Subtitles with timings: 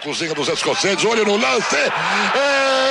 [0.00, 1.76] cozinha dos escoceses, olho no lance.
[1.76, 2.90] É...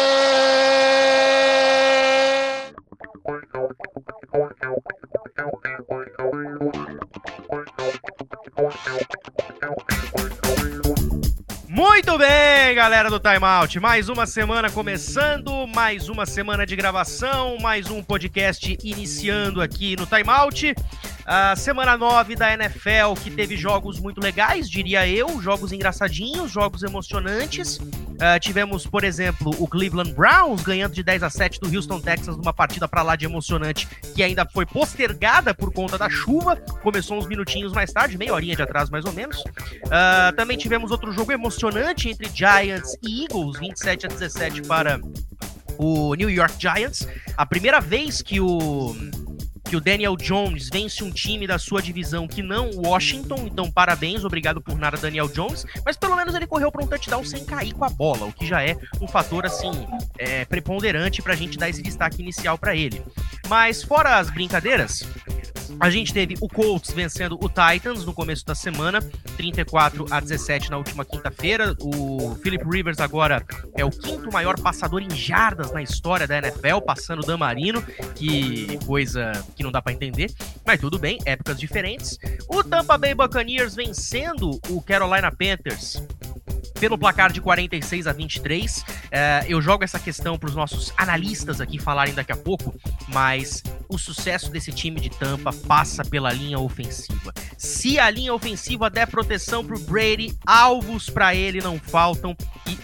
[11.67, 13.80] Muito bem, galera do Time Out.
[13.80, 20.05] Mais uma semana começando, mais uma semana de gravação, mais um podcast iniciando aqui no
[20.05, 20.76] Time Out.
[21.32, 26.81] A semana 9 da NFL, que teve jogos muito legais, diria eu, jogos engraçadinhos, jogos
[26.81, 27.77] emocionantes.
[27.77, 32.36] Uh, tivemos, por exemplo, o Cleveland Browns ganhando de 10 a 7 do Houston Texans
[32.36, 36.55] numa partida para lá de emocionante que ainda foi postergada por conta da chuva.
[36.81, 39.38] Começou uns minutinhos mais tarde, meia horinha de atraso mais ou menos.
[39.41, 45.00] Uh, também tivemos outro jogo emocionante entre Giants e Eagles, 27 a 17 para
[45.77, 47.08] o New York Giants.
[47.38, 48.95] A primeira vez que o
[49.70, 53.70] que o Daniel Jones vence um time da sua divisão que não o Washington, então
[53.70, 57.45] parabéns, obrigado por nada Daniel Jones, mas pelo menos ele correu para um touchdown sem
[57.45, 59.70] cair com a bola, o que já é um fator assim
[60.17, 63.03] é, preponderante para a gente dar esse destaque inicial para ele.
[63.48, 65.08] Mas fora as brincadeiras,
[65.80, 69.02] a gente teve o Colts vencendo o Titans no começo da semana,
[69.38, 71.76] 34 a 17 na última quinta-feira.
[71.80, 73.45] O Philip Rivers agora
[73.76, 77.81] é o quinto maior passador em jardas na história da NFL, passando o Dan Marino,
[78.16, 80.31] que coisa que não dá para entender,
[80.65, 82.17] mas tudo bem, épocas diferentes.
[82.47, 86.02] O Tampa Bay Buccaneers vencendo o Carolina Panthers
[86.79, 88.85] pelo placar de 46 a 23.
[89.11, 92.73] É, eu jogo essa questão para os nossos analistas aqui falarem daqui a pouco,
[93.09, 97.33] mas o sucesso desse time de Tampa passa pela linha ofensiva.
[97.57, 102.80] Se a linha ofensiva der proteção para o Brady, alvos para ele não faltam e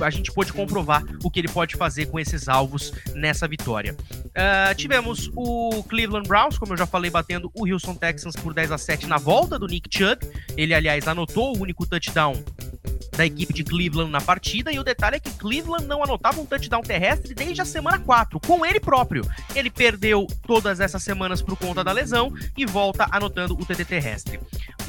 [0.00, 3.96] a gente pôde comprovar o que ele pode fazer com esses alvos nessa vitória.
[4.28, 8.72] Uh, tivemos o Cleveland Browns, como eu já falei, batendo o Houston Texans por 10
[8.72, 10.18] a 7 na volta do Nick Chubb.
[10.56, 12.34] Ele, aliás, anotou o único touchdown
[13.18, 14.72] da equipe de Cleveland na partida.
[14.72, 18.38] E o detalhe é que Cleveland não anotava um touchdown terrestre desde a semana 4,
[18.38, 19.28] com ele próprio.
[19.54, 24.38] Ele perdeu todas essas semanas por conta da lesão e volta anotando o TT terrestre.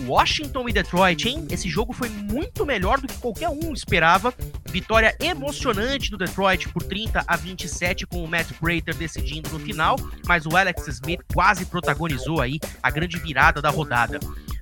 [0.06, 1.48] Washington e Detroit, hein?
[1.50, 4.32] Esse jogo foi muito melhor do que qualquer um esperava.
[4.68, 9.96] Vitória emocionante do Detroit por 30 a 27 com o Matt Prater decidindo no final,
[10.28, 14.20] mas o Alex Smith quase protagonizou aí a grande virada da rodada.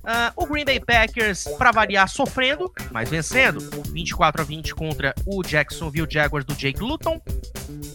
[0.08, 3.60] Uh, o Green Bay Packers, para variar, sofrendo, mas vencendo.
[3.92, 7.20] 24 a 20 contra o Jacksonville Jaguars do Jake Luton.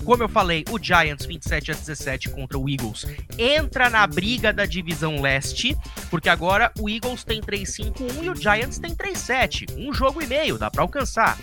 [0.05, 4.63] Como eu falei, o Giants 27 a 17 contra o Eagles entra na briga da
[4.67, 5.75] divisão leste,
[6.11, 9.75] porque agora o Eagles tem 3-5-1 e o Giants tem 3-7.
[9.75, 11.35] Um jogo e meio, dá para alcançar.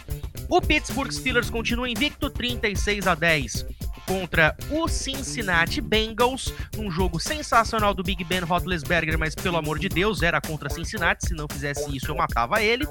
[0.49, 3.80] O Pittsburgh Steelers continua invicto 36 a 10
[4.11, 9.89] contra o Cincinnati Bengals, num jogo sensacional do Big Ben Roethlisberger, mas pelo amor de
[9.89, 12.89] Deus, era contra Cincinnati, se não fizesse isso eu matava ele.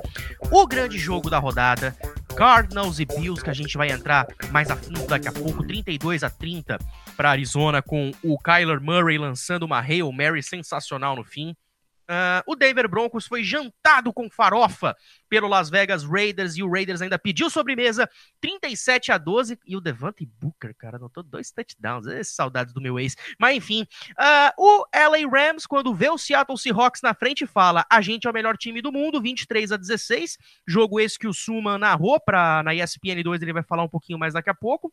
[0.50, 1.94] O grande jogo da rodada,
[2.38, 6.24] Cardinals e Bills, que a gente vai entrar mais a fundo daqui a pouco, 32
[6.24, 6.80] a 30
[7.18, 11.54] para Arizona, com o Kyler Murray lançando uma Hail Mary sensacional no fim.
[12.10, 14.98] Uh, o Denver Broncos foi jantado com farofa
[15.30, 18.10] pelo Las Vegas Raiders e o Raiders ainda pediu sobremesa
[18.42, 22.08] 37 a 12 e o Devante Booker, cara, anotou dois touchdowns.
[22.08, 23.16] É, saudades do meu ex.
[23.38, 28.02] Mas enfim, uh, o LA Rams, quando vê o Seattle Seahawks na frente, fala: a
[28.02, 30.38] gente é o melhor time do mundo, 23 a 16.
[30.68, 34.18] Jogo esse que o Suman narrou pra, na ESPN 2, ele vai falar um pouquinho
[34.18, 34.92] mais daqui a pouco.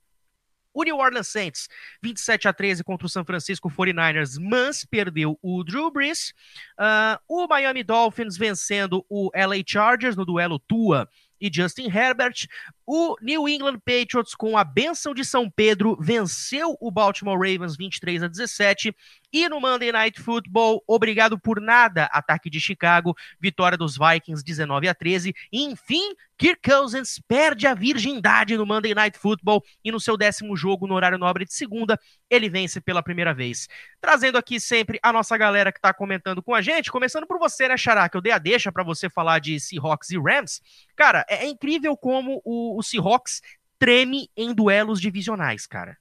[0.77, 1.71] O New Orleans Saints,
[2.03, 6.35] 27 a 13 contra o San Francisco 49ers, mas perdeu o Drew Brees.
[6.79, 11.09] Uh, o Miami Dolphins vencendo o LA Chargers no duelo Tua
[11.41, 12.47] e Justin Herbert.
[12.87, 18.23] O New England Patriots, com a benção de São Pedro, venceu o Baltimore Ravens 23
[18.23, 18.95] a 17.
[19.33, 24.89] E no Monday Night Football, obrigado por nada, ataque de Chicago, vitória dos Vikings 19
[24.89, 25.35] a 13.
[25.53, 30.57] E, enfim, Kirk Cousins perde a virgindade no Monday Night Football e no seu décimo
[30.57, 31.99] jogo no horário nobre de segunda,
[32.29, 33.69] ele vence pela primeira vez.
[34.01, 37.69] Trazendo aqui sempre a nossa galera que está comentando com a gente, começando por você,
[37.69, 40.61] né, Xará, que eu dei a deixa para você falar de Seahawks e Rams.
[40.95, 43.41] Cara, é, é incrível como o, o Seahawks
[43.79, 45.97] treme em duelos divisionais, cara.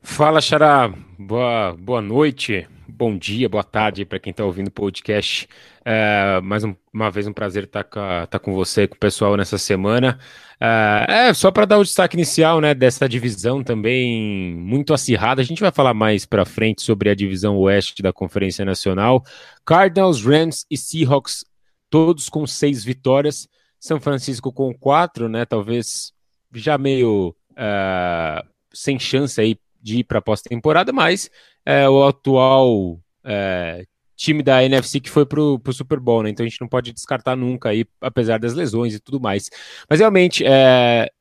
[0.00, 0.92] Fala, Xará.
[1.18, 5.48] Boa, boa noite, bom dia, boa tarde para quem está ouvindo o podcast.
[5.84, 9.36] É, mais um, uma vez um prazer estar tá, tá com você, com o pessoal
[9.36, 10.18] nessa semana.
[10.60, 15.40] É, é só para dar o destaque inicial né, dessa divisão também muito acirrada.
[15.40, 19.24] A gente vai falar mais para frente sobre a divisão oeste da Conferência Nacional.
[19.64, 21.44] Cardinals, Rams e Seahawks,
[21.90, 23.48] todos com seis vitórias.
[23.84, 25.44] São Francisco com quatro, né?
[25.44, 26.14] Talvez
[26.54, 31.30] já meio uh, sem chance aí de ir para a pós-temporada, mas
[31.66, 33.84] é, o atual é,
[34.16, 36.30] time da NFC que foi pro, pro Super Bowl, né?
[36.30, 39.50] Então a gente não pode descartar nunca aí, apesar das lesões e tudo mais.
[39.86, 40.42] Mas realmente,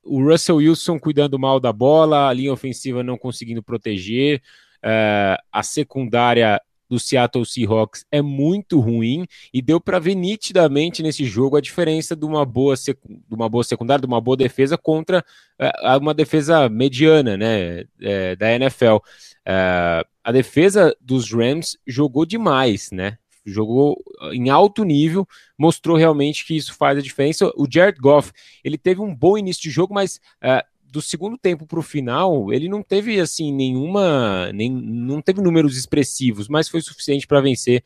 [0.01, 4.41] o Russell Wilson cuidando mal da bola, a linha ofensiva não conseguindo proteger,
[5.51, 6.61] a secundária
[6.93, 12.15] do Seattle Seahawks é muito ruim e deu para ver nitidamente nesse jogo a diferença
[12.15, 15.25] de uma boa, de uma boa secundária, de uma boa defesa contra
[15.59, 18.97] uh, uma defesa mediana né, é, da NFL.
[18.97, 23.17] Uh, a defesa dos Rams jogou demais, né?
[23.43, 23.97] Jogou
[24.31, 27.51] em alto nível, mostrou realmente que isso faz a diferença.
[27.57, 28.31] O Jared Goff,
[28.63, 30.63] ele teve um bom início de jogo, mas uh,
[30.93, 35.75] do segundo tempo para o final, ele não teve assim nenhuma, nem, não teve números
[35.75, 37.83] expressivos, mas foi suficiente para vencer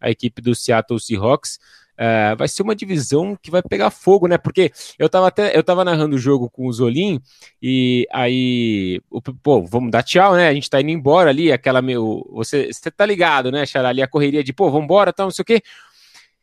[0.00, 1.60] a equipe do Seattle Seahawks.
[1.94, 4.36] Uh, vai ser uma divisão que vai pegar fogo, né?
[4.36, 7.20] Porque eu tava até eu tava narrando o jogo com o Zolim
[7.62, 9.00] e aí,
[9.42, 10.48] pô, vamos dar tchau, né?
[10.48, 14.02] A gente tá indo embora ali, aquela meu, você, você tá ligado, né, Xará, ali
[14.02, 15.62] a correria de, pô, vamos embora, tal, não sei o quê.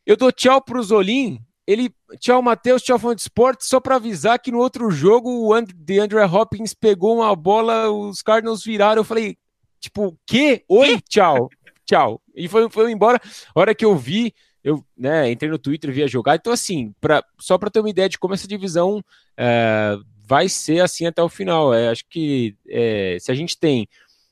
[0.06, 4.38] Eu dou tchau pro Zolim ele, tchau Matheus, tchau fã de esporte, só para avisar
[4.38, 9.04] que no outro jogo o And, DeAndre Hopkins pegou uma bola, os Cardinals viraram, eu
[9.04, 9.36] falei,
[9.80, 10.64] tipo, que?
[10.68, 11.50] Oi, tchau,
[11.84, 12.20] tchau.
[12.34, 13.20] E foi, foi embora,
[13.54, 14.32] a hora que eu vi,
[14.62, 17.90] eu né, entrei no Twitter, vi a jogar, então assim, pra, só para ter uma
[17.90, 19.02] ideia de como essa divisão
[19.36, 23.88] é, vai ser assim até o final, é, acho que é, se a gente tem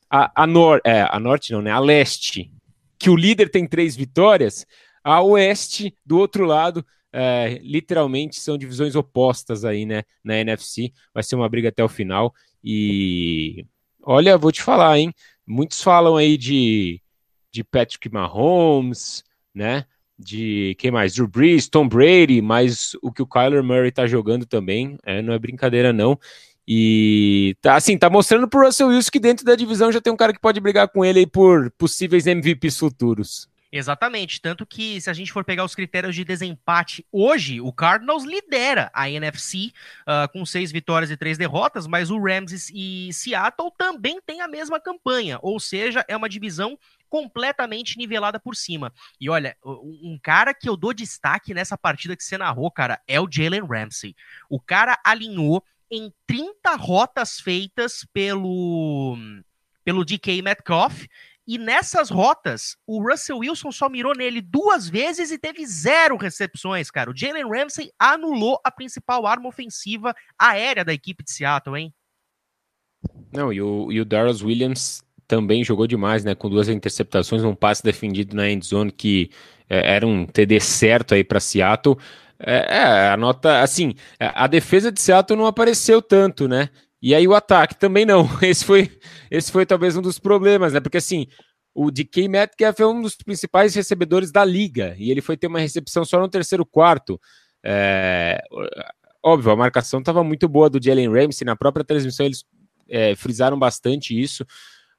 [0.09, 2.49] a, a, nor, é, a norte não, né, a leste,
[2.97, 4.65] que o líder tem três vitórias,
[5.03, 6.85] a oeste, do outro lado,
[7.17, 10.91] é, literalmente são divisões opostas aí, né, na NFC.
[11.13, 12.33] Vai ser uma briga até o final.
[12.61, 13.65] E
[14.03, 15.13] olha, vou te falar, hein?
[15.47, 17.01] Muitos falam aí de,
[17.51, 19.23] de Patrick Mahomes,
[19.53, 19.85] né?
[20.19, 21.13] De quem mais?
[21.13, 25.33] Drew Brees, Tom Brady, mas o que o Kyler Murray tá jogando também, é, não
[25.33, 26.19] é brincadeira, não.
[26.67, 30.17] E tá assim, tá mostrando pro Russell Wilson que dentro da divisão já tem um
[30.17, 33.47] cara que pode brigar com ele aí por possíveis MVPs futuros.
[33.77, 38.23] Exatamente, tanto que se a gente for pegar os critérios de desempate hoje, o Cardinals
[38.23, 39.73] lidera a NFC
[40.07, 44.47] uh, com seis vitórias e três derrotas, mas o Rams e Seattle também têm a
[44.47, 46.79] mesma campanha, ou seja, é uma divisão
[47.09, 48.93] completamente nivelada por cima.
[49.19, 53.19] E olha, um cara que eu dou destaque nessa partida que você narrou, cara, é
[53.19, 54.15] o Jalen Ramsey.
[54.49, 55.61] O cara alinhou
[55.91, 59.17] em 30 rotas feitas pelo
[59.83, 61.05] pelo DK Metcalf
[61.47, 66.89] e nessas rotas, o Russell Wilson só mirou nele duas vezes e teve zero recepções,
[66.89, 67.11] cara.
[67.11, 71.93] O Jalen Ramsey anulou a principal arma ofensiva aérea da equipe de Seattle, hein?
[73.31, 76.33] Não, e o, e o Darius Williams também jogou demais, né?
[76.33, 79.29] Com duas interceptações, um passe defendido na end zone que
[79.69, 81.97] é, era um TD certo aí para Seattle.
[82.39, 86.69] É, é, a nota, assim, a defesa de Seattle não apareceu tanto, né?
[87.05, 88.27] E aí o ataque também não.
[88.41, 88.91] Esse foi,
[89.29, 90.79] esse foi talvez um dos problemas, né?
[90.79, 91.27] Porque assim,
[91.71, 95.59] o DK Metcalf é um dos principais recebedores da liga e ele foi ter uma
[95.59, 97.21] recepção só no terceiro quarto.
[97.63, 98.41] É,
[99.23, 102.43] óbvio, a marcação estava muito boa do Jalen Ramsey, na própria transmissão eles
[102.89, 104.43] é, frisaram bastante isso.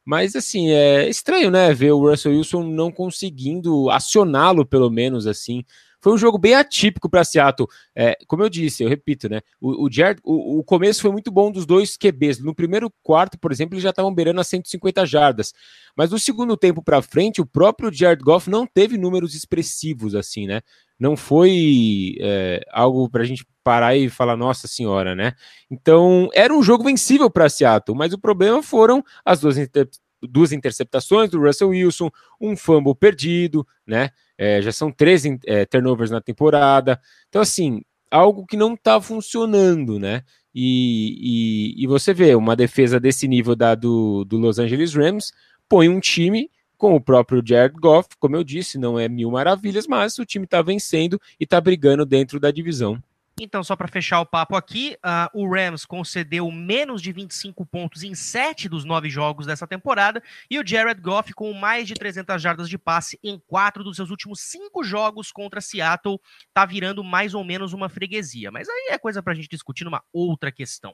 [0.04, 1.74] Mas assim, é estranho, né?
[1.74, 5.64] Ver o Russell Wilson não conseguindo acioná-lo, pelo menos assim,
[6.06, 7.68] foi um jogo bem atípico para Seattle.
[7.92, 9.40] É, como eu disse, eu repito, né?
[9.60, 12.38] O, o, Jared, o, o, começo foi muito bom dos dois QBs.
[12.38, 15.52] No primeiro quarto, por exemplo, eles já estavam beirando a 150 jardas.
[15.96, 20.46] Mas no segundo tempo para frente, o próprio Jared Goff não teve números expressivos assim,
[20.46, 20.60] né?
[20.96, 25.32] Não foi é, algo para a gente parar e falar, nossa senhora, né?
[25.68, 29.88] Então, era um jogo vencível para Seattle, mas o problema foram as duas, inter
[30.22, 32.10] duas interceptações do Russell Wilson,
[32.40, 34.10] um fumble perdido, né?
[34.38, 37.00] É, já são 13 é, turnovers na temporada.
[37.28, 40.22] Então, assim, algo que não está funcionando, né?
[40.54, 45.30] E, e, e, você vê uma defesa desse nível da, do, do Los Angeles Rams
[45.68, 49.86] põe um time com o próprio Jared Goff, como eu disse, não é mil maravilhas,
[49.86, 53.02] mas o time está vencendo e está brigando dentro da divisão.
[53.38, 58.02] Então, só para fechar o papo aqui, uh, o Rams concedeu menos de 25 pontos
[58.02, 62.40] em 7 dos 9 jogos dessa temporada e o Jared Goff com mais de 300
[62.40, 66.18] jardas de passe em 4 dos seus últimos 5 jogos contra Seattle,
[66.54, 68.50] tá virando mais ou menos uma freguesia.
[68.50, 70.92] Mas aí é coisa para a gente discutir numa outra questão.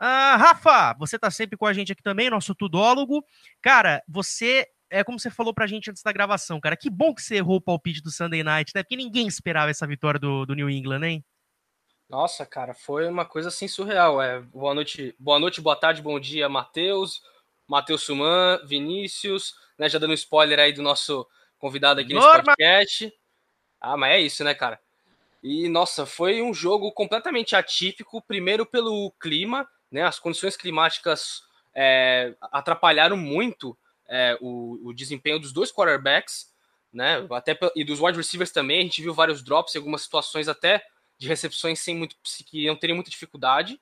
[0.00, 3.24] Uh, Rafa, você tá sempre com a gente aqui também, nosso tudólogo.
[3.60, 6.76] Cara, você é como você falou pra gente antes da gravação, cara.
[6.76, 8.84] Que bom que você errou o palpite do Sunday Night, né?
[8.84, 11.24] Porque ninguém esperava essa vitória do, do New England, hein?
[12.10, 14.20] Nossa, cara, foi uma coisa assim surreal.
[14.20, 17.22] É, boa noite, boa noite, boa tarde, bom dia, Matheus,
[17.68, 19.88] Matheus Suman, Vinícius, né?
[19.88, 21.24] Já dando spoiler aí do nosso
[21.56, 22.32] convidado aqui Norma.
[22.32, 23.14] nesse podcast.
[23.80, 24.80] Ah, mas é isso, né, cara?
[25.40, 28.20] E nossa, foi um jogo completamente atípico.
[28.20, 30.02] Primeiro pelo clima, né?
[30.02, 36.52] As condições climáticas é, atrapalharam muito é, o, o, desempenho dos dois quarterbacks.
[36.92, 37.24] né?
[37.30, 40.82] Até e dos wide receivers também, a gente viu vários drops, algumas situações até
[41.20, 43.78] de recepções sem muito que não teriam muita dificuldade.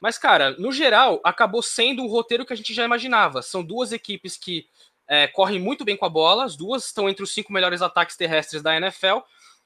[0.00, 3.42] Mas, cara, no geral, acabou sendo o roteiro que a gente já imaginava.
[3.42, 4.68] São duas equipes que
[5.08, 8.16] é, correm muito bem com a bola, as duas estão entre os cinco melhores ataques
[8.16, 9.18] terrestres da NFL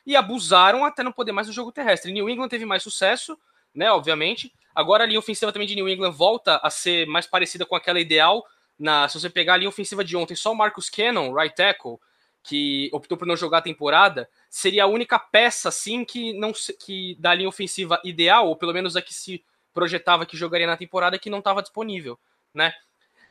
[0.06, 2.10] e abusaram até não poder mais no jogo terrestre.
[2.10, 3.38] New England teve mais sucesso,
[3.74, 3.92] né?
[3.92, 4.50] Obviamente.
[4.74, 8.00] Agora a linha ofensiva também de New England volta a ser mais parecida com aquela
[8.00, 8.46] ideal.
[8.78, 11.98] Na, se você pegar a linha ofensiva de ontem, só o Marcus Cannon, right tackle,
[12.42, 17.16] que optou por não jogar a temporada, seria a única peça assim que não que
[17.18, 21.18] da linha ofensiva ideal, ou pelo menos a que se projetava que jogaria na temporada
[21.18, 22.18] que não estava disponível,
[22.54, 22.72] né?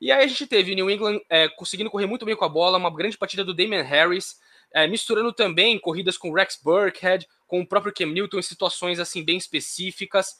[0.01, 2.77] E aí a gente teve New England é, conseguindo correr muito bem com a bola,
[2.77, 4.39] uma grande partida do Damian Harris,
[4.73, 9.25] é, misturando também corridas com Rex Burkhead, com o próprio Cam Newton em situações assim
[9.25, 10.37] bem específicas.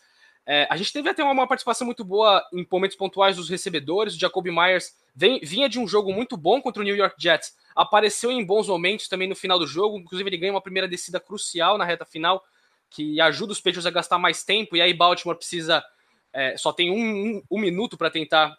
[0.52, 4.16] É, a gente teve até uma, uma, participação muito boa em momentos pontuais dos recebedores.
[4.16, 7.56] O Jacoby Myers vem, vinha de um jogo muito bom contra o New York Jets,
[7.76, 10.00] apareceu em bons momentos também no final do jogo.
[10.00, 12.44] Inclusive, ele ganha uma primeira descida crucial na reta final,
[12.90, 14.76] que ajuda os Patriots a gastar mais tempo.
[14.76, 15.86] E aí, Baltimore precisa.
[16.34, 18.58] É, só tem um, um, um minuto para tentar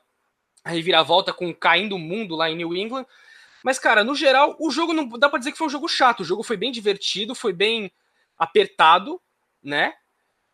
[0.64, 3.04] reviravolta com caindo o mundo lá em New England.
[3.64, 6.20] Mas, cara, no geral, o jogo não dá para dizer que foi um jogo chato.
[6.20, 7.90] O jogo foi bem divertido, foi bem
[8.38, 9.20] apertado,
[9.61, 9.94] né?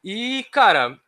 [0.02, 0.98] E, cara,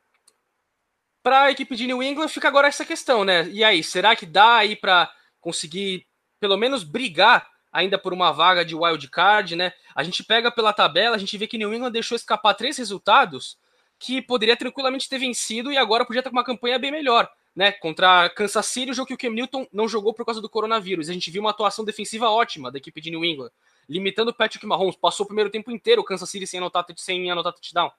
[1.22, 3.48] para a equipe de New England fica agora essa questão, né?
[3.48, 5.10] E aí, será que dá aí para
[5.40, 6.06] conseguir
[6.40, 9.72] pelo menos brigar ainda por uma vaga de wild card, né?
[9.94, 13.58] A gente pega pela tabela, a gente vê que New England deixou escapar três resultados
[13.98, 17.72] que poderia tranquilamente ter vencido e agora podia estar com uma campanha bem melhor né,
[17.72, 21.08] contra Kansas City, o jogo que o Cam Newton não jogou por causa do coronavírus.
[21.08, 23.50] A gente viu uma atuação defensiva ótima da equipe de New England,
[23.88, 24.94] limitando o Patrick Mahomes.
[24.94, 27.90] Passou o primeiro tempo inteiro o Kansas City sem anotar, sem anotar touchdown.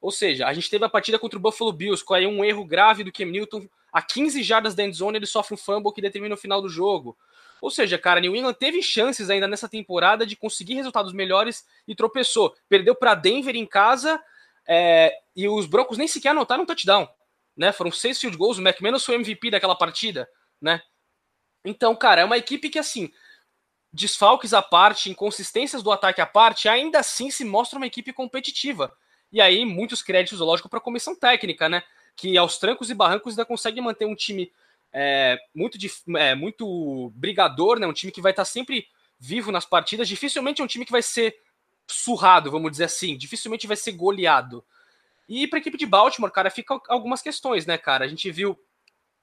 [0.00, 2.64] Ou seja, a gente teve a partida contra o Buffalo Bills, com aí um erro
[2.64, 3.68] grave do Cam Newton.
[3.92, 7.16] A 15 jardas da endzone, ele sofre um fumble que determina o final do jogo.
[7.60, 11.94] Ou seja, cara, New England teve chances ainda nessa temporada de conseguir resultados melhores e
[11.94, 12.54] tropeçou.
[12.68, 14.18] Perdeu para Denver em casa
[14.66, 17.06] é, e os Broncos nem sequer anotaram um touchdown
[17.60, 17.72] né?
[17.72, 20.26] Foram seis field goals, o McManus foi o MVP daquela partida,
[20.58, 20.80] né?
[21.62, 23.12] Então, cara, é uma equipe que, assim,
[23.92, 28.90] desfalques à parte, inconsistências do ataque à parte, ainda assim se mostra uma equipe competitiva.
[29.32, 31.82] E aí, muitos créditos, lógico, para a comissão técnica, né?
[32.16, 34.52] Que aos trancos e barrancos ainda consegue manter um time
[34.92, 35.78] é, muito,
[36.16, 37.86] é, muito brigador, né?
[37.86, 40.08] Um time que vai estar tá sempre vivo nas partidas.
[40.08, 41.38] Dificilmente é um time que vai ser
[41.86, 43.16] surrado, vamos dizer assim.
[43.16, 44.64] Dificilmente vai ser goleado.
[45.28, 48.04] E para a equipe de Baltimore, cara, fica algumas questões, né, cara?
[48.04, 48.58] A gente viu.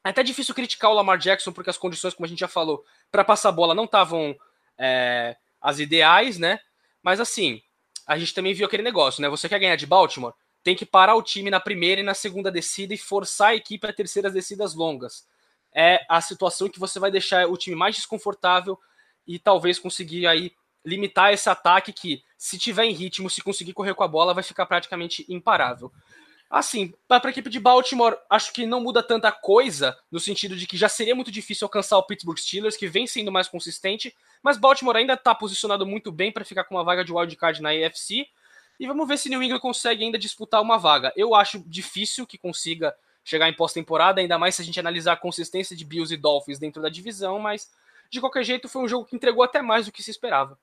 [0.05, 2.85] É até difícil criticar o Lamar Jackson, porque as condições, como a gente já falou,
[3.11, 4.37] para passar a bola não estavam
[4.77, 6.61] é, as ideais, né?
[7.03, 7.61] Mas assim,
[8.07, 9.27] a gente também viu aquele negócio, né?
[9.27, 10.33] Você quer ganhar de Baltimore?
[10.63, 13.85] Tem que parar o time na primeira e na segunda descida e forçar a equipe
[13.85, 15.27] a terceiras descidas longas.
[15.75, 18.79] É a situação que você vai deixar o time mais desconfortável
[19.27, 20.53] e talvez conseguir aí
[20.85, 24.43] limitar esse ataque que, se tiver em ritmo, se conseguir correr com a bola, vai
[24.43, 25.91] ficar praticamente imparável.
[26.49, 30.65] Assim, para a equipe de Baltimore, acho que não muda tanta coisa, no sentido de
[30.65, 34.57] que já seria muito difícil alcançar o Pittsburgh Steelers, que vem sendo mais consistente, mas
[34.57, 38.27] Baltimore ainda está posicionado muito bem para ficar com uma vaga de wildcard na AFC.
[38.79, 41.11] E vamos ver se New England consegue ainda disputar uma vaga.
[41.17, 45.17] Eu acho difícil que consiga chegar em pós-temporada, ainda mais se a gente analisar a
[45.17, 47.69] consistência de Bills e Dolphins dentro da divisão, mas
[48.09, 50.57] de qualquer jeito foi um jogo que entregou até mais do que se esperava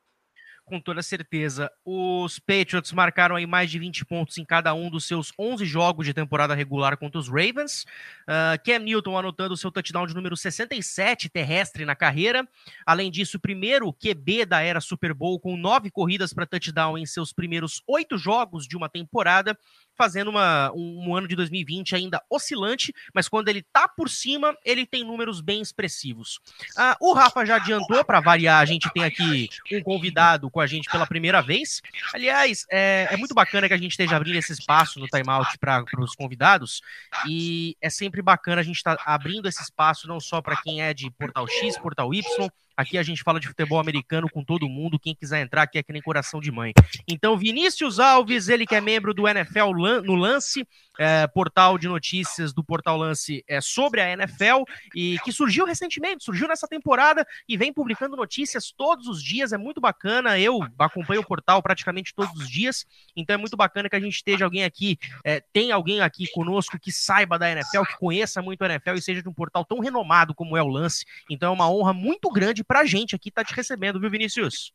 [0.65, 1.71] com toda certeza.
[1.85, 6.07] Os Patriots marcaram aí mais de 20 pontos em cada um dos seus 11 jogos
[6.07, 7.85] de temporada regular contra os Ravens.
[8.23, 12.49] Uh, Cam Newton anotando seu touchdown de número 67 terrestre na carreira.
[12.87, 17.33] Além disso, primeiro QB da era Super Bowl com nove corridas para touchdown em seus
[17.33, 19.57] primeiros oito jogos de uma temporada
[19.97, 24.57] fazendo uma, um, um, ano de 2020 ainda oscilante, mas quando ele tá por cima,
[24.65, 26.41] ele tem números bem expressivos.
[26.77, 30.67] Ah, o Rafa já adiantou, para variar, a gente tem aqui um convidado com a
[30.69, 31.83] gente pela primeira vez.
[32.15, 35.85] Aliás, é, é muito bacana que a gente esteja abrindo esse espaço no timeout para
[35.99, 36.81] os convidados,
[37.29, 40.81] e é sempre bacana a gente estar tá abrindo esse espaço não só para quem
[40.81, 44.69] é de Portal X, Portal Y, Aqui a gente fala de futebol americano com todo
[44.69, 44.99] mundo.
[44.99, 46.73] Quem quiser entrar aqui é que nem coração de mãe.
[47.07, 49.71] Então, Vinícius Alves, ele que é membro do NFL
[50.05, 50.67] no Lance,
[50.99, 54.63] é, portal de notícias do Portal Lance é, sobre a NFL
[54.95, 59.53] e que surgiu recentemente, surgiu nessa temporada e vem publicando notícias todos os dias.
[59.53, 60.39] É muito bacana.
[60.39, 64.15] Eu acompanho o portal praticamente todos os dias, então é muito bacana que a gente
[64.15, 68.63] esteja alguém aqui, é, tem alguém aqui conosco que saiba da NFL, que conheça muito
[68.63, 71.05] a NFL e seja de um portal tão renomado como é o Lance.
[71.31, 74.73] Então é uma honra muito grande para a gente aqui tá te recebendo, viu, Vinícius?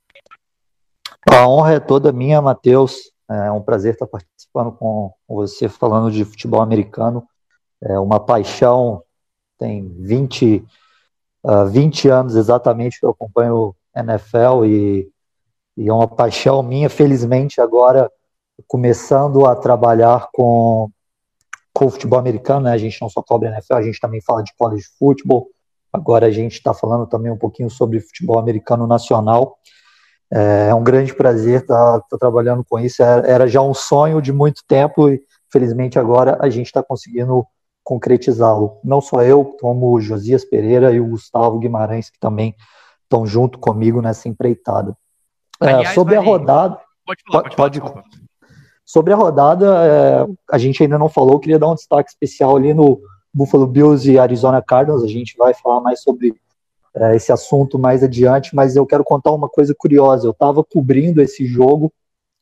[1.30, 3.12] A honra é toda minha, Matheus.
[3.30, 7.28] É um prazer estar participando com você, falando de futebol americano.
[7.82, 9.04] É uma paixão,
[9.58, 10.66] tem 20,
[11.44, 15.12] uh, 20 anos exatamente que eu acompanho NFL e
[15.80, 16.90] e é uma paixão minha.
[16.90, 18.12] Felizmente, agora
[18.68, 20.92] começando a trabalhar com,
[21.74, 22.74] com o futebol americano, né?
[22.74, 25.48] A gente não só cobre NFL, a gente também fala de college football.
[25.92, 29.58] Agora a gente está falando também um pouquinho sobre futebol americano nacional.
[30.32, 33.02] É, é um grande prazer estar tá, tá trabalhando com isso.
[33.02, 37.46] Era, era, já um sonho de muito tempo e, felizmente, agora a gente está conseguindo
[37.84, 38.80] concretizá-lo.
[38.84, 42.56] Não só eu, como o Josias Pereira e o Gustavo Guimarães, que também
[43.04, 44.96] estão junto comigo nessa empreitada.
[45.62, 46.80] É, Aliás, sobre a rodada.
[47.04, 48.04] Pode falar, pode, pode, falar,
[48.86, 52.74] Sobre a rodada, é, a gente ainda não falou, queria dar um destaque especial ali
[52.74, 53.02] no
[53.34, 55.04] Buffalo Bills e Arizona Cardinals.
[55.04, 56.36] A gente vai falar mais sobre
[56.96, 60.28] é, esse assunto mais adiante, mas eu quero contar uma coisa curiosa.
[60.28, 61.92] Eu estava cobrindo esse jogo,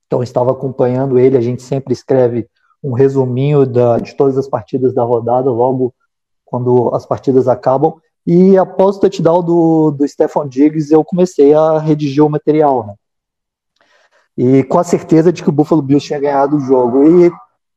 [0.06, 1.38] então estava acompanhando ele.
[1.38, 2.48] A gente sempre escreve
[2.84, 5.94] um resuminho da, de todas as partidas da rodada, logo
[6.46, 7.96] quando as partidas acabam.
[8.26, 12.96] E após o touchdown do, do Stefan Diggs, eu comecei a redigir o material, né?
[14.38, 17.04] E com a certeza de que o Buffalo Bills tinha ganhado o jogo.
[17.04, 17.32] E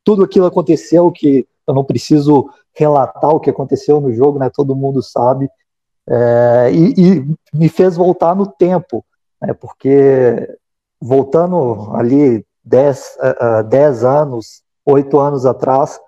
[0.04, 4.50] tudo aquilo aconteceu que eu não preciso relatar o que aconteceu no jogo, né?
[4.52, 5.48] Todo mundo sabe.
[6.08, 9.04] É, e, e, me fez voltar no tempo,
[9.40, 9.52] né?
[9.54, 10.48] Porque
[11.00, 13.18] voltando ali 10,
[13.60, 15.98] uh, 10 anos, 8 anos atrás,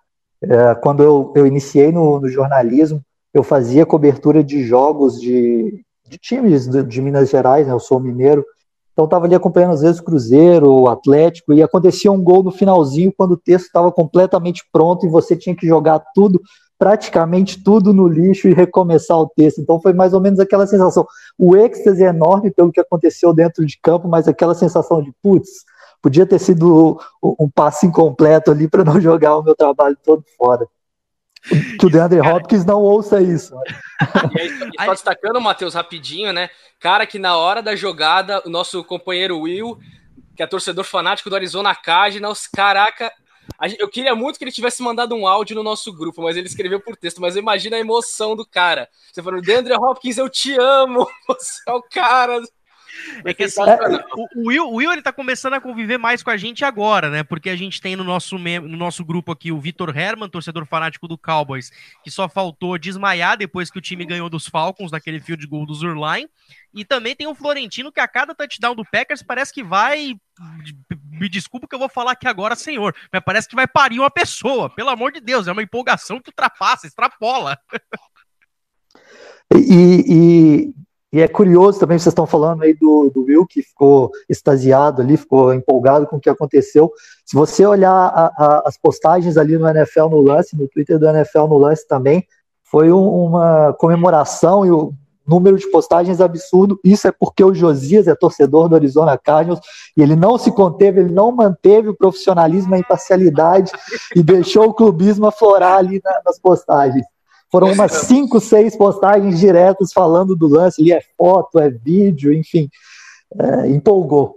[0.44, 3.02] uh, quando eu, eu iniciei no, no, jornalismo,
[3.32, 7.72] eu fazia cobertura de jogos de, de times de, de Minas Gerais, né?
[7.72, 8.44] Eu sou mineiro,
[8.92, 12.50] então estava ali acompanhando às vezes o Cruzeiro, o Atlético, e acontecia um gol no
[12.50, 16.40] finalzinho quando o texto estava completamente pronto e você tinha que jogar tudo,
[16.78, 19.60] praticamente tudo no lixo e recomeçar o texto.
[19.60, 21.06] Então foi mais ou menos aquela sensação.
[21.38, 25.48] O êxtase é enorme pelo que aconteceu dentro de campo, mas aquela sensação de putz,
[26.02, 30.66] podia ter sido um passe incompleto ali para não jogar o meu trabalho todo fora.
[31.78, 33.54] Que o DeAndre Hopkins não ouça isso.
[34.36, 36.48] E aí, só destacando, Matheus, rapidinho, né?
[36.78, 39.78] Cara, que na hora da jogada, o nosso companheiro Will,
[40.36, 43.12] que é torcedor fanático do Arizona Cardinals, caraca,
[43.78, 46.80] eu queria muito que ele tivesse mandado um áudio no nosso grupo, mas ele escreveu
[46.80, 47.20] por texto.
[47.20, 48.88] Mas imagina a emoção do cara.
[49.12, 52.40] Você falando, DeAndre Hopkins, eu te amo, você é o cara.
[53.24, 53.60] É que assim,
[54.36, 57.22] o, Will, o Will ele tá começando a conviver mais com a gente agora, né?
[57.22, 61.08] Porque a gente tem no nosso, no nosso grupo aqui o Vitor Herman, torcedor fanático
[61.08, 61.70] do Cowboys,
[62.02, 65.74] que só faltou desmaiar depois que o time ganhou dos Falcons, naquele field goal do
[65.74, 66.28] Zurline.
[66.74, 70.14] E também tem o Florentino, que a cada touchdown do Packers parece que vai.
[71.10, 74.10] Me desculpa que eu vou falar aqui agora, senhor, mas parece que vai parir uma
[74.10, 74.74] pessoa.
[74.74, 77.58] Pelo amor de Deus, é uma empolgação que ultrapassa, extrapola.
[79.54, 80.74] E, e,
[81.12, 85.18] e é curioso também, vocês estão falando aí do, do Will, que ficou extasiado ali,
[85.18, 86.90] ficou empolgado com o que aconteceu.
[87.26, 91.06] Se você olhar a, a, as postagens ali no NFL no lance, no Twitter do
[91.06, 92.26] NFL no lance também,
[92.64, 94.94] foi um, uma comemoração e o
[95.26, 96.80] número de postagens absurdo.
[96.82, 99.60] Isso é porque o Josias é torcedor do Arizona Cardinals
[99.94, 103.70] e ele não se conteve, ele não manteve o profissionalismo, a imparcialidade
[104.16, 107.04] e deixou o clubismo aflorar ali na, nas postagens.
[107.52, 112.70] Foram umas cinco, seis postagens diretas falando do lance, ali é foto, é vídeo, enfim,
[113.38, 114.36] é, empolgou.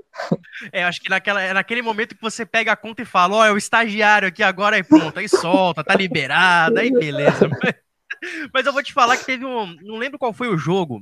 [0.72, 3.40] É, acho que naquela, é naquele momento que você pega a conta e fala, ó,
[3.40, 7.50] oh, é o estagiário aqui agora, aí pronto, aí solta, tá liberado, aí beleza.
[8.54, 11.02] Mas eu vou te falar que teve um, não lembro qual foi o jogo,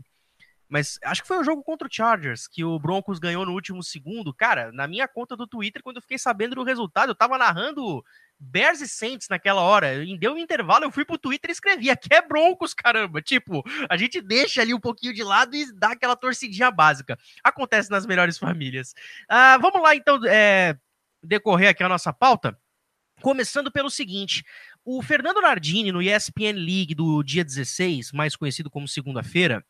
[0.68, 3.84] mas acho que foi o jogo contra o Chargers, que o Broncos ganhou no último
[3.84, 4.34] segundo.
[4.34, 8.04] Cara, na minha conta do Twitter, quando eu fiquei sabendo do resultado, eu tava narrando
[8.44, 10.06] Bears e Saints naquela hora.
[10.20, 13.22] Deu um intervalo, eu fui pro Twitter e escrevi: aqui é Broncos, caramba.
[13.22, 17.18] Tipo, a gente deixa ali um pouquinho de lado e dá aquela torcidinha básica.
[17.44, 18.94] Acontece nas melhores famílias.
[19.30, 20.78] Ah, vamos lá, então, é,
[21.24, 22.58] decorrer aqui a nossa pauta.
[23.22, 24.44] Começando pelo seguinte:
[24.84, 29.66] o Fernando Nardini, no ESPN League do dia 16, mais conhecido como segunda-feira,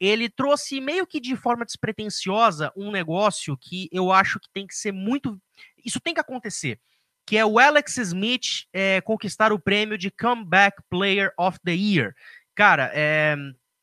[0.00, 4.74] ele trouxe meio que de forma despretensiosa um negócio que eu acho que tem que
[4.74, 5.38] ser muito.
[5.84, 6.80] Isso tem que acontecer
[7.26, 12.14] que é o Alex Smith é, conquistar o prêmio de Comeback Player of the Year.
[12.54, 13.34] Cara, é,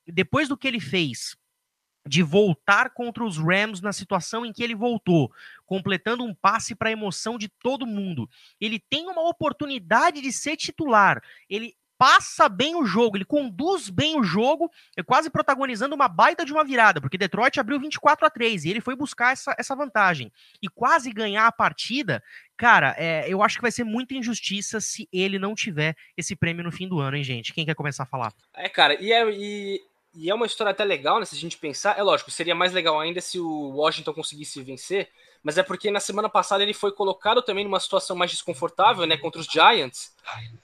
[0.07, 1.35] depois do que ele fez
[2.07, 5.31] de voltar contra os Rams na situação em que ele voltou,
[5.65, 8.27] completando um passe para a emoção de todo mundo.
[8.59, 11.21] Ele tem uma oportunidade de ser titular.
[11.47, 16.43] Ele passa bem o jogo, ele conduz bem o jogo, é quase protagonizando uma baita
[16.43, 19.75] de uma virada, porque Detroit abriu 24 a 3 e ele foi buscar essa, essa
[19.75, 20.33] vantagem
[20.63, 22.23] e quase ganhar a partida.
[22.57, 26.63] Cara, é, eu acho que vai ser muita injustiça se ele não tiver esse prêmio
[26.63, 27.53] no fim do ano, hein, gente?
[27.53, 28.33] Quem quer começar a falar?
[28.55, 29.79] É, cara, e é, e,
[30.15, 31.25] e é uma história até legal, né?
[31.25, 35.07] Se a gente pensar, é lógico, seria mais legal ainda se o Washington conseguisse vencer,
[35.43, 39.17] mas é porque na semana passada ele foi colocado também numa situação mais desconfortável, né,
[39.17, 40.13] contra os Giants,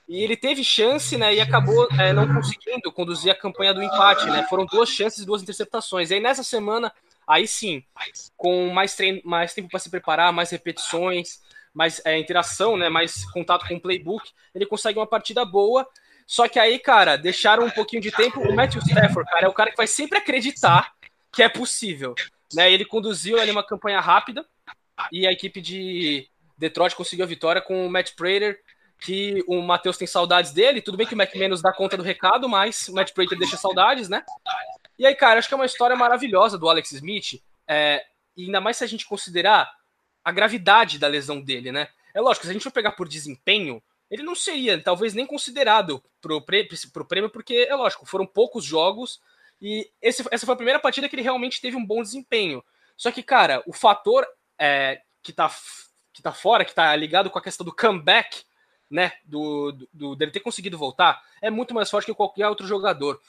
[0.08, 4.26] e ele teve chance, né, e acabou é, não conseguindo conduzir a campanha do empate,
[4.26, 6.94] né, foram duas chances e duas interceptações, e aí nessa semana
[7.28, 7.84] Aí sim,
[8.38, 11.42] com mais, treino, mais tempo para se preparar, mais repetições,
[11.74, 15.86] mais é, interação, né, mais contato com o playbook, ele consegue uma partida boa.
[16.26, 18.40] Só que aí, cara, deixaram um pouquinho de tempo.
[18.40, 20.94] O Matthew Stafford, cara, é o cara que vai sempre acreditar
[21.32, 22.16] que é possível.
[22.54, 22.72] Né?
[22.72, 24.46] Ele conduziu ali uma campanha rápida
[25.12, 28.60] e a equipe de Detroit conseguiu a vitória com o Matt Prater,
[29.00, 30.82] que o Matheus tem saudades dele.
[30.82, 34.10] Tudo bem que o McManus dá conta do recado, mas o Matt Prater deixa saudades,
[34.10, 34.24] né?
[34.98, 37.42] E aí, cara, acho que é uma história maravilhosa do Alex Smith.
[37.68, 38.04] É,
[38.36, 39.72] e ainda mais se a gente considerar
[40.24, 41.88] a gravidade da lesão dele, né?
[42.14, 46.04] É lógico, se a gente for pegar por desempenho, ele não seria talvez nem considerado
[46.20, 46.44] pro,
[46.92, 49.22] pro prêmio, porque é lógico, foram poucos jogos
[49.62, 52.64] e esse, essa foi a primeira partida que ele realmente teve um bom desempenho.
[52.96, 54.26] Só que, cara, o fator
[54.58, 55.50] é, que, tá,
[56.14, 58.44] que tá fora, que tá ligado com a questão do comeback,
[58.90, 62.66] né, do, do, do, dele ter conseguido voltar, é muito mais forte que qualquer outro
[62.66, 63.20] jogador.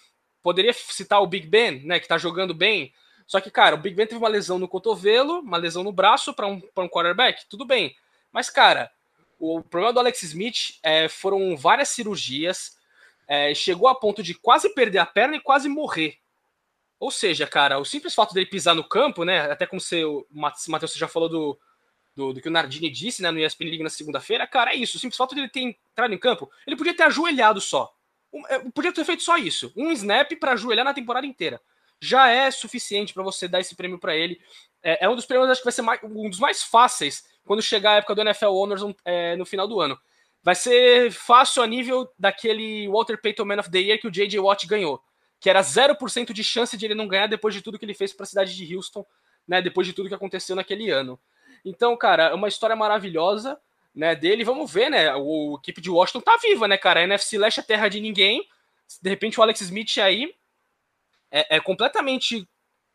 [0.42, 2.92] Poderia citar o Big Ben, né, que tá jogando bem,
[3.26, 6.32] só que, cara, o Big Ben teve uma lesão no cotovelo, uma lesão no braço
[6.32, 7.94] para um, pra um quarterback, tudo bem.
[8.32, 8.90] Mas, cara,
[9.38, 12.78] o problema do Alex Smith é, foram várias cirurgias,
[13.28, 16.16] é, chegou a ponto de quase perder a perna e quase morrer.
[17.00, 19.50] Ou seja, cara, o simples fato dele pisar no campo, né?
[19.50, 21.58] Até como você, o Matheus já falou do,
[22.14, 24.96] do, do, que o Nardini disse né, no ESPN League na segunda-feira, cara, é isso.
[24.96, 27.92] O simples fato dele ter entrado em campo, ele podia ter ajoelhado só.
[28.48, 29.72] É, podia ter feito só isso.
[29.76, 31.60] Um snap para ajoelhar na temporada inteira.
[32.00, 34.40] Já é suficiente para você dar esse prêmio para ele.
[34.82, 37.62] É, é, um dos prêmios, acho que vai ser mais, um dos mais fáceis quando
[37.62, 39.98] chegar a época do NFL Honors é, no final do ano.
[40.42, 44.38] Vai ser fácil a nível daquele Walter Payton Man of the Year que o J.J.
[44.38, 45.02] Watt ganhou,
[45.40, 48.12] que era 0% de chance de ele não ganhar depois de tudo que ele fez
[48.12, 49.06] para a cidade de Houston,
[49.46, 51.18] né, depois de tudo que aconteceu naquele ano.
[51.64, 53.58] Então, cara, é uma história maravilhosa,
[53.94, 54.44] né, dele.
[54.44, 57.00] Vamos ver, né, o, a equipe de Washington tá viva, né, cara?
[57.00, 58.46] A NFC Leste é terra de ninguém.
[59.02, 60.34] De repente o Alex Smith aí
[61.30, 62.48] é, é completamente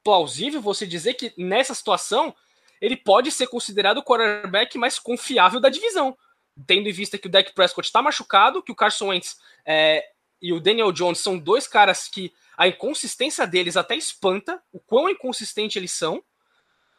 [0.03, 2.35] plausível você dizer que nessa situação
[2.81, 6.17] ele pode ser considerado o quarterback mais confiável da divisão,
[6.67, 10.05] tendo em vista que o Dak Prescott está machucado, que o Carson Wentz é,
[10.43, 15.09] e o Daniel Jones são dois caras que a inconsistência deles até espanta o quão
[15.09, 16.21] inconsistente eles são.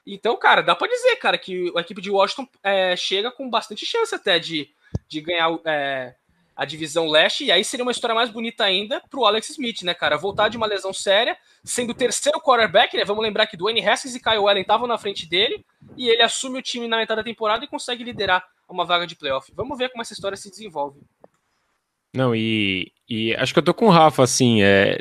[0.06, 3.84] Então, cara, dá para dizer, cara, que a equipe de Washington é, chega com bastante
[3.84, 4.70] chance até de,
[5.06, 6.14] de ganhar é,
[6.56, 9.92] a divisão leste, e aí seria uma história mais bonita ainda pro Alex Smith, né,
[9.92, 10.16] cara?
[10.16, 13.04] Voltar de uma lesão séria, sendo o terceiro quarterback, né?
[13.04, 15.62] Vamos lembrar que Dwayne Haskins e Kyle Allen estavam na frente dele,
[15.98, 19.14] e ele assume o time na metade da temporada e consegue liderar uma vaga de
[19.16, 19.52] playoff.
[19.54, 20.98] Vamos ver como essa história se desenvolve.
[22.14, 24.98] Não, e, e acho que eu tô com o Rafa, assim, é,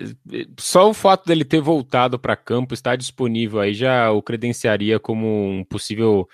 [0.60, 5.28] só o fato dele ter voltado para campo, estar disponível aí, já o credenciaria como
[5.28, 6.28] um possível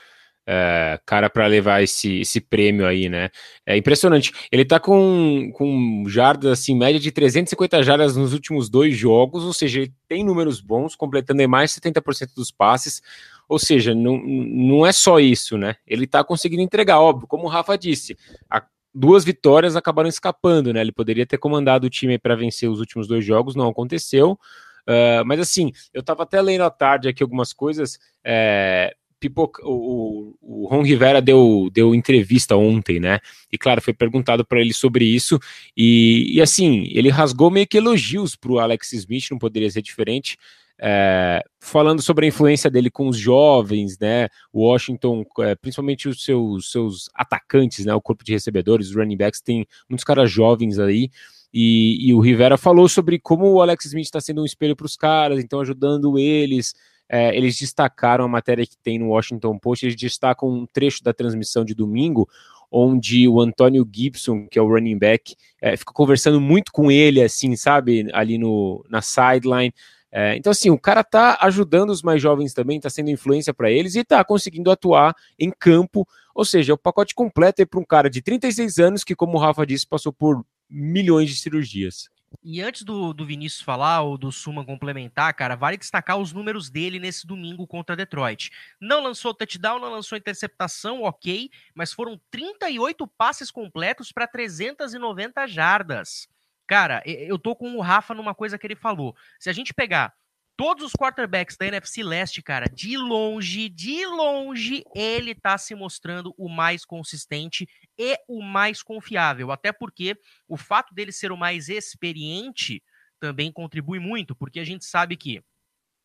[0.47, 3.29] é, cara para levar esse, esse prêmio aí, né?
[3.65, 4.31] É impressionante.
[4.51, 9.53] Ele tá com, com jardas, assim, média de 350 jardas nos últimos dois jogos, ou
[9.53, 13.01] seja, ele tem números bons, completando mais de 70% dos passes.
[13.47, 15.75] Ou seja, não, não é só isso, né?
[15.85, 18.17] Ele tá conseguindo entregar, óbvio, como o Rafa disse,
[18.49, 20.81] a, duas vitórias acabaram escapando, né?
[20.81, 24.39] Ele poderia ter comandado o time para vencer os últimos dois jogos, não aconteceu.
[24.87, 27.99] Uh, mas assim, eu estava até lendo à tarde aqui algumas coisas.
[28.23, 33.19] É, Pipoca, o, o Ron Rivera deu, deu entrevista ontem, né?
[33.51, 35.37] E claro, foi perguntado para ele sobre isso.
[35.75, 39.81] E, e, assim, ele rasgou meio que elogios para o Alex Smith, não poderia ser
[39.81, 40.37] diferente.
[40.81, 44.29] É, falando sobre a influência dele com os jovens, né?
[44.53, 47.93] O Washington, é, principalmente os seus, seus atacantes, né?
[47.93, 51.09] O corpo de recebedores, os running backs, tem muitos caras jovens aí.
[51.53, 54.85] E, e o Rivera falou sobre como o Alex Smith está sendo um espelho para
[54.85, 56.75] os caras, então ajudando eles
[57.09, 61.11] é, eles destacaram a matéria que tem no Washington Post, eles destacam um trecho da
[61.11, 62.29] transmissão de domingo,
[62.71, 67.19] onde o Antônio Gibson, que é o running back, é, fica conversando muito com ele,
[67.19, 69.73] assim, sabe, ali no, na sideline.
[70.11, 73.69] É, então, assim, o cara tá ajudando os mais jovens também, tá sendo influência para
[73.69, 76.07] eles e tá conseguindo atuar em campo.
[76.33, 79.39] Ou seja, é o pacote completo para um cara de 36 anos que, como o
[79.39, 82.09] Rafa disse, passou por milhões de cirurgias.
[82.43, 86.69] E antes do, do Vinícius falar ou do Suma complementar, cara, vale destacar os números
[86.69, 88.51] dele nesse domingo contra Detroit.
[88.79, 96.29] Não lançou touchdown, não lançou interceptação, ok, mas foram 38 passes completos para 390 jardas.
[96.69, 99.15] Cara, eu tô com o Rafa numa coisa que ele falou.
[99.39, 100.13] Se a gente pegar
[100.55, 106.31] todos os quarterbacks da NFC Leste, cara, de longe, de longe, ele tá se mostrando
[106.37, 109.51] o mais consistente e o mais confiável.
[109.51, 110.15] Até porque
[110.47, 112.83] o fato dele ser o mais experiente
[113.19, 115.41] também contribui muito, porque a gente sabe que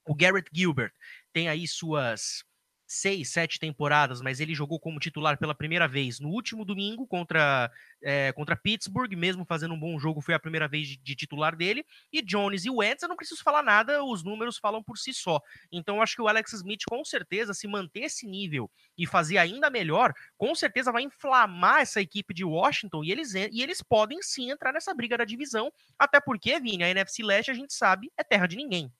[0.09, 0.95] o Garrett Gilbert
[1.31, 2.43] tem aí suas
[2.87, 7.71] seis, sete temporadas, mas ele jogou como titular pela primeira vez no último domingo contra,
[8.03, 11.57] é, contra Pittsburgh, mesmo fazendo um bom jogo, foi a primeira vez de, de, titular
[11.57, 11.85] dele.
[12.13, 15.41] E Jones e Wentz, eu não preciso falar nada, os números falam por si só.
[15.73, 19.71] Então, acho que o Alex Smith, com certeza, se manter esse nível e fazer ainda
[19.71, 24.51] melhor, com certeza vai inflamar essa equipe de Washington e eles, e eles podem sim
[24.51, 28.23] entrar nessa briga da divisão, até porque, Vini, a NFC Leste, a gente sabe, é
[28.23, 28.93] terra de ninguém.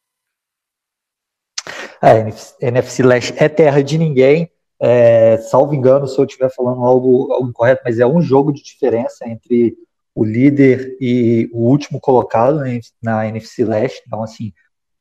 [2.05, 4.51] A NFC Leste é terra de ninguém.
[4.79, 8.63] É, salvo engano, se eu estiver falando algo, algo incorreto, mas é um jogo de
[8.63, 9.75] diferença entre
[10.15, 12.61] o líder e o último colocado
[13.03, 14.03] na NFC Leste.
[14.07, 14.53] Então, assim,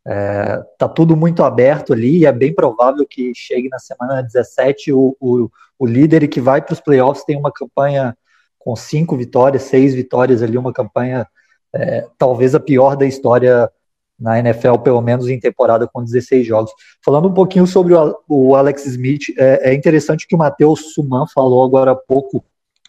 [0.07, 4.93] é, tá tudo muito aberto ali e é bem provável que chegue na semana 17
[4.93, 8.17] o, o, o líder que vai para os playoffs tem uma campanha
[8.57, 11.27] com cinco vitórias, seis vitórias ali, uma campanha
[11.73, 13.69] é, talvez a pior da história
[14.23, 16.71] na NFL, pelo menos em temporada com 16 jogos.
[17.03, 21.61] Falando um pouquinho sobre o, Alex Smith, é, é interessante que o Matheus Suman falou
[21.63, 22.43] agora há pouco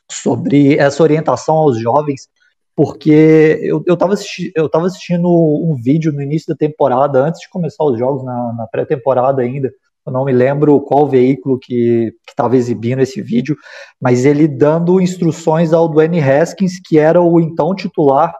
[0.08, 2.28] sobre essa orientação aos jovens,
[2.76, 7.84] porque eu estava assisti eu assistindo um vídeo no início da temporada, antes de começar
[7.84, 9.72] os jogos, na, na pré-temporada ainda,
[10.06, 13.56] eu não me lembro qual veículo que estava exibindo esse vídeo,
[14.00, 18.32] mas ele dando instruções ao Dwayne Haskins, que era o então titular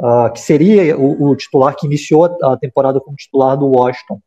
[0.00, 4.20] uh, que seria o, o, titular que iniciou a temporada como titular do Washington.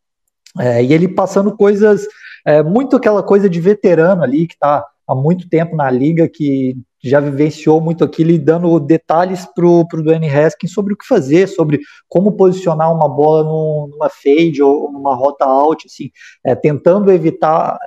[0.59, 2.05] É, e ele passando coisas,
[2.45, 6.77] é, muito aquela coisa de veterano ali, que está há muito tempo na liga, que
[7.03, 11.47] já vivenciou muito aquilo e dando detalhes para o Dwayne Haskins sobre o que fazer,
[11.47, 16.11] sobre como posicionar uma bola numa fade ou numa rota out, assim,
[16.45, 17.77] é, tentando evitar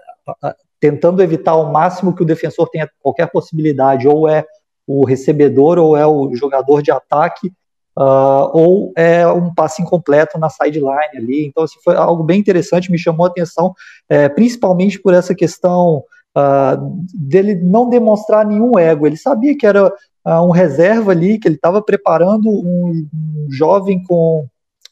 [0.81, 4.44] tentando evitar ao máximo que o defensor tenha qualquer possibilidade, ou é
[4.87, 7.51] o recebedor ou é o jogador de ataque
[7.99, 11.47] uh, ou é um passe incompleto na sideline ali.
[11.47, 13.75] Então, assim, foi algo bem interessante, me chamou a atenção,
[14.09, 16.05] é, principalmente por essa questão
[16.37, 19.07] uh, dele não demonstrar nenhum ego.
[19.07, 24.03] Ele sabia que era uh, um reserva ali, que ele estava preparando um, um jovem
[24.05, 24.47] com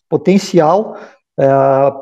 [0.09, 0.97] potencial
[1.39, 1.47] é,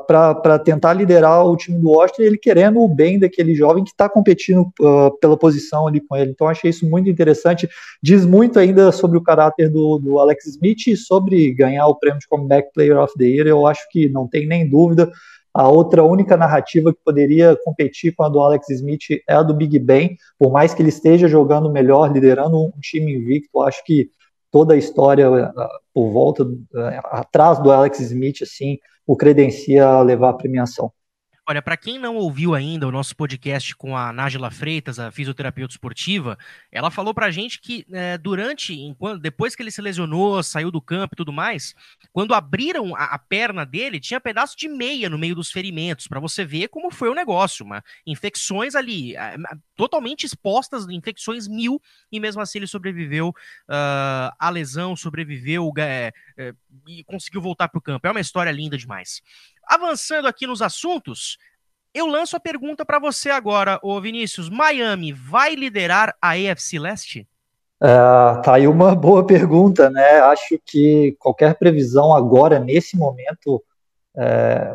[0.06, 4.06] para tentar liderar o time do Washington, ele querendo o bem daquele jovem que está
[4.08, 6.32] competindo uh, pela posição ali com ele.
[6.32, 7.68] Então, achei isso muito interessante.
[8.02, 12.20] Diz muito ainda sobre o caráter do, do Alex Smith e sobre ganhar o prêmio
[12.20, 13.46] de Comeback Player of the Year.
[13.46, 15.10] Eu acho que não tem nem dúvida.
[15.54, 19.54] A outra única narrativa que poderia competir com a do Alex Smith é a do
[19.54, 24.10] Big Ben, por mais que ele esteja jogando melhor, liderando um time invicto, acho que
[24.52, 25.52] toda a história uh,
[25.92, 26.58] por volta, uh,
[27.10, 30.92] atrás do Alex Smith, assim, o credencia a levar a premiação.
[31.52, 35.74] Olha, para quem não ouviu ainda o nosso podcast com a Nájila Freitas, a fisioterapeuta
[35.74, 36.38] esportiva,
[36.70, 40.80] ela falou pra gente que é, durante, enquanto, depois que ele se lesionou, saiu do
[40.80, 41.74] campo e tudo mais,
[42.10, 46.18] quando abriram a, a perna dele, tinha pedaço de meia no meio dos ferimentos, para
[46.18, 49.14] você ver como foi o negócio, uma, infecções ali,
[49.76, 56.54] totalmente expostas, infecções mil, e mesmo assim ele sobreviveu uh, à lesão, sobreviveu é, é,
[56.86, 58.06] e conseguiu voltar pro campo.
[58.06, 59.20] É uma história linda demais.
[59.66, 61.38] Avançando aqui nos assuntos,
[61.94, 64.48] eu lanço a pergunta para você agora, ô Vinícius.
[64.48, 67.28] Miami vai liderar a AFC Leste?
[67.82, 70.20] Uh, tá aí uma boa pergunta, né?
[70.20, 73.62] Acho que qualquer previsão agora, nesse momento,
[74.16, 74.74] é,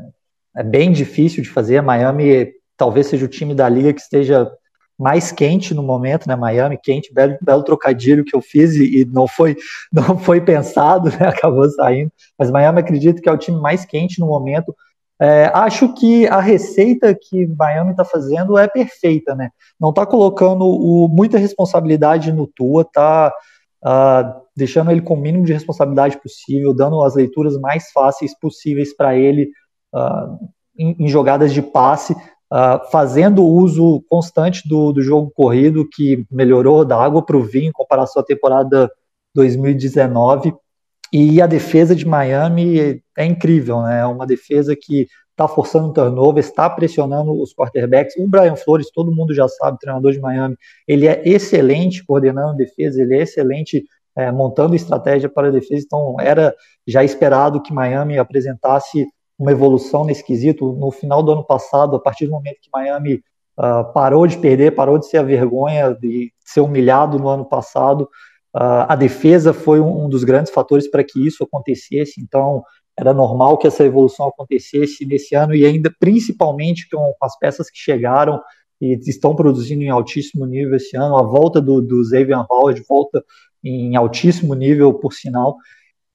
[0.57, 1.81] é bem difícil de fazer.
[1.81, 4.51] Miami talvez seja o time da liga que esteja
[4.97, 6.35] mais quente no momento, né?
[6.35, 9.55] Miami quente, belo, belo trocadilho que eu fiz e, e, não foi
[9.93, 11.27] não foi pensado, né?
[11.29, 12.11] Acabou saindo.
[12.37, 14.75] Mas Miami acredito que é o time mais quente no momento.
[15.19, 19.49] É, acho que a receita que Miami está fazendo é perfeita, né?
[19.79, 23.33] Não está colocando o, muita responsabilidade no Tua, tá
[23.83, 28.95] uh, deixando ele com o mínimo de responsabilidade possível, dando as leituras mais fáceis possíveis
[28.95, 29.49] para ele
[29.93, 30.37] uh,
[30.77, 32.15] em, em jogadas de passe,
[32.51, 37.69] Uh, fazendo uso constante do, do jogo corrido, que melhorou da água para o vinho
[37.69, 38.89] em comparação à temporada
[39.35, 40.53] 2019.
[41.11, 43.99] E a defesa de Miami é incrível, né?
[43.99, 45.07] É uma defesa que
[45.37, 48.15] está forçando um turnover, está pressionando os quarterbacks.
[48.17, 50.57] O Brian Flores, todo mundo já sabe, treinador de Miami,
[50.87, 53.85] ele é excelente coordenando defesa, ele é excelente
[54.17, 55.83] é, montando estratégia para a defesa.
[55.85, 56.55] Então, era
[56.87, 59.07] já esperado que Miami apresentasse
[59.37, 60.73] uma evolução nesse quesito.
[60.73, 63.15] No final do ano passado, a partir do momento que Miami
[63.57, 68.03] uh, parou de perder, parou de ser a vergonha de ser humilhado no ano passado,
[68.55, 72.21] uh, a defesa foi um, um dos grandes fatores para que isso acontecesse.
[72.21, 72.63] Então,
[72.97, 77.77] era normal que essa evolução acontecesse nesse ano e ainda principalmente com, as peças que
[77.77, 78.41] chegaram
[78.81, 83.23] e estão produzindo em altíssimo nível esse ano, a volta do, do Xavier Howard volta
[83.63, 85.57] em altíssimo nível, por sinal.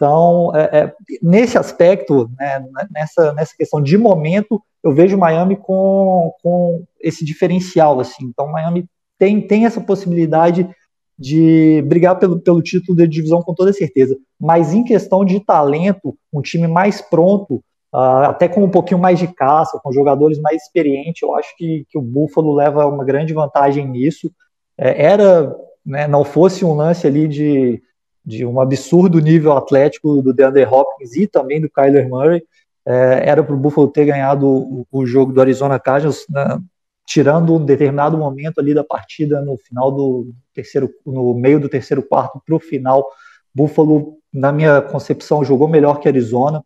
[0.03, 6.35] Então, é, é, nesse aspecto, né, nessa, nessa questão de momento, eu vejo Miami com,
[6.43, 8.01] com esse diferencial.
[8.01, 8.25] Assim.
[8.25, 8.85] Então, Miami
[9.17, 10.69] tem, tem essa possibilidade
[11.17, 14.19] de brigar pelo, pelo título de divisão com toda certeza.
[14.41, 17.63] Mas em questão de talento, um time mais pronto,
[17.95, 21.87] uh, até com um pouquinho mais de caça, com jogadores mais experientes, eu acho que,
[21.89, 24.33] que o Buffalo leva uma grande vantagem nisso.
[24.77, 25.55] É, era,
[25.87, 27.81] né, não fosse um lance ali de
[28.25, 32.43] de um absurdo nível atlético do DeAndre Hopkins e também do Kyler Murray.
[32.87, 36.59] É, era para o Buffalo ter ganhado o, o, jogo do Arizona Cardinals, né,
[37.07, 42.03] tirando um determinado momento ali da partida no final do terceiro, no meio do terceiro
[42.03, 43.07] quarto para o final.
[43.55, 46.65] Buffalo, na minha concepção, jogou melhor que Arizona.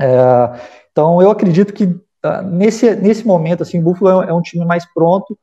[0.00, 0.08] É,
[0.90, 4.64] então, eu acredito que uh, nesse, nesse momento, assim, o Buffalo é, é um time
[4.64, 5.38] mais pronto,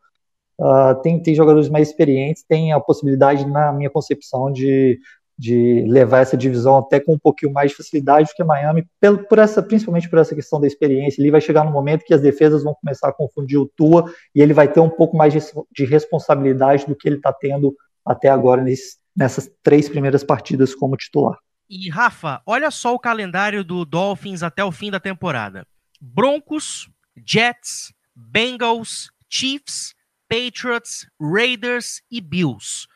[0.60, 5.00] uh, tem, tem jogadores mais experientes, tem a possibilidade, na minha concepção, de
[5.38, 9.20] de levar essa divisão até com um pouquinho mais de facilidade do que Miami, pelo,
[9.28, 11.22] por essa, principalmente por essa questão da experiência.
[11.22, 14.42] Ele vai chegar no momento que as defesas vão começar a confundir o Tua e
[14.42, 15.40] ele vai ter um pouco mais de,
[15.72, 20.96] de responsabilidade do que ele está tendo até agora nesse, nessas três primeiras partidas como
[20.96, 21.38] titular.
[21.70, 25.68] E Rafa, olha só o calendário do Dolphins até o fim da temporada:
[26.00, 26.88] Broncos,
[27.26, 29.96] Jets, Bengals, Chiefs,
[30.30, 32.88] Patriots, Raiders e Bills.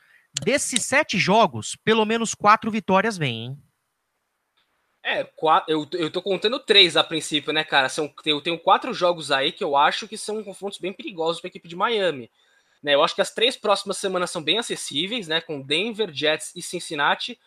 [0.43, 3.63] Desses sete jogos, pelo menos quatro vitórias vêm, hein?
[5.03, 5.27] É,
[5.67, 7.89] eu, eu tô contando três a princípio, né, cara?
[7.89, 11.47] São, eu tenho quatro jogos aí que eu acho que são confrontos bem perigosos para
[11.47, 12.29] a equipe de Miami.
[12.81, 15.41] Né, eu acho que as três próximas semanas são bem acessíveis, né?
[15.41, 17.39] Com Denver, Jets e Cincinnati.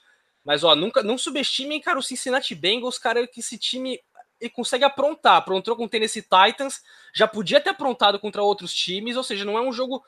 [0.45, 4.01] Mas, ó, nunca, não subestimem, cara, o Cincinnati Bengals, cara, que esse time
[4.41, 5.37] ele consegue aprontar.
[5.37, 6.83] Aprontou com o Tennessee Titans,
[7.15, 10.05] já podia ter aprontado contra outros times, ou seja, não é um jogo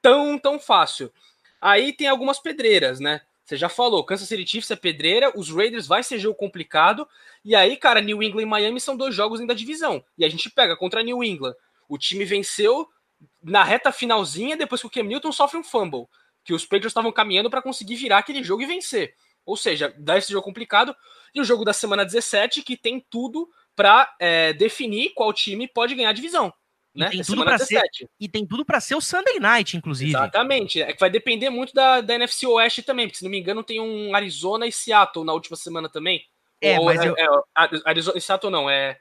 [0.00, 1.12] tão, tão fácil.
[1.60, 3.20] Aí tem algumas pedreiras, né?
[3.44, 7.06] Você já falou, Kansas City Chiefs é pedreira, os Raiders vai ser jogo complicado,
[7.44, 10.02] e aí, cara, New England e Miami são dois jogos ainda da divisão.
[10.16, 11.54] E a gente pega contra New England.
[11.86, 12.88] O time venceu
[13.42, 16.06] na reta finalzinha, depois que o Cam Newton sofre um fumble,
[16.42, 19.14] que os Patriots estavam caminhando para conseguir virar aquele jogo e vencer.
[19.44, 20.96] Ou seja, dá esse jogo complicado.
[21.34, 25.94] E o jogo da semana 17, que tem tudo para é, definir qual time pode
[25.94, 26.52] ganhar a divisão.
[26.94, 27.08] Né?
[27.08, 27.82] E, tem tudo pra ser,
[28.20, 30.10] e tem tudo para ser o Sunday Night, inclusive.
[30.10, 30.80] Exatamente.
[30.80, 33.64] É que vai depender muito da, da NFC Oeste também, porque se não me engano
[33.64, 36.24] tem um Arizona e Seattle na última semana também.
[36.60, 37.16] É, Ou, mas é, eu...
[37.18, 37.26] é,
[37.84, 38.96] Arizona, Seattle não, é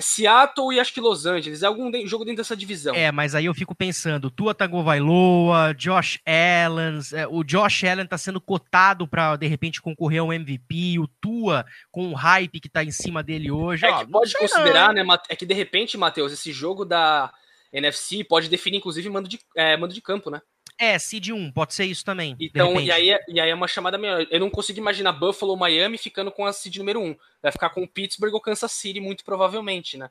[0.00, 1.62] é Seattle e acho que Los Angeles.
[1.62, 2.94] É algum jogo dentro dessa divisão.
[2.94, 8.18] É, mas aí eu fico pensando, Tua Tagovailoa, Josh Allen, é, o Josh Allen tá
[8.18, 12.82] sendo cotado para de repente concorrer ao MVP, o Tua com o hype que tá
[12.82, 13.84] em cima dele hoje.
[13.84, 15.04] É ó, que pode considerar, não.
[15.04, 17.32] né, é que de repente, Matheus, esse jogo da
[17.72, 20.40] NFC pode definir inclusive mando de, é, mando de campo, né?
[20.82, 22.34] É, seed 1, pode ser isso também.
[22.40, 24.26] Então, e aí, é, e aí é uma chamada melhor.
[24.30, 27.16] Eu não consigo imaginar Buffalo ou Miami ficando com a seed número 1.
[27.42, 30.08] Vai ficar com Pittsburgh ou Kansas City, muito provavelmente, né?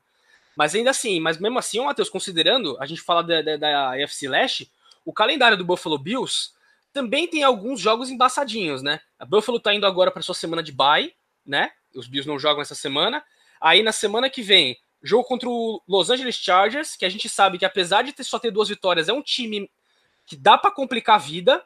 [0.55, 4.27] Mas ainda assim, mas mesmo assim, Matheus, considerando, a gente fala da, da, da AFC
[4.27, 4.71] Leste,
[5.03, 6.51] o calendário do Buffalo Bills
[6.93, 8.99] também tem alguns jogos embaçadinhos, né?
[9.17, 11.71] A Buffalo tá indo agora para sua semana de bye, né?
[11.95, 13.23] Os Bills não jogam essa semana.
[13.59, 17.57] Aí na semana que vem, jogo contra o Los Angeles Chargers, que a gente sabe
[17.57, 19.67] que apesar de ter, só ter duas vitórias, é um time
[20.29, 21.65] que dá para complicar a vida,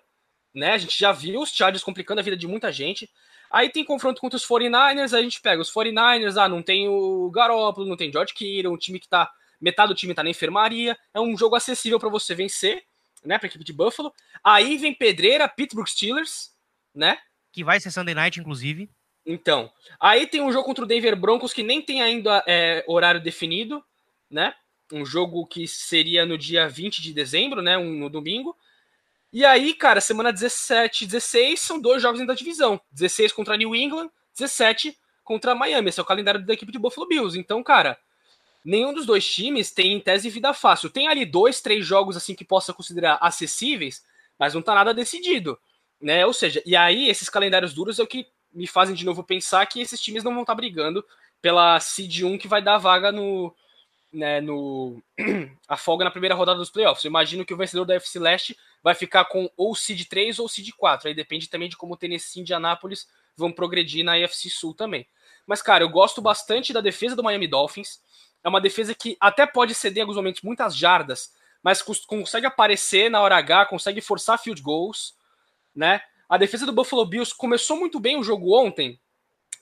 [0.54, 0.71] né?
[0.71, 3.10] A gente já viu os Chargers complicando a vida de muita gente.
[3.52, 7.30] Aí tem confronto contra os 49ers, a gente pega os 49ers, ah, não tem o
[7.30, 10.97] Garoppolo, não tem George Kittle, um time que tá metade do time tá na enfermaria,
[11.13, 12.84] é um jogo acessível para você vencer,
[13.23, 14.13] né, para equipe de Buffalo.
[14.43, 16.52] Aí vem pedreira, Pittsburgh Steelers,
[16.95, 17.17] né?
[17.52, 18.89] Que vai ser Sunday Night, inclusive.
[19.26, 23.21] Então, aí tem um jogo contra o Denver Broncos que nem tem ainda é, horário
[23.21, 23.84] definido,
[24.30, 24.54] né?
[24.93, 27.77] Um jogo que seria no dia 20 de dezembro, né?
[27.77, 28.56] Um, no domingo.
[29.32, 32.79] E aí, cara, semana 17 e 16 são dois jogos da divisão.
[32.91, 35.89] 16 contra New England, 17 contra Miami.
[35.89, 37.38] Esse é o calendário da equipe de Buffalo Bills.
[37.39, 37.97] Então, cara,
[38.63, 40.91] nenhum dos dois times tem em tese vida fácil.
[40.91, 44.06] Tem ali dois, três jogos assim que possa considerar acessíveis,
[44.38, 45.58] mas não tá nada decidido,
[45.99, 46.23] né?
[46.23, 49.65] Ou seja, e aí esses calendários duros é o que me fazem de novo pensar
[49.65, 51.03] que esses times não vão estar tá brigando
[51.41, 53.53] pela seed 1 que vai dar vaga no
[54.13, 55.02] né, no
[55.67, 57.04] a folga na primeira rodada dos playoffs.
[57.04, 60.47] Eu imagino que o vencedor da FC Leste vai ficar com ou seed 3 ou
[60.47, 61.08] seed 4.
[61.08, 65.07] Aí depende também de como o Tennessee e Indianapolis vão progredir na AFC Sul também.
[65.47, 68.01] Mas, cara, eu gosto bastante da defesa do Miami Dolphins.
[68.43, 73.09] É uma defesa que até pode ceder em alguns momentos muitas jardas, mas consegue aparecer
[73.09, 75.16] na hora H, consegue forçar field goals,
[75.76, 76.01] né?
[76.30, 78.99] A defesa do Buffalo Bills começou muito bem o jogo ontem,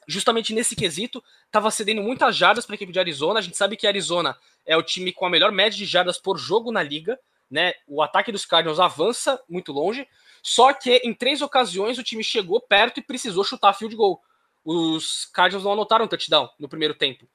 [0.08, 3.40] justamente nesse quesito, estava cedendo muitas jardas para a equipe de Arizona.
[3.40, 4.36] A gente sabe que Arizona
[4.66, 7.74] é o time com a melhor média de jardas por jogo na liga, né?
[7.88, 10.08] O ataque dos Cardinals avança muito longe,
[10.42, 14.22] só que em três ocasiões o time chegou perto e precisou chutar field goal.
[14.64, 17.28] os Cardinals não anotaram touchdown no primeiro tempo.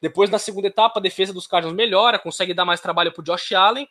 [0.00, 3.52] Depois, na segunda etapa, a defesa dos Cardinals melhora, consegue dar mais trabalho para Josh
[3.52, 3.88] Allen.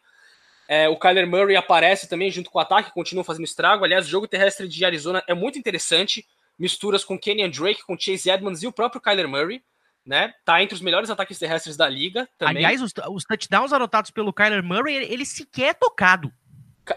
[0.67, 3.85] É, o Kyler Murray aparece também junto com o ataque, continua fazendo estrago.
[3.85, 6.27] Aliás, o jogo terrestre de Arizona é muito interessante.
[6.61, 9.63] Misturas com Kenyan Drake, com Chase Edmonds e o próprio Kyler Murray.
[10.05, 10.31] Né?
[10.45, 12.57] Tá entre os melhores ataques terrestres da liga também.
[12.57, 16.31] Aliás, os, os touchdowns anotados pelo Kyler Murray, ele, ele sequer é tocado.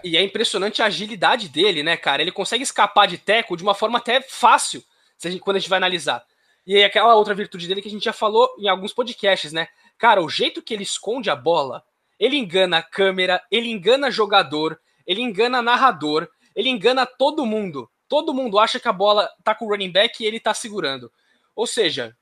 [0.03, 2.21] E é impressionante a agilidade dele, né, cara?
[2.21, 4.83] Ele consegue escapar de teco de uma forma até fácil,
[5.23, 6.23] a gente, quando a gente vai analisar.
[6.67, 9.69] E aí, aquela outra virtude dele que a gente já falou em alguns podcasts, né?
[9.97, 11.83] Cara, o jeito que ele esconde a bola,
[12.19, 17.89] ele engana a câmera, ele engana jogador, ele engana narrador, ele engana todo mundo.
[18.09, 21.11] Todo mundo acha que a bola tá com o running back e ele tá segurando.
[21.55, 22.17] Ou seja,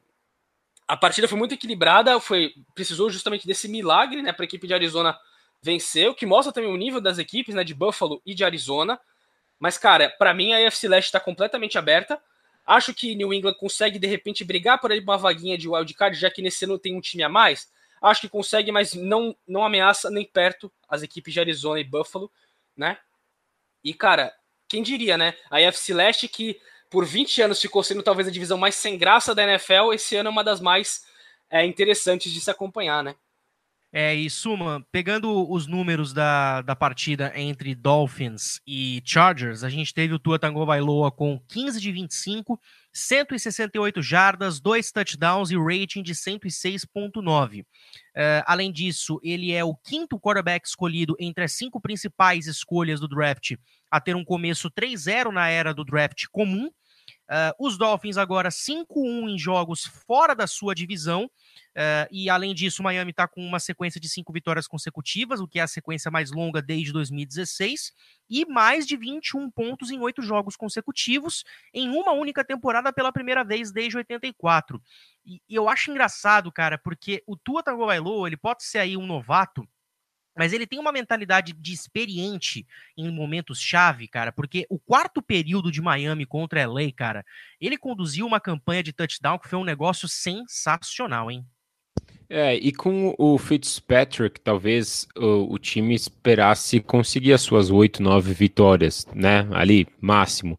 [0.86, 4.74] a partida foi muito equilibrada, foi precisou justamente desse milagre, né, para a equipe de
[4.74, 5.18] Arizona
[5.62, 9.00] vencer, o que mostra também o nível das equipes, né, de Buffalo e de Arizona.
[9.58, 12.20] Mas cara, para mim a AFC Leste está completamente aberta.
[12.64, 16.40] Acho que New England consegue, de repente, brigar por uma vaguinha de wildcard, já que
[16.40, 17.68] nesse ano tem um time a mais.
[18.00, 22.30] Acho que consegue, mas não, não ameaça nem perto as equipes de Arizona e Buffalo,
[22.76, 22.98] né?
[23.82, 24.32] E, cara,
[24.72, 25.34] quem diria, né?
[25.50, 26.58] A AFC Leste, que
[26.88, 30.30] por 20 anos ficou sendo talvez a divisão mais sem graça da NFL, esse ano
[30.30, 31.02] é uma das mais
[31.50, 33.14] é, interessantes de se acompanhar, né?
[33.94, 39.92] É, e Suma, pegando os números da, da partida entre Dolphins e Chargers, a gente
[39.92, 42.58] teve o Tua Tagovailoa com 15 de 25,
[42.90, 47.60] 168 jardas, dois touchdowns e rating de 106.9.
[47.60, 47.66] Uh,
[48.14, 53.06] é, além disso, ele é o quinto quarterback escolhido entre as cinco principais escolhas do
[53.06, 53.56] draft
[53.93, 56.66] a ter um começo 3-0 na era do draft comum.
[56.66, 61.30] Uh, os Dolphins agora 5-1 em jogos fora da sua divisão
[61.72, 65.59] Uh, e além disso, Miami está com uma sequência de cinco vitórias consecutivas, o que
[65.59, 67.93] é a sequência mais longa desde 2016,
[68.28, 73.43] e mais de 21 pontos em oito jogos consecutivos, em uma única temporada pela primeira
[73.43, 74.82] vez desde 84.
[75.24, 79.07] E, e eu acho engraçado, cara, porque o Tua Tagovailoa, ele pode ser aí um
[79.07, 79.66] novato,
[80.36, 82.66] mas ele tem uma mentalidade de experiente
[82.96, 87.24] em momentos chave, cara, porque o quarto período de Miami contra LA, cara,
[87.60, 91.44] ele conduziu uma campanha de touchdown que foi um negócio sensacional, hein?
[92.28, 98.32] É, e com o Fitzpatrick, talvez o, o, time esperasse conseguir as suas oito, nove
[98.32, 99.46] vitórias, né?
[99.52, 100.56] Ali, máximo.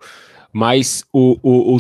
[0.51, 1.80] Mas o, o, o,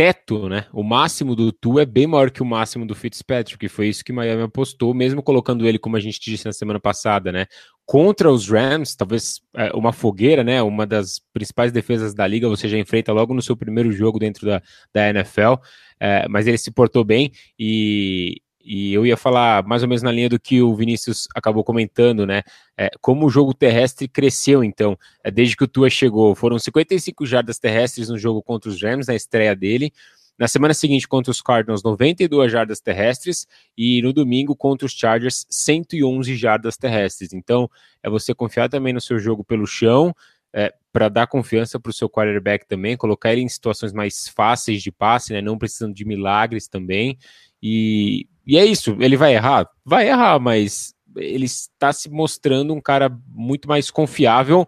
[0.00, 0.64] teto, né?
[0.72, 4.14] O máximo do Tu é bem maior que o máximo do Fitzpatrick, foi isso que
[4.14, 7.44] Miami apostou, mesmo colocando ele, como a gente disse na semana passada, né?
[7.84, 10.62] Contra os Rams, talvez é, uma fogueira, né?
[10.62, 14.46] Uma das principais defesas da liga, você já enfrenta logo no seu primeiro jogo dentro
[14.46, 15.56] da, da NFL.
[16.00, 20.12] É, mas ele se portou bem e, e eu ia falar mais ou menos na
[20.12, 22.42] linha do que o Vinícius acabou comentando, né?
[22.76, 26.34] É, como o jogo terrestre cresceu, então, é, desde que o Tua chegou.
[26.34, 29.92] Foram 55 jardas terrestres no jogo contra os Rams, na estreia dele.
[30.38, 33.46] Na semana seguinte, contra os Cardinals, 92 jardas terrestres.
[33.76, 37.32] E no domingo, contra os Chargers, 111 jardas terrestres.
[37.32, 37.68] Então,
[38.02, 40.14] é você confiar também no seu jogo pelo chão,
[40.52, 44.82] é, para dar confiança para o seu quarterback também, colocar ele em situações mais fáceis
[44.82, 47.16] de passe, né, não precisando de milagres também.
[47.62, 49.68] E, e é isso, ele vai errar?
[49.84, 54.66] Vai errar, mas ele está se mostrando um cara muito mais confiável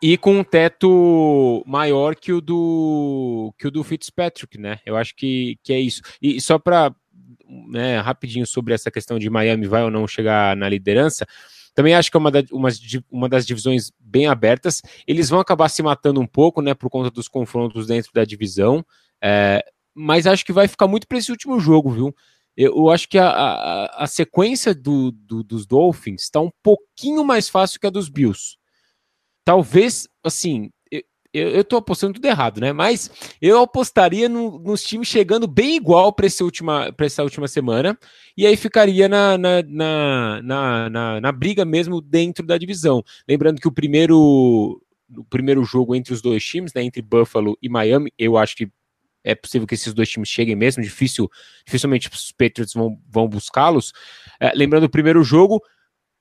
[0.00, 4.78] e com um teto maior que o do que o do Fitzpatrick, né?
[4.84, 6.02] Eu acho que, que é isso.
[6.20, 6.94] E só para
[7.68, 11.26] né, rapidinho sobre essa questão de Miami vai ou não chegar na liderança,
[11.74, 12.68] também acho que é uma, da, uma,
[13.10, 14.82] uma, das divisões bem abertas.
[15.06, 18.84] Eles vão acabar se matando um pouco, né, por conta dos confrontos dentro da divisão.
[19.22, 19.64] É,
[19.94, 22.14] mas acho que vai ficar muito para esse último jogo, viu?
[22.56, 27.48] Eu acho que a, a, a sequência do, do, dos Dolphins está um pouquinho mais
[27.48, 28.56] fácil que a dos Bills.
[29.44, 30.70] Talvez, assim,
[31.32, 32.72] eu, tô apostando tudo errado, né?
[32.72, 37.98] Mas eu apostaria no, nos times chegando bem igual para essa última, semana,
[38.36, 43.02] e aí ficaria na, na, na, na, na, na briga mesmo dentro da divisão.
[43.26, 44.78] Lembrando que o primeiro,
[45.16, 48.70] o primeiro jogo entre os dois times, né, entre Buffalo e Miami, eu acho que
[49.24, 51.30] é possível que esses dois times cheguem mesmo, difícil,
[51.64, 53.92] dificilmente os Patriots vão, vão buscá-los.
[54.40, 55.62] É, lembrando o primeiro jogo,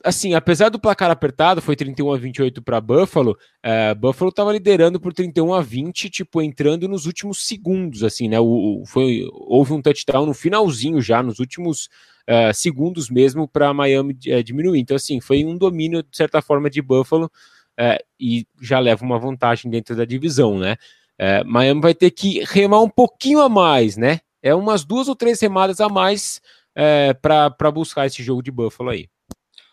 [0.03, 4.99] assim, apesar do placar apertado, foi 31 a 28 para Buffalo, é, Buffalo estava liderando
[4.99, 8.39] por 31 a 20, tipo, entrando nos últimos segundos, assim, né?
[8.39, 11.89] O, foi, houve um touchdown no finalzinho já, nos últimos
[12.27, 14.79] é, segundos mesmo, para Miami é, diminuir.
[14.79, 17.31] Então, assim, foi um domínio, de certa forma, de Buffalo
[17.77, 20.77] é, e já leva uma vantagem dentro da divisão, né?
[21.21, 24.21] É, Miami vai ter que remar um pouquinho a mais, né?
[24.41, 26.41] É umas duas ou três remadas a mais
[26.73, 29.07] é, para buscar esse jogo de Buffalo aí.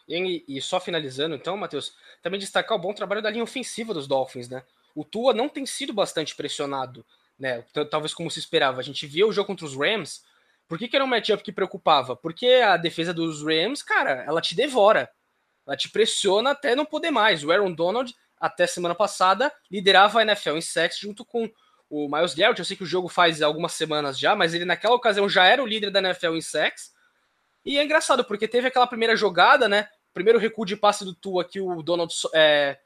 [0.07, 4.07] E, e só finalizando, então, Matheus, também destacar o bom trabalho da linha ofensiva dos
[4.07, 4.63] Dolphins, né?
[4.95, 7.05] O Tua não tem sido bastante pressionado
[7.39, 7.65] né?
[7.91, 8.81] Talvez como se esperava.
[8.81, 10.23] A gente via o jogo contra os Rams.
[10.67, 12.17] Por que, que era um matchup que preocupava?
[12.17, 15.09] Porque a defesa dos Rams, cara, ela te devora.
[15.67, 17.45] Ela te pressiona até não poder mais.
[17.45, 21.51] O Aaron Donald, até semana passada, liderava a NFL em sacks junto com
[21.91, 22.59] o Miles Garrett.
[22.59, 25.63] Eu sei que o jogo faz algumas semanas já, mas ele naquela ocasião já era
[25.63, 26.93] o líder da NFL em sacks.
[27.65, 29.89] E é engraçado, porque teve aquela primeira jogada, né?
[30.15, 32.79] Primeiro recuo de passe do Tua que o Donald é,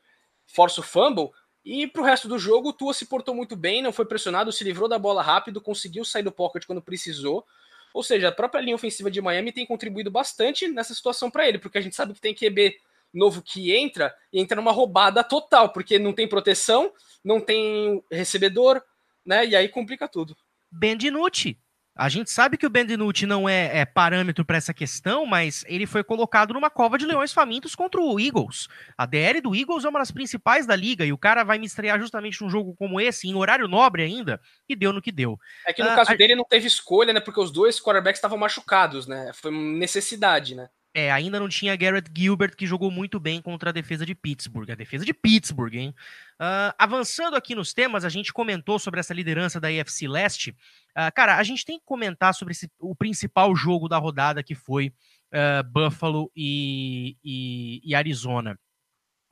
[0.47, 1.31] força o fumble.
[1.65, 4.65] E pro resto do jogo, o Tua se portou muito bem, não foi pressionado, se
[4.65, 7.47] livrou da bola rápido, conseguiu sair do pocket quando precisou.
[7.95, 11.59] Ou seja, a própria linha ofensiva de Miami tem contribuído bastante nessa situação para ele,
[11.59, 12.75] porque a gente sabe que tem QB
[13.13, 16.93] novo que entra e entra numa roubada total, porque não tem proteção,
[17.25, 18.83] não tem recebedor,
[19.25, 19.47] né?
[19.47, 20.37] E aí complica tudo.
[20.71, 21.59] Ben DiNucci,
[21.95, 25.63] a gente sabe que o Ben DiNucci não é, é parâmetro para essa questão, mas
[25.69, 28.67] ele foi colocado numa cova de leões famintos contra o Eagles.
[28.97, 31.67] A DL do Eagles é uma das principais da liga e o cara vai me
[31.67, 35.39] estrear justamente num jogo como esse, em horário nobre ainda, e deu no que deu.
[35.67, 36.15] É que no ah, caso a...
[36.15, 37.21] dele não teve escolha, né?
[37.21, 39.31] Porque os dois quarterbacks estavam machucados, né?
[39.35, 40.71] Foi necessidade, né?
[40.95, 44.71] É, ainda não tinha Garrett Gilbert, que jogou muito bem contra a defesa de Pittsburgh.
[44.71, 45.95] A defesa de Pittsburgh, hein?
[46.35, 50.51] Uh, avançando aqui nos temas, a gente comentou sobre essa liderança da AFC Leste.
[50.91, 54.55] Uh, cara, a gente tem que comentar sobre esse, o principal jogo da rodada, que
[54.55, 54.89] foi
[55.33, 58.59] uh, Buffalo e, e, e Arizona.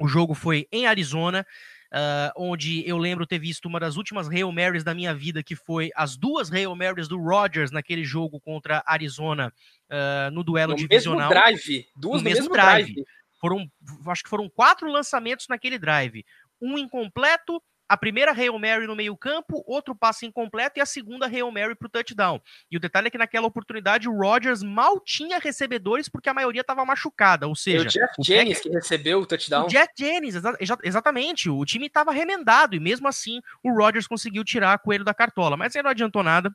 [0.00, 1.46] O jogo foi em Arizona
[1.92, 5.56] uh, onde eu lembro ter visto uma das últimas Hail Marys da minha vida, que
[5.56, 9.52] foi as duas Hail Marys do Rodgers naquele jogo contra Arizona
[9.90, 11.28] uh, no duelo no divisional.
[11.28, 12.92] Mesmo drive, duas no, mesmo, mesmo drive.
[12.92, 13.06] drive.
[13.40, 13.70] Foram,
[14.06, 16.24] acho que foram quatro lançamentos naquele drive.
[16.60, 21.50] Um incompleto, a primeira Hail Mary no meio-campo, outro passe incompleto e a segunda Hail
[21.50, 22.40] Mary para o touchdown.
[22.70, 26.60] E o detalhe é que naquela oportunidade o Rodgers mal tinha recebedores porque a maioria
[26.60, 29.66] estava machucada, ou seja, o Jeff o Jennings que recebeu o touchdown.
[29.66, 34.44] O Jeff Jennings, exa exatamente, o time estava remendado e mesmo assim o Rodgers conseguiu
[34.44, 36.54] tirar a coelho da cartola, mas aí não adiantou nada.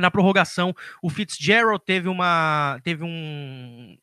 [0.00, 3.96] Na prorrogação, o Fitzgerald teve uma teve um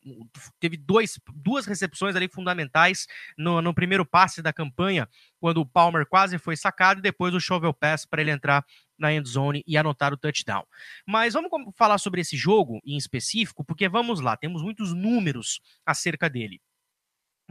[0.59, 6.05] teve dois, duas recepções ali fundamentais no, no primeiro passe da campanha, quando o Palmer
[6.05, 8.63] quase foi sacado e depois o shovel pass para ele entrar
[8.97, 10.63] na end zone e anotar o touchdown.
[11.05, 16.29] Mas vamos falar sobre esse jogo em específico, porque vamos lá, temos muitos números acerca
[16.29, 16.61] dele.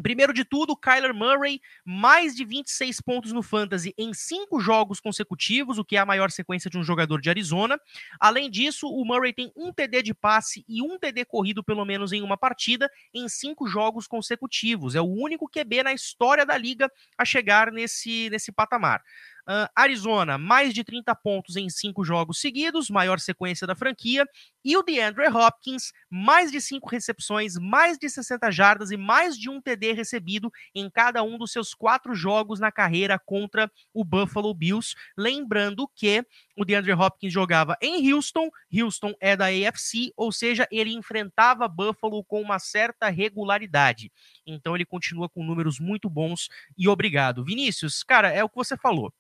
[0.03, 5.79] Primeiro de tudo, Kyler Murray, mais de 26 pontos no Fantasy em cinco jogos consecutivos,
[5.79, 7.81] o que é a maior sequência de um jogador de Arizona.
[8.21, 12.13] Além disso, o Murray tem um TD de passe e um TD corrido, pelo menos
[12.13, 14.95] em uma partida, em cinco jogos consecutivos.
[14.95, 19.03] É o único QB na história da liga a chegar nesse, nesse patamar.
[19.49, 24.27] Uh, Arizona, mais de 30 pontos em cinco jogos seguidos, maior sequência da franquia.
[24.69, 29.49] E o DeAndre Hopkins, mais de cinco recepções, mais de 60 jardas e mais de
[29.49, 34.53] um TD recebido em cada um dos seus quatro jogos na carreira contra o Buffalo
[34.53, 34.97] Bills.
[35.17, 36.21] Lembrando que
[36.57, 42.25] o DeAndre Hopkins jogava em Houston, Houston é da AFC, ou seja, ele enfrentava Buffalo
[42.25, 44.11] com uma certa regularidade.
[44.45, 47.45] Então ele continua com números muito bons e obrigado.
[47.45, 49.13] Vinícius, cara, é o que você falou.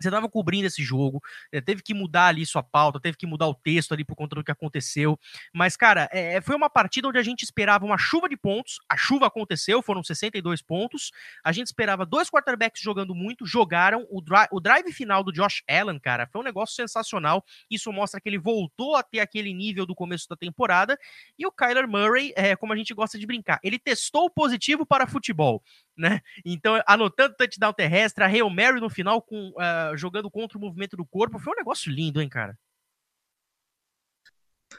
[0.00, 1.22] Você estava cobrindo esse jogo,
[1.52, 4.34] eh, teve que mudar ali sua pauta, teve que mudar o texto ali por conta
[4.34, 5.18] do que aconteceu.
[5.52, 8.78] Mas, cara, é, foi uma partida onde a gente esperava uma chuva de pontos.
[8.88, 11.10] A chuva aconteceu, foram 62 pontos.
[11.44, 14.06] A gente esperava dois quarterbacks jogando muito, jogaram.
[14.10, 17.44] O, dri o drive final do Josh Allen, cara, foi um negócio sensacional.
[17.70, 20.98] Isso mostra que ele voltou a ter aquele nível do começo da temporada.
[21.38, 25.06] E o Kyler Murray, é, como a gente gosta de brincar, ele testou positivo para
[25.06, 25.62] futebol
[26.00, 26.20] né?
[26.44, 30.96] Então, anotando touchdown terrestre, a Hail Mary no final com, uh, jogando contra o movimento
[30.96, 32.56] do corpo, foi um negócio lindo, hein, cara?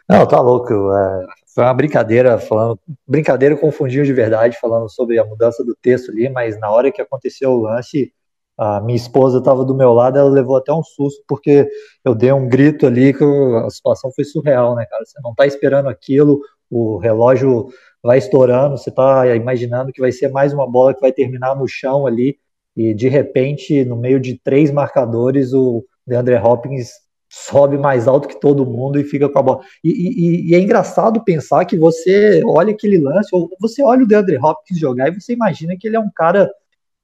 [0.10, 0.74] Não, tá louco.
[0.74, 2.80] É, foi uma brincadeira falando.
[3.08, 7.02] Brincadeira confundiu de verdade, falando sobre a mudança do texto ali, mas na hora que
[7.02, 8.14] aconteceu o lance,
[8.58, 11.68] a minha esposa estava do meu lado, ela levou até um susto, porque
[12.04, 15.04] eu dei um grito ali que a situação foi surreal, né, cara?
[15.06, 17.70] Você não tá esperando aquilo, o relógio
[18.04, 21.68] vai estourando, você está imaginando que vai ser mais uma bola que vai terminar no
[21.68, 22.38] chão ali,
[22.76, 26.90] e de repente, no meio de três marcadores, o DeAndre Hopkins
[27.30, 29.60] sobe mais alto que todo mundo e fica com a bola.
[29.84, 34.08] E, e, e, é engraçado pensar que você olha aquele lance, ou você olha o
[34.08, 36.52] DeAndre Hopkins jogar e você imagina que ele é um cara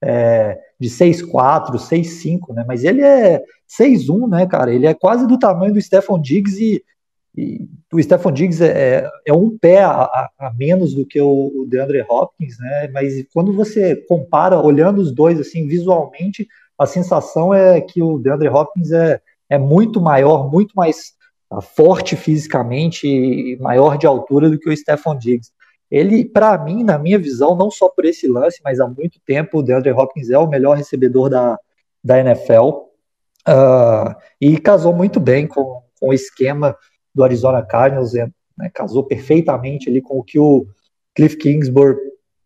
[0.03, 2.65] é, de 6'4, 6'5, né?
[2.67, 4.73] Mas ele é 6'1, né, cara?
[4.73, 6.83] Ele é quase do tamanho do Stephon Diggs e
[7.37, 11.51] e o Stephon Diggs é, é, é um pé a, a, menos do que o,
[11.55, 12.89] o DeAndre Hopkins, né?
[12.91, 16.47] Mas quando você compara, olhando os dois assim visualmente,
[16.79, 21.13] a sensação é que o DeAndre Hopkins é, é muito maior, muito mais
[21.51, 25.51] uh, forte fisicamente e maior de altura do que o Stephon Diggs.
[25.91, 29.59] Ele, para mim, na minha visão, não só por esse lance, mas há muito tempo,
[29.59, 31.57] o DeAndre Hopkins é o melhor recebedor da,
[32.03, 32.87] da NFL.
[33.47, 36.75] Uh, e casou muito bem com, com o esquema
[37.17, 40.67] do Arizona Cardinals, né, casou perfeitamente ali com o que o
[41.15, 41.97] Cliff Kingsbury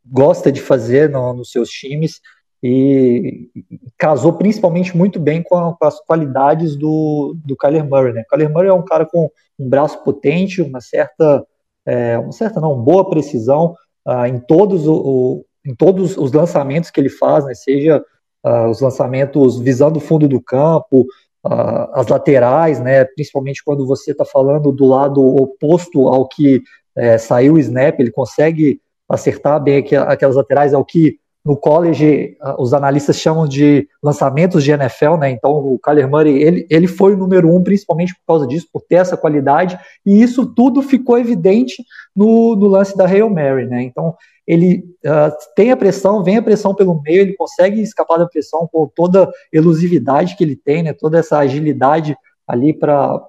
[0.06, 2.22] gosta de fazer no, nos seus times
[2.64, 3.50] e
[3.98, 8.14] casou principalmente muito bem com, a, com, as qualidades do, do Kyler Murray.
[8.14, 8.24] Né?
[8.30, 11.46] Kyler Murray é um cara com um braço potente, uma certa,
[11.86, 13.76] é, uma certa não, boa precisão
[14.08, 17.54] uh, em, todos o, o, em todos os lançamentos que ele faz, né?
[17.54, 18.02] seja
[18.46, 21.06] uh, os lançamentos visando o fundo do campo,
[21.44, 23.04] as laterais, né?
[23.04, 26.62] principalmente quando você está falando do lado oposto ao que
[26.96, 28.80] é, saiu o snap, ele consegue
[29.10, 34.72] acertar bem aquelas laterais, é o que no college os analistas chamam de lançamentos de
[34.72, 35.32] NFL, né?
[35.32, 38.82] Então o Kyler Murray ele, ele foi o número um principalmente por causa disso, por
[38.82, 41.84] ter essa qualidade e isso tudo ficou evidente
[42.16, 43.82] no, no lance da Hail Mary, né?
[43.82, 44.16] Então
[44.46, 48.68] ele uh, tem a pressão, vem a pressão pelo meio, ele consegue escapar da pressão
[48.72, 50.94] com toda elusividade que ele tem, né?
[50.94, 52.16] Toda essa agilidade
[52.48, 53.26] ali para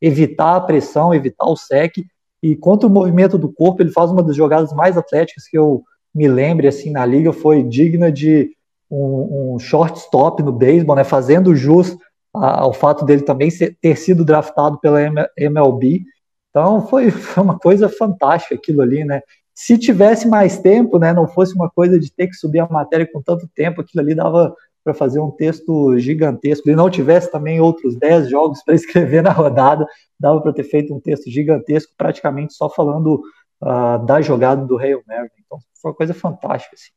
[0.00, 1.96] evitar a pressão, evitar o sec
[2.42, 5.82] e contra o movimento do corpo ele faz uma das jogadas mais atléticas que eu
[6.14, 8.50] me lembre assim na liga foi digna de
[8.90, 11.96] um, um shortstop no beisebol, né, fazendo jus
[12.32, 15.00] ao fato dele também ser, ter sido draftado pela
[15.36, 16.02] MLB.
[16.50, 19.20] Então foi, foi uma coisa fantástica aquilo ali, né?
[19.54, 23.08] Se tivesse mais tempo, né, não fosse uma coisa de ter que subir a matéria
[23.10, 24.54] com tanto tempo, aquilo ali dava
[24.84, 26.70] para fazer um texto gigantesco.
[26.70, 29.86] E não tivesse também outros 10 jogos para escrever na rodada,
[30.18, 33.20] dava para ter feito um texto gigantesco, praticamente só falando
[33.62, 35.30] uh, da jogada do Hail Mary.
[35.44, 36.74] Então, foi uma coisa fantástica.
[36.74, 36.90] Assim.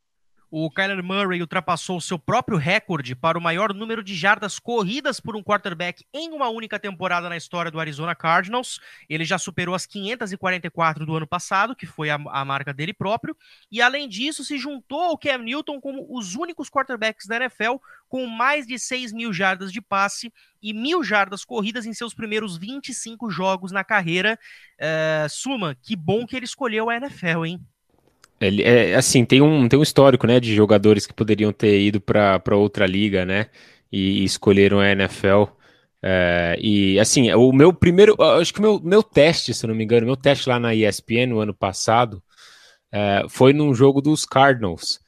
[0.53, 5.33] O Kyler Murray ultrapassou seu próprio recorde para o maior número de jardas corridas por
[5.33, 8.77] um quarterback em uma única temporada na história do Arizona Cardinals.
[9.07, 13.33] Ele já superou as 544 do ano passado, que foi a, a marca dele próprio.
[13.71, 17.77] E além disso, se juntou ao Cam Newton como os únicos quarterbacks da NFL
[18.09, 22.57] com mais de 6 mil jardas de passe e mil jardas corridas em seus primeiros
[22.57, 24.37] 25 jogos na carreira.
[24.77, 27.65] Uh, Suma, que bom que ele escolheu a NFL, hein?
[28.41, 32.01] Ele, é, assim, tem um, tem um histórico, né, de jogadores que poderiam ter ido
[32.01, 33.47] para outra liga, né,
[33.91, 35.43] e, e escolheram a NFL.
[36.01, 39.83] É, e, assim, o meu primeiro, acho que o meu, meu teste, se não me
[39.83, 42.21] engano, meu teste lá na ESPN no ano passado,
[42.91, 44.99] é, foi num jogo dos Cardinals.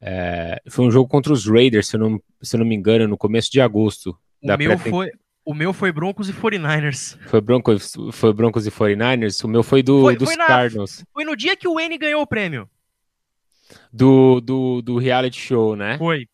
[0.00, 3.06] É, foi um jogo contra os Raiders, se eu não, se eu não me engano,
[3.06, 4.18] no começo de agosto.
[4.42, 5.10] O meu foi,
[5.44, 7.16] o meu foi Broncos e 49ers.
[7.28, 9.44] Foi Broncos, foi Broncos e 49ers?
[9.44, 11.04] O meu foi do, foi, dos foi na, Cardinals.
[11.12, 12.68] Foi no dia que o N ganhou o prêmio
[13.92, 15.98] do, do, do reality show, né?
[15.98, 16.26] Foi.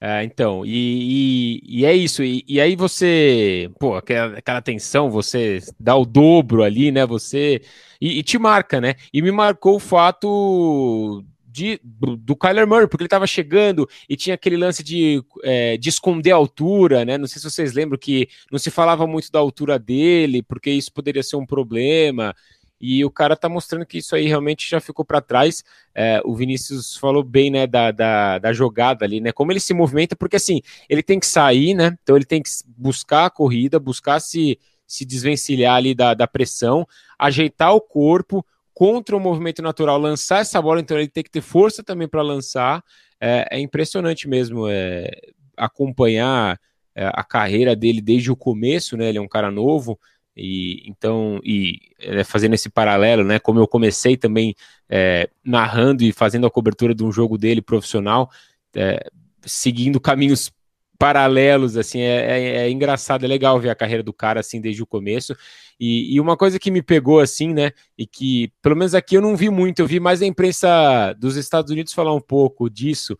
[0.00, 2.22] É, então, e, e, e, é isso.
[2.22, 7.04] E, e, aí você, pô, aquela, aquela tensão, você dá o dobro ali, né?
[7.04, 7.62] Você.
[8.00, 8.94] E, te marca, né?
[9.12, 14.16] E me marcou o fato de, do, do Kyler Murray, porque ele estava chegando e
[14.16, 17.18] tinha aquele lance de, é, de esconder a altura, né?
[17.18, 20.92] Não sei se vocês lembram que não se falava muito da altura dele, porque isso
[20.92, 22.36] poderia ser um problema.
[22.80, 25.64] E o cara tá mostrando que isso aí realmente já ficou para trás.
[25.94, 29.32] É, o Vinícius falou bem, né, da, da, da, jogada ali, né?
[29.32, 31.96] Como ele se movimenta, porque assim, ele tem que sair, né?
[32.02, 36.86] Então ele tem que buscar a corrida, buscar se, se desvencilhar ali da, da pressão,
[37.18, 41.40] ajeitar o corpo contra o movimento natural, lançar essa bola, então ele tem que ter
[41.40, 42.84] força também para lançar.
[43.20, 45.10] É, é, impressionante mesmo é,
[45.56, 46.60] acompanhar
[46.94, 49.08] é, a carreira dele desde o começo, né?
[49.08, 49.98] Ele é um cara novo.
[50.38, 53.38] E então, e é, fazendo esse paralelo, né?
[53.38, 54.54] Como eu comecei também
[54.88, 58.30] é, narrando e fazendo a cobertura de um jogo dele profissional,
[58.74, 59.04] é,
[59.44, 60.52] seguindo caminhos
[60.98, 64.82] paralelos, assim, é, é, é, engraçado, é legal ver a carreira do cara assim desde
[64.82, 65.34] o começo.
[65.78, 67.70] E, e, uma coisa que me pegou assim, né?
[67.96, 71.36] E que pelo menos aqui eu não vi muito, eu vi mais a imprensa dos
[71.36, 73.16] Estados Unidos falar um pouco disso.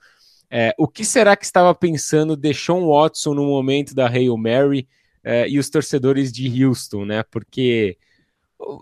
[0.51, 4.89] É, o que será que estava pensando Deshaun Watson no momento da Hail Mary?
[5.29, 7.23] É, e os torcedores de Houston, né?
[7.23, 7.99] Porque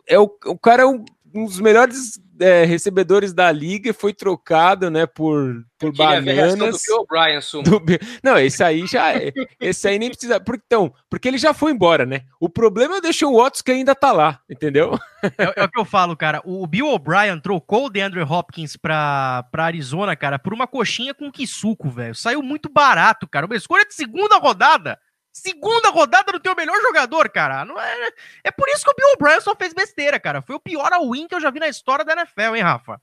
[0.07, 4.89] é o, o cara é um, um dos melhores é, recebedores da liga foi trocado,
[4.89, 6.55] né, por, por bananas.
[6.55, 11.27] Do Bill do, não, esse aí já é, esse aí nem precisa, porque, então, porque
[11.27, 12.23] ele já foi embora, né?
[12.39, 14.97] O problema é deixar o Watts que ainda tá lá, entendeu?
[15.37, 16.41] É, é, o que eu falo, cara.
[16.45, 21.33] O Bill O'Brien trocou o DeAndre Hopkins pra, pra Arizona, cara, por uma coxinha com
[21.33, 22.15] quisuco, velho.
[22.15, 23.47] Saiu muito barato, cara.
[23.47, 24.97] Uma escolha de segunda rodada.
[25.37, 27.63] Segunda rodada do teu melhor jogador, cara.
[27.63, 28.09] Não é,
[28.43, 30.41] é por isso que o Bill O'Brien só fez besteira, cara.
[30.41, 32.99] Foi o pior all-in que eu já vi na história da NFL, hein, Rafa?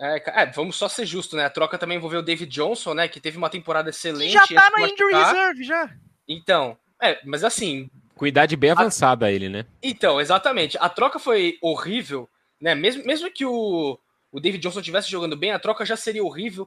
[0.00, 1.44] É, é, vamos só ser justo, né?
[1.44, 3.08] A troca também envolveu o David Johnson, né?
[3.08, 4.32] Que teve uma temporada excelente.
[4.32, 5.90] já tá na injury reserve, já.
[6.26, 7.90] Então, é, mas assim.
[8.16, 9.30] Com idade bem avançada a...
[9.30, 9.66] ele, né?
[9.82, 10.78] Então, exatamente.
[10.80, 12.26] A troca foi horrível,
[12.58, 12.74] né?
[12.74, 13.98] Mesmo, mesmo que o,
[14.32, 16.66] o David Johnson estivesse jogando bem, a troca já seria horrível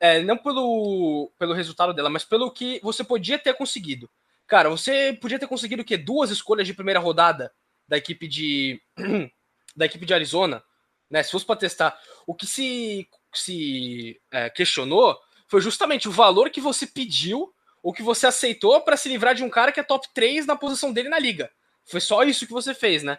[0.00, 4.10] é, não pelo, pelo resultado dela, mas pelo que você podia ter conseguido.
[4.46, 5.96] Cara, você podia ter conseguido o quê?
[5.96, 7.52] Duas escolhas de primeira rodada
[7.86, 8.82] da equipe de
[9.76, 10.62] da equipe de Arizona,
[11.08, 11.22] né?
[11.22, 16.60] Se fosse para testar, o que se se é, questionou foi justamente o valor que
[16.60, 20.08] você pediu ou que você aceitou para se livrar de um cara que é top
[20.14, 21.50] 3 na posição dele na liga.
[21.84, 23.18] Foi só isso que você fez, né?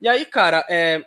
[0.00, 1.04] E aí, cara, é,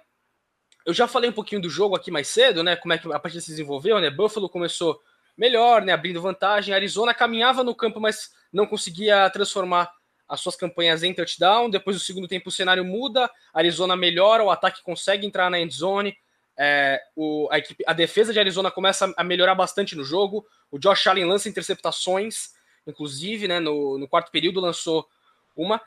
[0.90, 2.76] eu já falei um pouquinho do jogo aqui mais cedo, né?
[2.76, 4.10] Como é que a partida se desenvolveu, né?
[4.10, 5.00] Buffalo começou
[5.38, 5.94] melhor, né?
[5.94, 6.74] Abrindo vantagem.
[6.74, 9.92] Arizona caminhava no campo, mas não conseguia transformar
[10.28, 11.70] as suas campanhas em touchdown.
[11.70, 13.30] Depois do segundo tempo, o cenário muda.
[13.54, 16.18] Arizona melhora, o ataque consegue entrar na endzone.
[16.58, 20.44] É, o, a, equipe, a defesa de Arizona começa a melhorar bastante no jogo.
[20.72, 22.50] O Josh Allen lança interceptações,
[22.88, 23.60] inclusive, né?
[23.60, 25.08] No, no quarto período lançou
[25.56, 25.80] uma.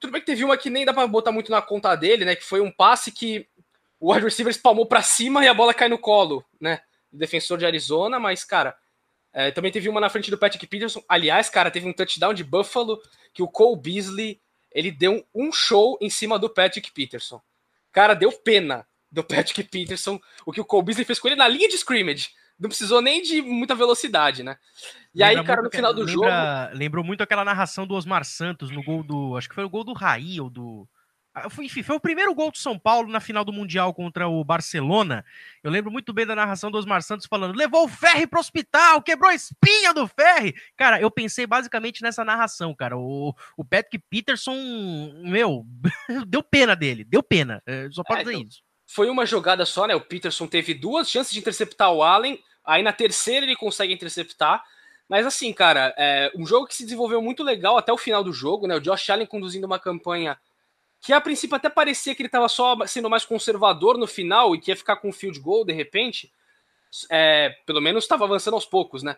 [0.00, 2.34] Tudo bem que teve uma que nem dá para botar muito na conta dele, né?
[2.34, 3.46] Que foi um passe que
[3.98, 6.80] o wide receiver espalmou para cima e a bola cai no colo, né?
[7.10, 8.76] Do defensor de Arizona, mas, cara,
[9.32, 11.02] é, também teve uma na frente do Patrick Peterson.
[11.08, 13.00] Aliás, cara, teve um touchdown de Buffalo
[13.32, 14.40] que o Cole Beasley
[14.72, 17.40] ele deu um show em cima do Patrick Peterson.
[17.92, 21.48] Cara, deu pena do Patrick Peterson o que o Cole Beasley fez com ele na
[21.48, 22.30] linha de scrimmage.
[22.58, 24.56] Não precisou nem de muita velocidade, né?
[25.14, 26.78] E lembra aí, cara, no final do lembra, jogo.
[26.78, 29.36] Lembrou muito aquela narração do Osmar Santos no gol do.
[29.36, 30.88] Acho que foi o gol do Raí ou do.
[31.38, 34.42] Ah, enfim, foi o primeiro gol do São Paulo na final do Mundial contra o
[34.42, 35.22] Barcelona.
[35.62, 39.02] Eu lembro muito bem da narração do Osmar Santos falando: levou o Ferri pro hospital,
[39.02, 40.54] quebrou a espinha do Ferri.
[40.74, 42.96] Cara, eu pensei basicamente nessa narração, cara.
[42.96, 44.54] O, o Patrick Peterson,
[45.24, 45.66] meu,
[46.26, 47.62] deu pena dele, deu pena.
[47.66, 48.62] É, só pode é, dizer então, isso.
[48.86, 49.94] Foi uma jogada só, né?
[49.94, 54.64] O Peterson teve duas chances de interceptar o Allen, aí na terceira ele consegue interceptar.
[55.06, 58.32] Mas assim, cara, é um jogo que se desenvolveu muito legal até o final do
[58.32, 58.74] jogo, né?
[58.74, 60.38] O Josh Allen conduzindo uma campanha
[61.06, 64.60] que a princípio até parecia que ele estava só sendo mais conservador no final e
[64.60, 66.32] que ia ficar com um field goal de repente,
[67.08, 69.16] é, pelo menos estava avançando aos poucos, né?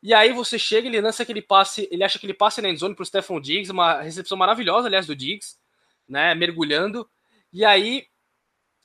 [0.00, 2.94] E aí você chega, ele lança aquele passe, ele acha que ele passe na endzone
[2.94, 5.56] pro Stephon Diggs, uma recepção maravilhosa, aliás, do Diggs,
[6.08, 6.36] né?
[6.36, 7.10] Mergulhando.
[7.52, 8.06] E aí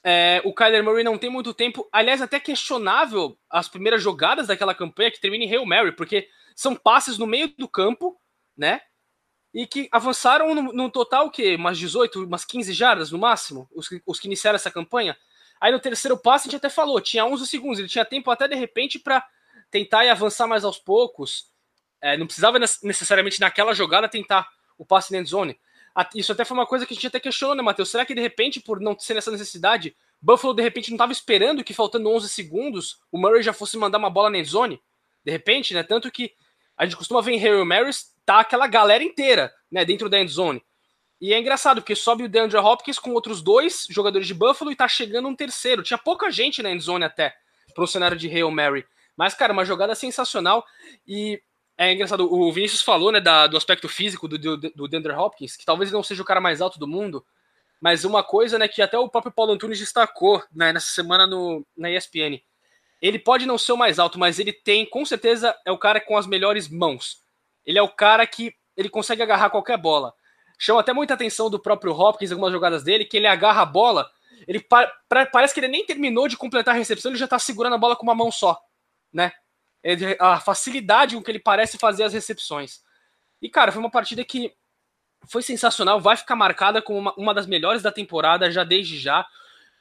[0.04, 1.88] é, o Kyler Murray não tem muito tempo.
[1.92, 6.76] Aliás, até questionável as primeiras jogadas daquela campanha que termina em Hail Mary, porque são
[6.76, 8.20] passes no meio do campo,
[8.58, 8.82] né?
[9.54, 13.90] E que avançaram no, no total, que umas 18, umas 15 jardas no máximo, os,
[14.06, 15.18] os que iniciaram essa campanha.
[15.60, 18.48] Aí no terceiro passe a gente até falou, tinha 11 segundos, ele tinha tempo até
[18.48, 19.26] de repente para
[19.70, 21.50] tentar e avançar mais aos poucos.
[22.02, 24.48] É, não precisava necessariamente naquela jogada tentar
[24.78, 25.60] o passe na zone.
[26.16, 27.92] Isso até foi uma coisa que a gente até questionou, né, Matheus?
[27.92, 31.64] Será que de repente, por não ser nessa necessidade, Buffalo de repente não estava esperando
[31.64, 34.82] que faltando 11 segundos o Murray já fosse mandar uma bola na zone?
[35.26, 35.84] De repente, né?
[35.84, 36.34] Tanto que
[36.78, 40.64] a gente costuma ver em Harry Maris tá aquela galera inteira, né, dentro da endzone.
[41.20, 44.76] E é engraçado, porque sobe o DeAndre Hopkins com outros dois jogadores de Buffalo e
[44.76, 45.82] tá chegando um terceiro.
[45.82, 47.34] Tinha pouca gente na endzone até,
[47.74, 48.86] pro cenário de Hail Mary.
[49.18, 50.64] Mas, cara, uma jogada sensacional.
[51.08, 51.42] E
[51.76, 55.58] é engraçado, o Vinícius falou, né, da, do aspecto físico do, do, do DeAndre Hopkins,
[55.58, 57.26] que talvez não seja o cara mais alto do mundo,
[57.82, 61.66] mas uma coisa, né, que até o próprio Paulo Antunes destacou, né, nessa semana no,
[61.76, 62.40] na ESPN.
[63.02, 66.00] Ele pode não ser o mais alto, mas ele tem, com certeza, é o cara
[66.00, 67.28] com as melhores mãos.
[67.66, 70.14] Ele é o cara que ele consegue agarrar qualquer bola.
[70.58, 74.10] Chama até muita atenção do próprio Hopkins, algumas jogadas dele, que ele agarra a bola,
[74.48, 77.76] ele pa parece que ele nem terminou de completar a recepção, ele já tá segurando
[77.76, 78.60] a bola com uma mão só,
[79.12, 79.32] né?
[79.84, 82.82] Ele, a facilidade com que ele parece fazer as recepções.
[83.42, 84.54] E, cara, foi uma partida que
[85.30, 89.26] foi sensacional, vai ficar marcada como uma, uma das melhores da temporada, já desde já.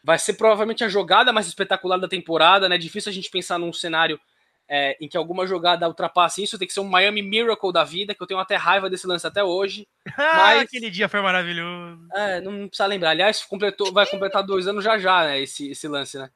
[0.03, 2.79] Vai ser provavelmente a jogada mais espetacular da temporada, né?
[2.79, 4.21] Difícil a gente pensar num cenário
[4.69, 8.15] é, em que alguma jogada ultrapasse isso, tem que ser um Miami Miracle da vida,
[8.15, 9.89] que eu tenho até raiva desse lance até hoje.
[10.17, 12.07] mas aquele dia foi maravilhoso.
[12.15, 13.11] É, não precisa lembrar.
[13.11, 15.41] Aliás, completou, vai completar dois anos já já, né?
[15.41, 16.31] Esse, esse lance, né?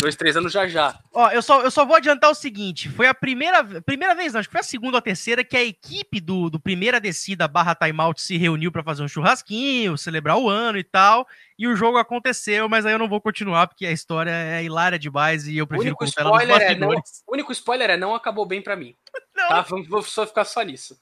[0.00, 0.98] Dois, três anos já já.
[1.12, 4.40] Ó, eu só, eu só vou adiantar o seguinte: foi a primeira, primeira vez, não,
[4.40, 7.46] acho que foi a segunda ou a terceira, que a equipe do, do primeira descida
[7.46, 11.26] barra timeout se reuniu para fazer um churrasquinho, celebrar o ano e tal.
[11.56, 14.98] E o jogo aconteceu, mas aí eu não vou continuar, porque a história é hilária
[14.98, 18.46] demais e eu prefiro contar ela nos é, não, O único spoiler é não acabou
[18.46, 18.96] bem para mim.
[19.36, 19.48] Não.
[19.48, 19.66] Tá?
[19.88, 21.00] Vou só ficar só nisso.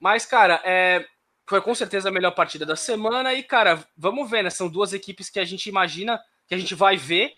[0.00, 1.04] Mas, cara, é,
[1.46, 3.34] foi com certeza a melhor partida da semana.
[3.34, 4.50] E, cara, vamos ver, né?
[4.50, 7.34] São duas equipes que a gente imagina que a gente vai ver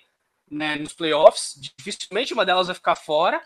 [0.51, 1.59] né, nos playoffs.
[1.77, 3.43] Dificilmente uma delas vai ficar fora.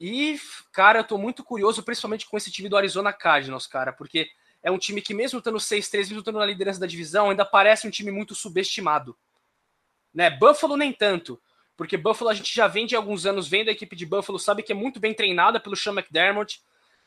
[0.00, 0.38] E,
[0.72, 4.28] cara, eu tô muito curioso, principalmente com esse time do Arizona Cardinals, cara, porque
[4.62, 7.86] é um time que, mesmo estando 6-3, mesmo estando na liderança da divisão, ainda parece
[7.86, 9.16] um time muito subestimado.
[10.12, 10.30] Né?
[10.30, 11.40] Buffalo nem tanto,
[11.76, 14.62] porque Buffalo a gente já vem de alguns anos vendo a equipe de Buffalo, sabe
[14.62, 16.62] que é muito bem treinada pelo Sean McDermott,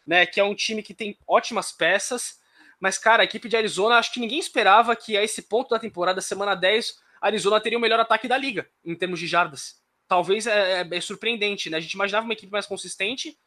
[0.05, 2.39] né, que é um time que tem ótimas peças,
[2.79, 5.79] mas, cara, a equipe de Arizona, acho que ninguém esperava que a esse ponto da
[5.79, 9.81] temporada, semana 10, Arizona teria o melhor ataque da liga, em termos de jardas.
[10.07, 11.77] talvez é, é, é, surpreendente, né?
[11.77, 13.37] A gente imaginava uma equipe mais consistente,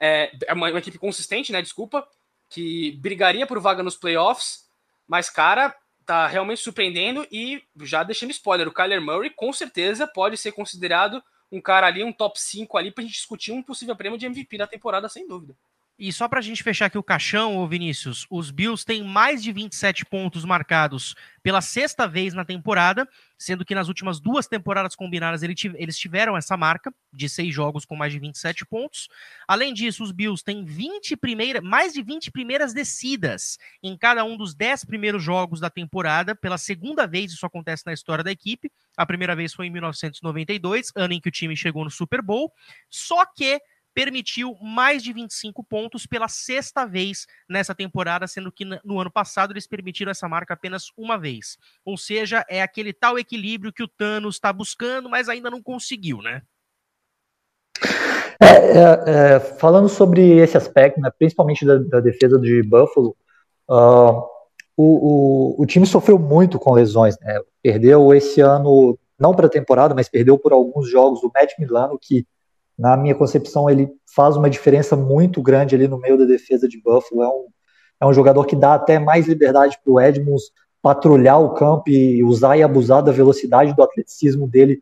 [0.00, 1.62] é, é, uma, uma, equipe consistente, né?
[1.62, 2.06] Desculpa,
[2.48, 4.68] que brigaria por vaga nos playoffs,
[5.06, 5.74] mas, cara,
[6.04, 11.22] tá realmente surpreendendo e já deixando spoiler, o Kyler Murray com certeza pode ser considerado
[11.50, 14.58] um cara ali, um top 5 ali, pra gente discutir um possível prêmio de MVP
[14.58, 15.56] da temporada, sem dúvida.
[15.98, 19.42] E só para a gente fechar aqui o caixão, ô Vinícius, os Bills têm mais
[19.42, 24.94] de 27 pontos marcados pela sexta vez na temporada, sendo que nas últimas duas temporadas
[24.94, 29.08] combinadas eles tiveram essa marca de seis jogos com mais de 27 pontos.
[29.48, 34.36] Além disso, os Bills têm 20 primeira, mais de 20 primeiras descidas em cada um
[34.36, 36.32] dos 10 primeiros jogos da temporada.
[36.32, 38.70] Pela segunda vez isso acontece na história da equipe.
[38.96, 42.52] A primeira vez foi em 1992, ano em que o time chegou no Super Bowl.
[42.88, 43.60] Só que
[43.98, 49.52] permitiu mais de 25 pontos pela sexta vez nessa temporada, sendo que no ano passado
[49.52, 51.58] eles permitiram essa marca apenas uma vez.
[51.84, 56.18] Ou seja, é aquele tal equilíbrio que o Thanos está buscando, mas ainda não conseguiu,
[56.18, 56.42] né?
[58.40, 63.16] É, é, é, falando sobre esse aspecto, né, principalmente da, da, defesa de Buffalo,
[63.68, 64.22] uh,
[64.76, 67.18] o, o, o, time sofreu muito com lesões.
[67.18, 67.36] Né?
[67.60, 71.98] Perdeu esse ano, não para a temporada, mas perdeu por alguns jogos o Matt Milano,
[72.00, 72.24] que
[72.78, 76.80] na minha concepção, ele faz uma diferença muito grande ali no meio da defesa de
[76.80, 77.22] Buffalo.
[77.22, 77.46] É um,
[78.02, 80.44] é um jogador que dá até mais liberdade para o Edmonds
[80.80, 84.74] patrulhar o campo e usar e abusar da velocidade do atleticismo dele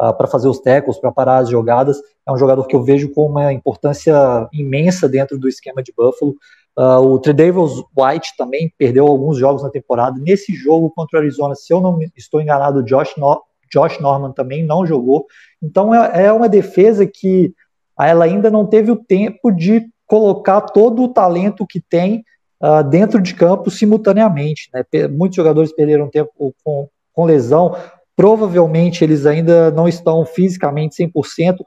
[0.00, 2.00] uh, ah, para fazer os tackles, para parar as jogadas.
[2.24, 6.36] É um jogador que eu vejo com uma importância imensa dentro do esquema de Buffalo.
[6.78, 10.20] Uh, o Tredavious White também perdeu alguns jogos na temporada.
[10.20, 13.26] Nesse jogo contra o Arizona, se eu não estou enganado, o Josh, no
[13.72, 15.26] Josh Norman também não jogou.
[15.62, 17.52] Então é, é uma defesa que
[17.98, 22.24] ela ainda não teve o tempo de colocar todo o talento que tem
[22.60, 24.70] uh, dentro de campo simultaneamente.
[24.72, 24.84] Né?
[25.08, 27.76] Muitos jogadores perderam tempo com, com lesão,
[28.16, 31.58] provavelmente eles ainda não estão fisicamente 100%.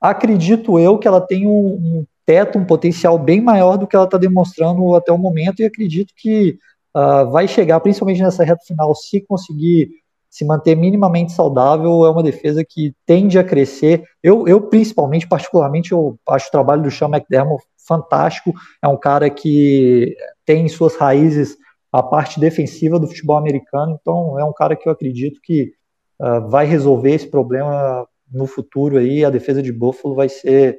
[0.00, 4.04] Acredito eu que ela tem um, um teto, um potencial bem maior do que ela
[4.04, 6.58] está demonstrando até o momento, e acredito que
[6.96, 9.90] uh, vai chegar, principalmente nessa reta final, se conseguir
[10.32, 14.02] se manter minimamente saudável é uma defesa que tende a crescer.
[14.22, 18.54] Eu, eu principalmente, particularmente, eu acho o trabalho do Sean McDermott fantástico.
[18.80, 20.16] É um cara que
[20.46, 21.58] tem em suas raízes
[21.92, 25.74] a parte defensiva do futebol americano, então é um cara que eu acredito que
[26.18, 29.26] uh, vai resolver esse problema no futuro aí.
[29.26, 30.78] A defesa de Buffalo vai ser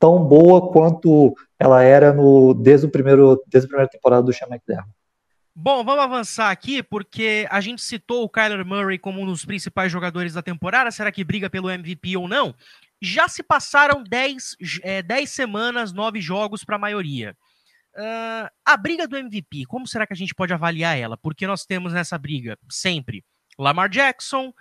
[0.00, 4.48] tão boa quanto ela era no, desde, o primeiro, desde a primeira temporada do Sean
[4.48, 4.99] McDermott.
[5.54, 9.90] Bom, vamos avançar aqui, porque a gente citou o Kyler Murray como um dos principais
[9.90, 10.90] jogadores da temporada.
[10.90, 12.54] Será que briga pelo MVP ou não?
[13.02, 17.36] Já se passaram 10, é, 10 semanas, 9 jogos para a maioria.
[17.94, 21.16] Uh, a briga do MVP, como será que a gente pode avaliar ela?
[21.16, 23.24] Porque nós temos nessa briga sempre
[23.58, 24.54] Lamar Jackson,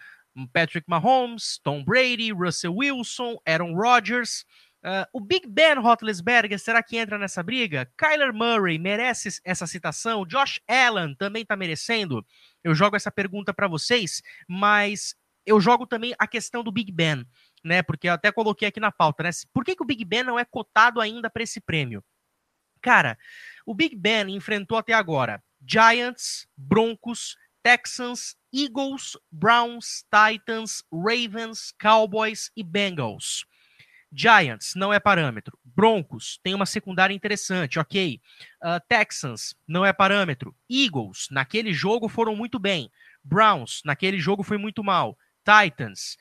[0.52, 4.46] Patrick Mahomes, Tom Brady, Russell Wilson, Aaron Rodgers.
[4.82, 7.92] Uh, o Big Ben Roethlisberger, será que entra nessa briga?
[7.98, 10.26] Kyler Murray merece essa citação?
[10.26, 12.26] Josh Allen também está merecendo?
[12.64, 15.16] Eu jogo essa pergunta para vocês, mas
[15.46, 17.26] eu jogo também a questão do Big Ben,
[17.64, 17.84] né?
[17.84, 19.30] Porque eu até coloquei aqui na pauta, né?
[19.54, 22.04] Por que, que o Big Ben não é cotado ainda para esse prêmio?
[22.82, 23.18] Cara,
[23.66, 32.64] o Big Ben enfrentou até agora Giants, Broncos, Texans, Eagles, Browns, Titans, Ravens, Cowboys e
[32.64, 33.46] Bengals.
[34.12, 35.58] Giants não é parâmetro.
[35.64, 38.20] Broncos tem uma secundária interessante, ok.
[38.62, 40.56] Uh, Texans não é parâmetro.
[40.70, 42.92] Eagles, naquele jogo foram muito bem.
[43.24, 45.18] Browns, naquele jogo foi muito mal.
[45.44, 46.18] Titans,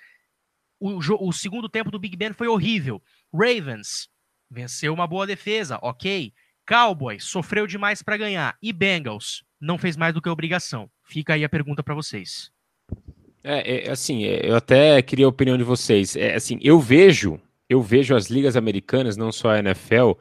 [0.78, 3.03] o, o segundo tempo do Big Ben foi horrível.
[3.32, 4.09] Ravens,
[4.51, 6.32] venceu uma boa defesa, ok.
[6.66, 8.57] Cowboys, sofreu demais para ganhar.
[8.62, 10.91] E Bengals, não fez mais do que obrigação.
[11.03, 12.51] Fica aí a pergunta para vocês.
[13.43, 16.14] É, é, assim, é, eu até queria a opinião de vocês.
[16.16, 20.12] É, assim, eu vejo eu vejo as ligas americanas, não só a NFL,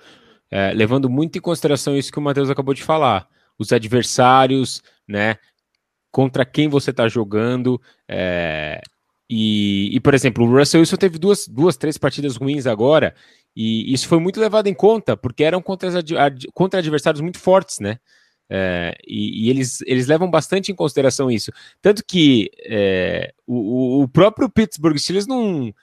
[0.51, 3.27] é, levando muito em consideração isso que o Matheus acabou de falar.
[3.57, 5.37] Os adversários, né?
[6.11, 7.81] Contra quem você está jogando.
[8.07, 8.81] É,
[9.29, 13.13] e, e, por exemplo, o Russell Wilson teve duas, duas, três partidas ruins agora,
[13.55, 15.89] e isso foi muito levado em conta, porque eram contra,
[16.53, 17.99] contra adversários muito fortes, né?
[18.49, 21.51] É, e, e eles, eles levam bastante em consideração isso.
[21.81, 25.73] Tanto que é, o, o próprio Pittsburgh Steelers não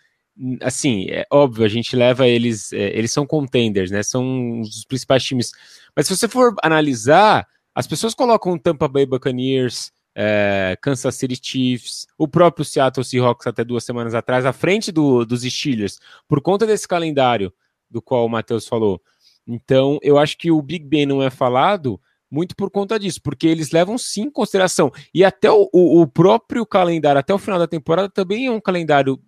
[0.62, 4.03] assim, é óbvio, a gente leva eles, é, eles são contenders, né?
[4.03, 5.53] São os principais times.
[5.95, 12.07] Mas se você for analisar, as pessoas colocam Tampa Bay Buccaneers, é, Kansas City Chiefs,
[12.16, 16.66] o próprio Seattle Seahawks até duas semanas atrás, à frente do, dos Steelers, por conta
[16.66, 17.53] desse calendário
[17.91, 19.01] do qual o Matheus falou.
[19.47, 23.47] Então, eu acho que o Big Ben não é falado muito por conta disso, porque
[23.47, 24.91] eles levam sim em consideração.
[25.12, 29.20] E até o, o próprio calendário, até o final da temporada, também é um calendário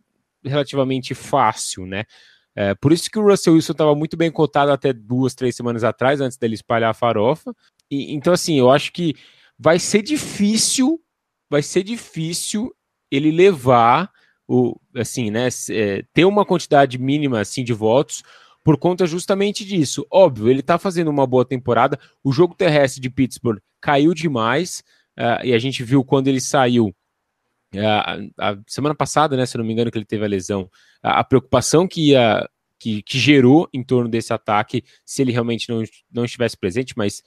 [0.48, 2.04] relativamente fácil, né?
[2.54, 5.84] É, por isso que o Russell Wilson estava muito bem cotado até duas, três semanas
[5.84, 7.54] atrás, antes dele espalhar a farofa.
[7.90, 9.14] E, então, assim, eu acho que
[9.58, 10.98] vai ser difícil,
[11.50, 12.74] vai ser difícil
[13.10, 14.10] ele levar
[14.48, 18.22] o, assim, né, é, ter uma quantidade mínima assim de votos
[18.64, 20.06] por conta justamente disso.
[20.10, 21.98] Óbvio, ele está fazendo uma boa temporada.
[22.24, 24.82] O jogo terrestre de Pittsburgh caiu demais
[25.16, 26.92] uh, e a gente viu quando ele saiu
[27.78, 30.70] uh, a semana passada, né, se não me engano, que ele teve a lesão,
[31.02, 32.14] a, a preocupação que
[32.78, 37.22] que, que, gerou em torno desse ataque se ele realmente não, não estivesse presente, mas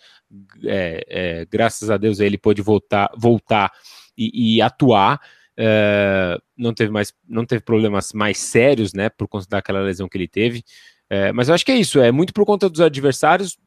[0.63, 3.71] é, é, graças a Deus ele pôde voltar, voltar
[4.17, 5.19] e, e atuar.
[5.57, 10.17] É, não teve mais não teve problemas mais sérios, né, por conta daquela lesão que
[10.17, 10.63] ele teve.
[11.09, 13.57] É, mas eu acho que é isso, é muito por conta dos adversários,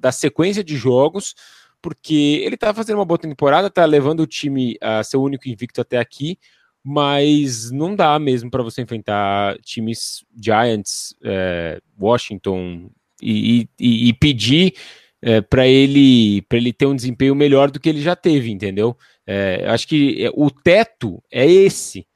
[0.00, 1.34] da sequência de jogos,
[1.82, 5.48] porque ele tá fazendo uma boa temporada, tá levando o time a ser o único
[5.48, 6.38] invicto até aqui,
[6.84, 14.74] mas não dá mesmo para você enfrentar times Giants, é, Washington e, e, e pedir
[15.20, 18.96] é, para ele para ele ter um desempenho melhor do que ele já teve, entendeu?
[19.26, 22.06] É, acho que é, o teto é esse,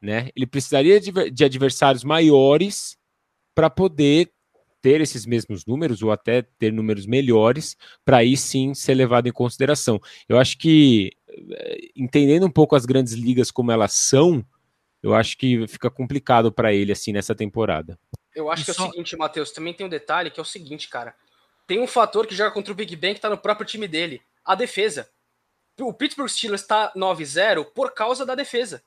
[0.00, 0.30] né?
[0.34, 2.96] Ele precisaria de, de adversários maiores
[3.54, 4.30] para poder
[4.86, 9.32] ter esses mesmos números ou até ter números melhores para aí sim ser levado em
[9.32, 10.00] consideração.
[10.28, 14.46] Eu acho que eh, entendendo um pouco as grandes ligas como elas são,
[15.02, 17.98] eu acho que fica complicado para ele assim nessa temporada.
[18.32, 20.88] Eu acho que é o seguinte, Matheus, também tem um detalhe que é o seguinte,
[20.88, 21.16] cara.
[21.66, 24.22] Tem um fator que joga contra o Big Ben que tá no próprio time dele,
[24.44, 25.10] a defesa.
[25.80, 28.84] O Pittsburgh Steelers está 9-0 por causa da defesa.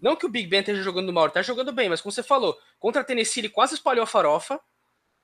[0.00, 2.22] Não que o Big Ben esteja jogando mal, ele tá jogando bem, mas como você
[2.22, 4.60] falou, contra a Tennessee ele quase espalhou a farofa,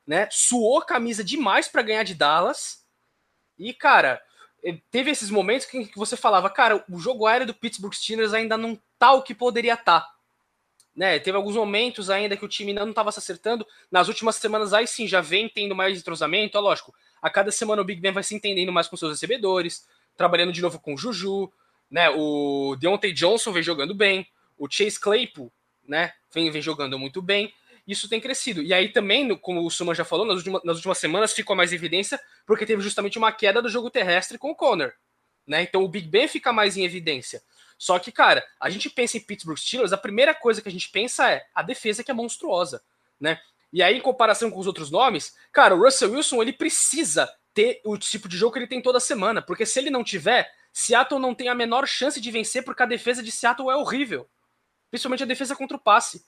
[0.07, 0.29] né?
[0.31, 2.85] Suou camisa demais para ganhar de Dallas.
[3.59, 4.23] E, cara,
[4.91, 8.81] teve esses momentos que você falava, cara, o jogo aéreo do Pittsburgh Steelers ainda não
[8.99, 10.01] tá o que poderia estar.
[10.01, 10.17] Tá.
[10.95, 13.67] Né, teve alguns momentos ainda que o time ainda não estava se acertando.
[13.91, 16.57] Nas últimas semanas, aí sim, já vem tendo mais entrosamento.
[16.57, 19.87] É lógico, a cada semana o Big Ben vai se entendendo mais com seus recebedores,
[20.17, 21.53] trabalhando de novo com o Juju.
[21.91, 24.27] Né, o Deontay Johnson vem jogando bem.
[24.57, 25.53] O Chase Claypool
[25.87, 27.53] né, vem, vem jogando muito bem
[27.87, 28.63] isso tem crescido.
[28.63, 31.73] E aí também, como o Suman já falou, nas últimas, nas últimas semanas ficou mais
[31.73, 34.95] evidência, porque teve justamente uma queda do jogo terrestre com o Conner.
[35.47, 35.63] Né?
[35.63, 37.43] Então o Big Ben fica mais em evidência.
[37.79, 40.89] Só que, cara, a gente pensa em Pittsburgh Steelers, a primeira coisa que a gente
[40.91, 42.83] pensa é a defesa que é monstruosa,
[43.21, 43.39] né?
[43.73, 47.81] E aí, em comparação com os outros nomes, cara, o Russell Wilson, ele precisa ter
[47.85, 51.21] o tipo de jogo que ele tem toda semana, porque se ele não tiver, Seattle
[51.21, 54.29] não tem a menor chance de vencer, porque a defesa de Seattle é horrível.
[54.91, 56.25] Principalmente a defesa contra o passe.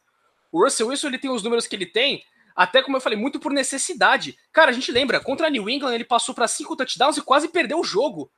[0.51, 2.23] O Russell Wilson ele tem os números que ele tem,
[2.55, 4.37] até como eu falei, muito por necessidade.
[4.53, 7.49] Cara, a gente lembra, contra a New England ele passou para cinco touchdowns e quase
[7.49, 8.31] perdeu o jogo.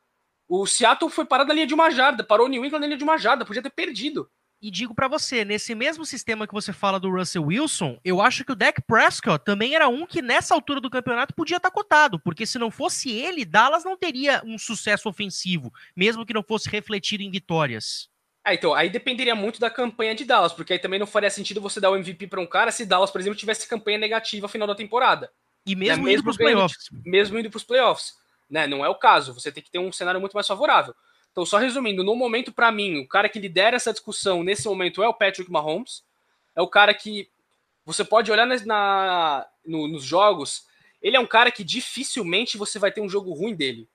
[0.48, 2.98] O Seattle foi parado na linha de uma jarda, parou o New England na linha
[2.98, 4.28] de uma jarda, podia ter perdido.
[4.62, 8.44] E digo para você, nesse mesmo sistema que você fala do Russell Wilson, eu acho
[8.44, 11.74] que o Dak Prescott também era um que nessa altura do campeonato podia estar tá
[11.74, 16.42] cotado, porque se não fosse ele, Dallas não teria um sucesso ofensivo, mesmo que não
[16.42, 18.10] fosse refletido em vitórias.
[18.50, 21.60] É, então, aí dependeria muito da campanha de Dallas, porque aí também não faria sentido
[21.60, 24.48] você dar o MVP para um cara se Dallas, por exemplo, tivesse campanha negativa no
[24.48, 25.30] final da temporada.
[25.64, 26.10] E mesmo, né?
[26.10, 26.88] mesmo indo para os playoffs.
[27.04, 28.14] Mesmo indo para os playoffs.
[28.50, 28.66] Né?
[28.66, 30.94] Não é o caso, você tem que ter um cenário muito mais favorável.
[31.30, 35.00] Então, só resumindo, no momento, para mim, o cara que lidera essa discussão nesse momento
[35.00, 36.02] é o Patrick Mahomes.
[36.56, 37.30] É o cara que
[37.84, 40.66] você pode olhar na, na no, nos jogos,
[41.00, 43.88] ele é um cara que dificilmente você vai ter um jogo ruim dele.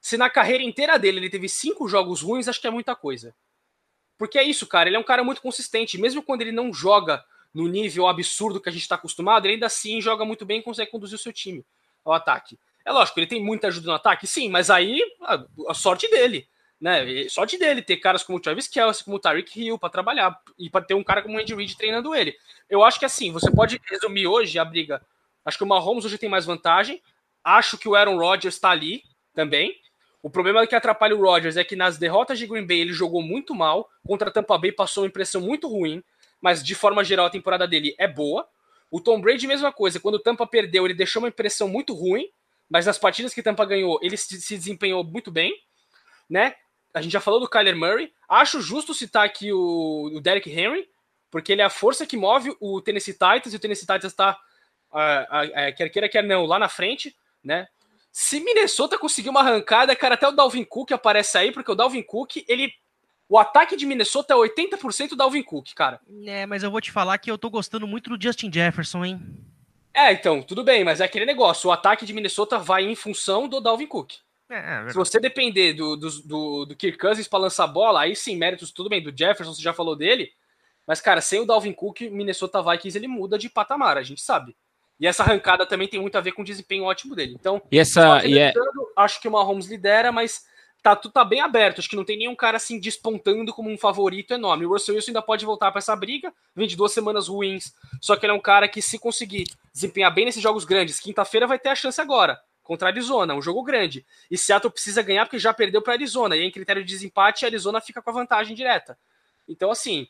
[0.00, 3.34] Se na carreira inteira dele ele teve cinco jogos ruins, acho que é muita coisa.
[4.20, 4.86] Porque é isso, cara.
[4.86, 5.96] Ele é um cara muito consistente.
[5.96, 9.64] Mesmo quando ele não joga no nível absurdo que a gente está acostumado, ele ainda
[9.64, 11.64] assim joga muito bem e consegue conduzir o seu time
[12.04, 12.58] ao ataque.
[12.84, 16.46] É lógico, ele tem muita ajuda no ataque, sim, mas aí a, a sorte dele.
[16.78, 17.26] Né?
[17.30, 20.68] Sorte dele ter caras como o Travis Kelsey, como o Tyreek Hill para trabalhar e
[20.68, 22.36] para ter um cara como o Andy Reid treinando ele.
[22.68, 25.00] Eu acho que assim, você pode resumir hoje a briga.
[25.46, 27.02] Acho que o Mahomes hoje tem mais vantagem.
[27.42, 29.02] Acho que o Aaron Rodgers está ali
[29.32, 29.80] também.
[30.22, 33.22] O problema que atrapalha o Rodgers é que nas derrotas de Green Bay ele jogou
[33.22, 36.02] muito mal, contra Tampa Bay passou uma impressão muito ruim,
[36.40, 38.46] mas de forma geral a temporada dele é boa.
[38.90, 42.28] O Tom Brady, mesma coisa, quando o Tampa perdeu, ele deixou uma impressão muito ruim,
[42.68, 45.54] mas nas partidas que Tampa ganhou, ele se desempenhou muito bem,
[46.28, 46.54] né?
[46.92, 48.12] A gente já falou do Kyler Murray.
[48.28, 50.88] Acho justo citar aqui o, o Derrick Henry,
[51.30, 54.38] porque ele é a força que move o Tennessee Titans, e o Tennessee Titans está,
[54.92, 57.68] uh, uh, quer queira, quer não, lá na frente, né?
[58.12, 62.02] Se Minnesota conseguir uma arrancada, cara, até o Dalvin Cook aparece aí, porque o Dalvin
[62.02, 62.72] Cook, ele.
[63.28, 66.00] O ataque de Minnesota é 80% Dalvin Cook, cara.
[66.26, 69.20] É, mas eu vou te falar que eu tô gostando muito do Justin Jefferson, hein?
[69.94, 71.70] É, então, tudo bem, mas é aquele negócio.
[71.70, 74.14] O ataque de Minnesota vai em função do Dalvin Cook.
[74.48, 78.16] É, é Se você depender do, do, do, do Kirk Cousins pra lançar bola, aí
[78.16, 79.00] sim, méritos, tudo bem.
[79.00, 80.32] Do Jefferson, você já falou dele.
[80.84, 84.56] Mas, cara, sem o Dalvin Cook, Minnesota Vikings ele muda de patamar, a gente sabe.
[85.00, 87.34] E essa arrancada também tem muito a ver com o desempenho ótimo dele.
[87.38, 88.52] Então, e essa, e é...
[88.94, 90.44] acho que o Mahomes lidera, mas
[90.82, 91.78] tá, tudo tá bem aberto.
[91.78, 94.66] Acho que não tem nenhum cara assim despontando como um favorito enorme.
[94.66, 97.72] O Russell Wilson ainda pode voltar para essa briga, vem de duas semanas ruins.
[97.98, 101.46] Só que ele é um cara que, se conseguir desempenhar bem nesses jogos grandes, quinta-feira
[101.46, 104.04] vai ter a chance agora contra a Arizona, um jogo grande.
[104.30, 106.36] E Seattle precisa ganhar porque já perdeu para Arizona.
[106.36, 108.96] E em critério de desempate, a Arizona fica com a vantagem direta.
[109.48, 110.06] Então, assim,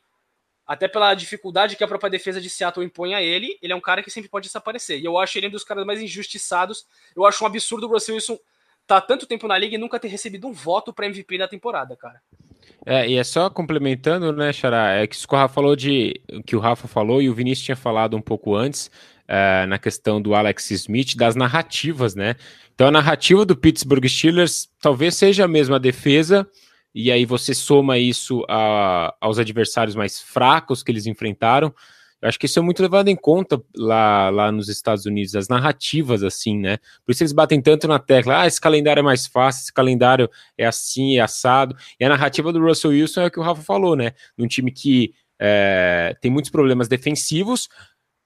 [0.71, 3.81] até pela dificuldade que a própria defesa de Seattle impõe a ele, ele é um
[3.81, 5.01] cara que sempre pode desaparecer.
[5.01, 6.87] E eu acho ele um dos caras mais injustiçados.
[7.17, 8.39] Eu acho um absurdo o Russell Wilson
[8.87, 11.97] tá tanto tempo na liga e nunca ter recebido um voto para MVP da temporada,
[11.97, 12.23] cara.
[12.87, 16.61] É, e é só complementando, né, Xará, é que o Rafa falou de que o
[16.61, 18.87] Rafa falou e o Vinícius tinha falado um pouco antes,
[19.25, 22.37] uh, na questão do Alex Smith, das narrativas, né?
[22.73, 26.49] Então a narrativa do Pittsburgh Steelers talvez seja a mesma defesa,
[26.95, 31.75] e aí você soma isso a, aos adversários mais fracos que eles enfrentaram.
[32.21, 35.49] Eu acho que isso é muito levado em conta lá, lá nos Estados Unidos, as
[35.49, 36.77] narrativas assim, né?
[37.05, 40.29] Por isso eles batem tanto na tecla, ah, esse calendário é mais fácil, esse calendário
[40.59, 41.75] é assim, é assado.
[41.99, 44.13] E a narrativa do Russell Wilson é o que o Rafa falou, né?
[44.37, 47.71] Num time que é, tem muitos problemas defensivos,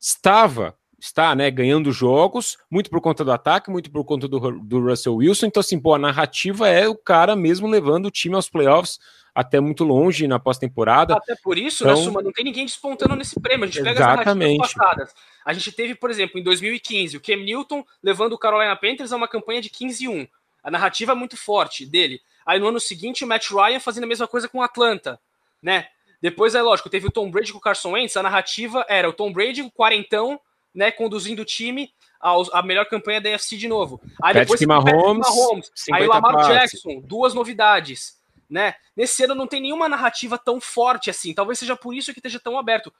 [0.00, 4.80] estava está né, ganhando jogos, muito por conta do ataque, muito por conta do, do
[4.80, 5.46] Russell Wilson.
[5.46, 8.98] Então, assim, pô, a narrativa é o cara mesmo levando o time aos playoffs
[9.34, 11.14] até muito longe na pós-temporada.
[11.16, 13.64] Até por isso, né, então, né, Suma, não tem ninguém despontando nesse prêmio.
[13.64, 14.28] A gente pega exatamente.
[14.28, 15.14] as narrativas passadas.
[15.44, 19.16] A gente teve, por exemplo, em 2015, o Cam Newton levando o Carolina Panthers a
[19.16, 20.26] uma campanha de 15-1.
[20.62, 22.20] A narrativa é muito forte dele.
[22.46, 25.20] Aí no ano seguinte, o Matt Ryan fazendo a mesma coisa com o Atlanta,
[25.62, 25.88] né?
[26.22, 29.12] Depois, é lógico, teve o Tom Brady com o Carson Wentz, a narrativa era o
[29.12, 30.40] Tom Brady, o quarentão,
[30.74, 34.00] né, conduzindo o time à melhor campanha da UFC de novo.
[34.22, 36.54] Aí Patrick depois Mahomes, Mahomes aí o Lamar passes.
[36.54, 38.18] Jackson, duas novidades,
[38.48, 38.74] né?
[38.96, 41.34] Nesse ano não tem nenhuma narrativa tão forte assim.
[41.34, 42.92] Talvez seja por isso que esteja tão aberto.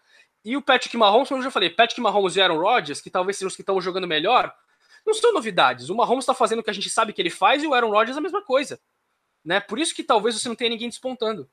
[0.44, 3.38] E o Patrick Mahomes, como eu já falei, Patrick Mahomes e Aaron Rodgers, que talvez
[3.38, 4.54] sejam os que estão jogando melhor,
[5.06, 5.88] não são novidades.
[5.88, 7.90] O Mahomes está fazendo o que a gente sabe que ele faz e o Aaron
[7.90, 8.78] Rodgers a mesma coisa,
[9.42, 9.58] né?
[9.58, 11.48] Por isso que talvez você não tenha ninguém despontando.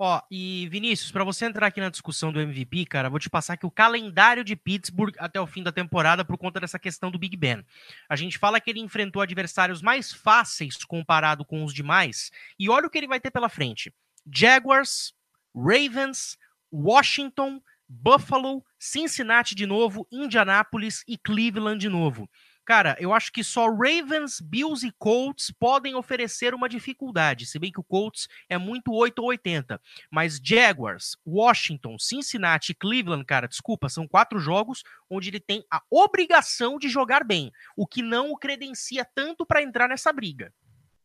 [0.00, 3.54] Ó, e Vinícius, para você entrar aqui na discussão do MVP, cara, vou te passar
[3.54, 7.18] aqui o calendário de Pittsburgh até o fim da temporada por conta dessa questão do
[7.18, 7.64] Big Ben.
[8.08, 12.86] A gente fala que ele enfrentou adversários mais fáceis comparado com os demais, e olha
[12.86, 13.92] o que ele vai ter pela frente:
[14.32, 15.12] Jaguars,
[15.52, 16.38] Ravens,
[16.72, 22.30] Washington, Buffalo, Cincinnati de novo, Indianapolis e Cleveland de novo.
[22.68, 27.72] Cara, eu acho que só Ravens, Bills e Colts podem oferecer uma dificuldade, se bem
[27.72, 29.80] que o Colts é muito 8 ou 80.
[30.12, 35.80] Mas Jaguars, Washington, Cincinnati e Cleveland, cara, desculpa, são quatro jogos onde ele tem a
[35.90, 40.52] obrigação de jogar bem, o que não o credencia tanto para entrar nessa briga.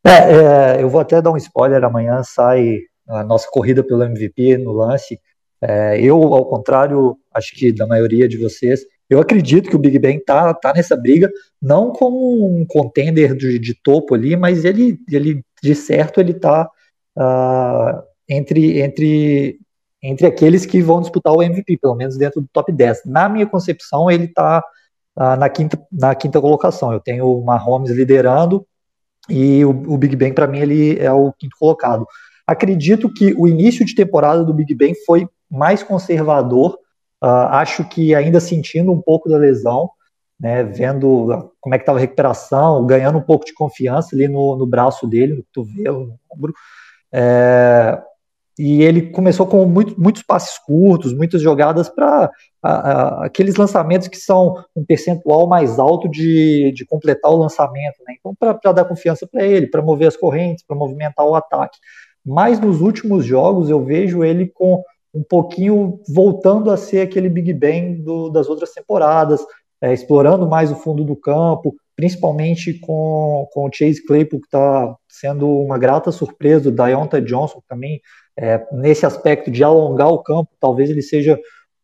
[0.05, 4.57] É, é, eu vou até dar um spoiler, amanhã sai a nossa corrida pelo MVP
[4.57, 5.17] no lance.
[5.61, 9.99] É, eu, ao contrário, acho que da maioria de vocês, eu acredito que o Big
[9.99, 11.31] Ben tá, tá nessa briga,
[11.61, 16.69] não como um contender de, de topo ali, mas ele, ele de certo, ele tá
[17.17, 19.59] uh, entre, entre,
[20.01, 23.03] entre aqueles que vão disputar o MVP, pelo menos dentro do top 10.
[23.05, 24.63] Na minha concepção, ele tá
[25.17, 26.91] uh, na, quinta, na quinta colocação.
[26.91, 28.65] Eu tenho o Mahomes liderando
[29.29, 32.05] e o, o Big Ben, para mim, ele é o quinto colocado.
[32.45, 36.77] Acredito que o início de temporada do Big Ben foi mais conservador
[37.23, 39.89] Uh, acho que ainda sentindo um pouco da lesão,
[40.37, 44.57] né, vendo como é que estava a recuperação, ganhando um pouco de confiança ali no,
[44.57, 46.53] no braço dele, no cotovelo, no ombro.
[47.13, 48.01] É,
[48.59, 52.29] e ele começou com muito, muitos passes curtos, muitas jogadas para
[53.21, 57.95] aqueles lançamentos que são um percentual mais alto de, de completar o lançamento.
[58.05, 58.15] Né?
[58.19, 61.77] Então, para dar confiança para ele, para mover as correntes, para movimentar o ataque.
[62.25, 64.83] Mas nos últimos jogos eu vejo ele com
[65.13, 69.45] um pouquinho voltando a ser aquele Big Bang do, das outras temporadas,
[69.81, 74.95] é, explorando mais o fundo do campo, principalmente com, com o Chase Claypool, que está
[75.07, 78.01] sendo uma grata surpresa, o Dionta Johnson também,
[78.35, 81.39] é, nesse aspecto de alongar o campo, talvez ele seja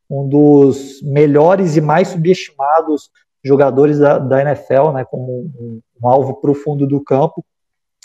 [0.09, 3.11] um dos melhores e mais subestimados
[3.43, 7.45] jogadores da, da NFL, né, como um, um alvo para o fundo do campo,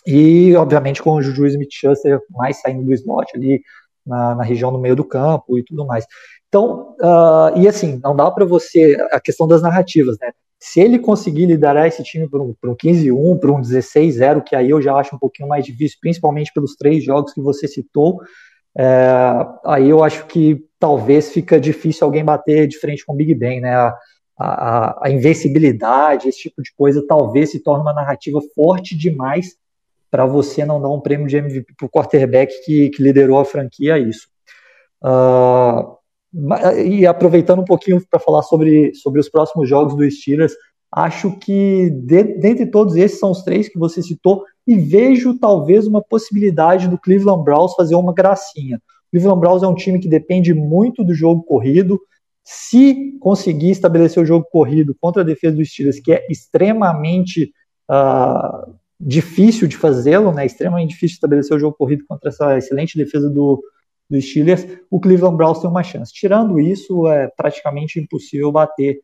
[0.07, 3.63] e obviamente com o Juju Smith-Schuster mais saindo do slot ali,
[4.07, 6.07] na, na, região no meio do campo e tudo mais.
[6.49, 10.33] Então, uh, e assim, não dá para você, a questão das narrativas, né?
[10.61, 14.71] Se ele conseguir liderar esse time para um, um 15-1, para um 16-0, que aí
[14.71, 18.21] eu já acho um pouquinho mais difícil, principalmente pelos três jogos que você citou,
[18.77, 23.35] é, aí eu acho que talvez fica difícil alguém bater de frente com o Big
[23.35, 23.75] Ben, né?
[23.75, 23.95] A,
[24.37, 29.57] a, a invencibilidade, esse tipo de coisa, talvez se torne uma narrativa forte demais
[30.15, 33.45] para você não dar um prêmio de MVP para o quarterback que, que, liderou a
[33.45, 34.29] franquia a isso.
[35.03, 35.97] Uh,
[36.87, 40.53] e aproveitando um pouquinho para falar sobre, sobre os próximos jogos do Steelers,
[40.93, 45.85] acho que de, dentre todos esses são os três que você citou, e vejo talvez
[45.85, 48.77] uma possibilidade do Cleveland Browns fazer uma gracinha.
[48.77, 52.01] O Cleveland Browns é um time que depende muito do jogo corrido.
[52.45, 57.53] Se conseguir estabelecer o jogo corrido contra a defesa do Steelers, que é extremamente
[57.91, 60.47] uh, difícil de fazê-lo, né?
[60.47, 63.63] Extremamente difícil estabelecer o jogo corrido contra essa excelente defesa do,
[64.09, 66.13] do Steelers, o Cleveland Browns tem uma chance.
[66.13, 69.01] Tirando isso, é praticamente impossível bater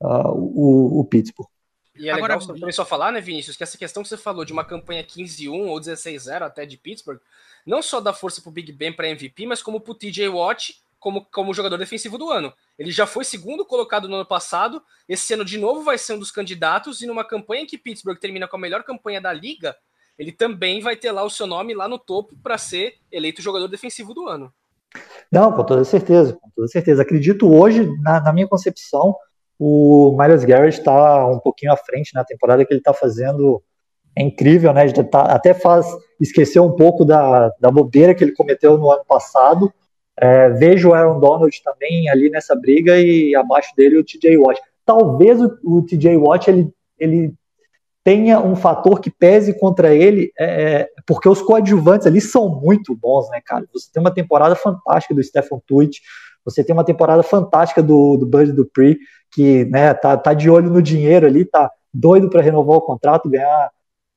[0.00, 1.48] uh, o, o, Pittsburgh.
[1.96, 4.44] E é Agora, legal também só falar, né, Vinícius, que essa questão que você falou
[4.44, 7.20] de uma campanha 15-1 ou 16-0 até de Pittsburgh,
[7.66, 11.24] não só dá força pro Big Ben para MVP, mas como pro TJ Watt como,
[11.32, 12.52] como jogador defensivo do ano.
[12.78, 16.18] Ele já foi segundo colocado no ano passado, esse ano de novo vai ser um
[16.18, 19.76] dos candidatos, e numa campanha que Pittsburgh termina com a melhor campanha da liga,
[20.18, 23.68] ele também vai ter lá o seu nome lá no topo para ser eleito jogador
[23.68, 24.52] defensivo do ano.
[25.30, 27.02] Não, com toda certeza, com toda certeza.
[27.02, 29.14] Acredito hoje, na, na minha concepção,
[29.58, 33.62] o Miles Garrett está um pouquinho à frente na temporada que ele está fazendo.
[34.16, 34.90] É incrível, né?
[34.92, 35.86] Tá, até faz
[36.20, 39.72] esquecer um pouco da, da bobeira que ele cometeu no ano passado.
[40.20, 44.60] É, vejo o Aaron Donald também ali nessa briga e abaixo dele o TJ Watt.
[44.84, 47.34] Talvez o, o TJ Watt ele, ele
[48.02, 52.96] tenha um fator que pese contra ele, é, é, porque os coadjuvantes ali são muito
[52.96, 53.66] bons, né, cara?
[53.72, 55.98] Você tem uma temporada fantástica do Stephen Twitch,
[56.44, 58.98] você tem uma temporada fantástica do, do Bud Dupree,
[59.30, 63.28] que né, tá, tá de olho no dinheiro ali, tá doido para renovar o contrato,
[63.28, 63.70] ganhar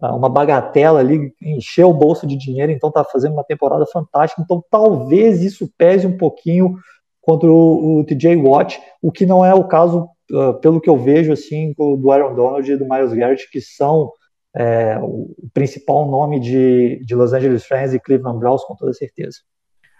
[0.09, 4.41] uma bagatela ali, encher o bolso de dinheiro, então tá fazendo uma temporada fantástica.
[4.41, 6.75] Então talvez isso pese um pouquinho
[7.21, 10.97] contra o, o TJ Watt, o que não é o caso uh, pelo que eu
[10.97, 14.11] vejo, assim, do Aaron Donald e do Miles Garrett, que são
[14.55, 19.39] é, o principal nome de, de Los Angeles Rams e Cleveland Browns, com toda certeza.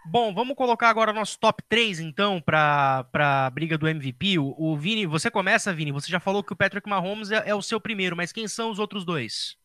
[0.10, 4.40] Bom, vamos colocar agora nosso top 3, então, para a briga do MVP.
[4.40, 5.92] O, o, Vini, você começa, Vini.
[5.92, 8.72] Você já falou que o Patrick Mahomes é, é o seu primeiro, mas quem são
[8.72, 9.56] os outros dois?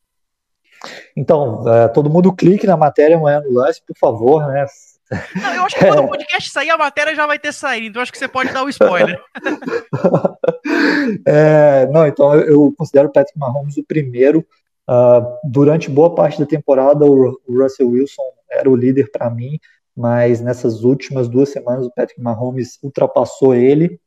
[1.17, 4.67] Então, é, todo mundo clique na matéria amanhã no lance, por favor, né?
[5.41, 8.03] Não, eu acho que quando o podcast sair, a matéria já vai ter saído, então
[8.03, 9.21] acho que você pode dar o spoiler.
[11.27, 14.45] é, não, então eu considero o Patrick Mahomes o primeiro.
[14.89, 19.59] Uh, durante boa parte da temporada, o Russell Wilson era o líder para mim,
[19.97, 24.01] mas nessas últimas duas semanas o Patrick Mahomes ultrapassou ele.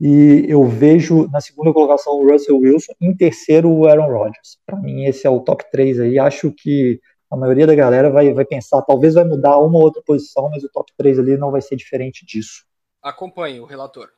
[0.00, 4.56] E eu vejo na segunda colocação o Russell Wilson, em terceiro o Aaron Rodgers.
[4.64, 6.18] Para mim, esse é o top 3 aí.
[6.18, 6.98] Acho que
[7.30, 10.64] a maioria da galera vai, vai pensar, talvez vai mudar uma ou outra posição, mas
[10.64, 12.64] o top 3 ali não vai ser diferente disso.
[13.02, 14.08] Acompanhe o relator.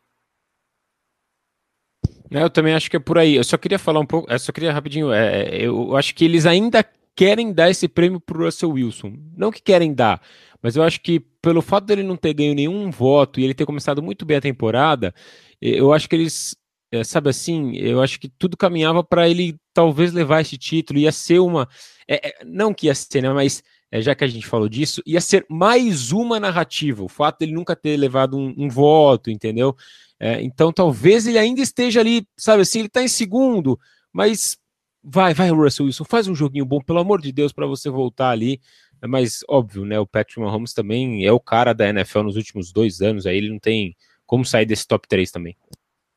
[2.31, 3.35] Eu também acho que é por aí.
[3.35, 5.13] Eu só queria falar um pouco, eu só queria rapidinho.
[5.13, 6.85] É, é eu acho que eles ainda
[7.15, 9.15] querem dar esse prêmio pro Russell Wilson.
[9.37, 10.21] Não que querem dar,
[10.63, 13.67] mas eu acho que pelo fato dele não ter ganho nenhum voto e ele ter
[13.67, 15.15] começado muito bem a temporada,
[15.61, 16.57] eu acho que eles
[16.93, 21.11] é, sabe assim, eu acho que tudo caminhava para ele talvez levar esse título, ia
[21.11, 21.67] ser uma.
[22.07, 25.03] É, é, não que ia ser, né, mas é, já que a gente falou disso,
[25.07, 27.03] ia ser mais uma narrativa.
[27.03, 29.75] O fato dele nunca ter levado um, um voto, entendeu?
[30.21, 33.81] É, então talvez ele ainda esteja ali, sabe assim, ele está em segundo,
[34.13, 34.59] mas
[35.03, 38.31] vai, vai, Russell Wilson, faz um joguinho bom, pelo amor de Deus, para você voltar
[38.31, 38.61] ali.
[39.03, 39.99] É mas óbvio, né?
[39.99, 43.51] O Patrick Mahomes também é o cara da NFL nos últimos dois anos, aí ele
[43.51, 45.57] não tem como sair desse top 3 também.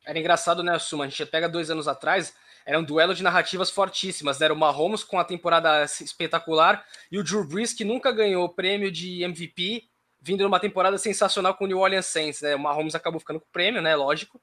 [0.06, 1.04] Era engraçado, né, Suma?
[1.04, 2.32] A gente pega dois anos atrás,
[2.64, 4.44] era um duelo de narrativas fortíssimas, né?
[4.44, 8.48] Era o Mahomes com a temporada espetacular e o Drew Brees, que nunca ganhou o
[8.48, 9.88] prêmio de MVP,
[10.20, 12.54] vindo numa temporada sensacional com o New Orleans Saints, né?
[12.54, 13.96] O Mahomes acabou ficando com o prêmio, né?
[13.96, 14.40] Lógico.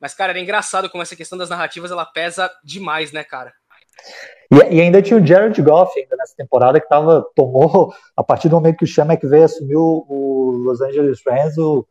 [0.00, 3.54] Mas, cara, era engraçado como essa questão das narrativas, ela pesa demais, né, cara?
[4.50, 8.48] E, e ainda tinha o Jared Goff ainda nessa temporada que tava, tomou, a partir
[8.48, 11.86] do momento que o Sean McVay assumiu o Los Angeles Rams, o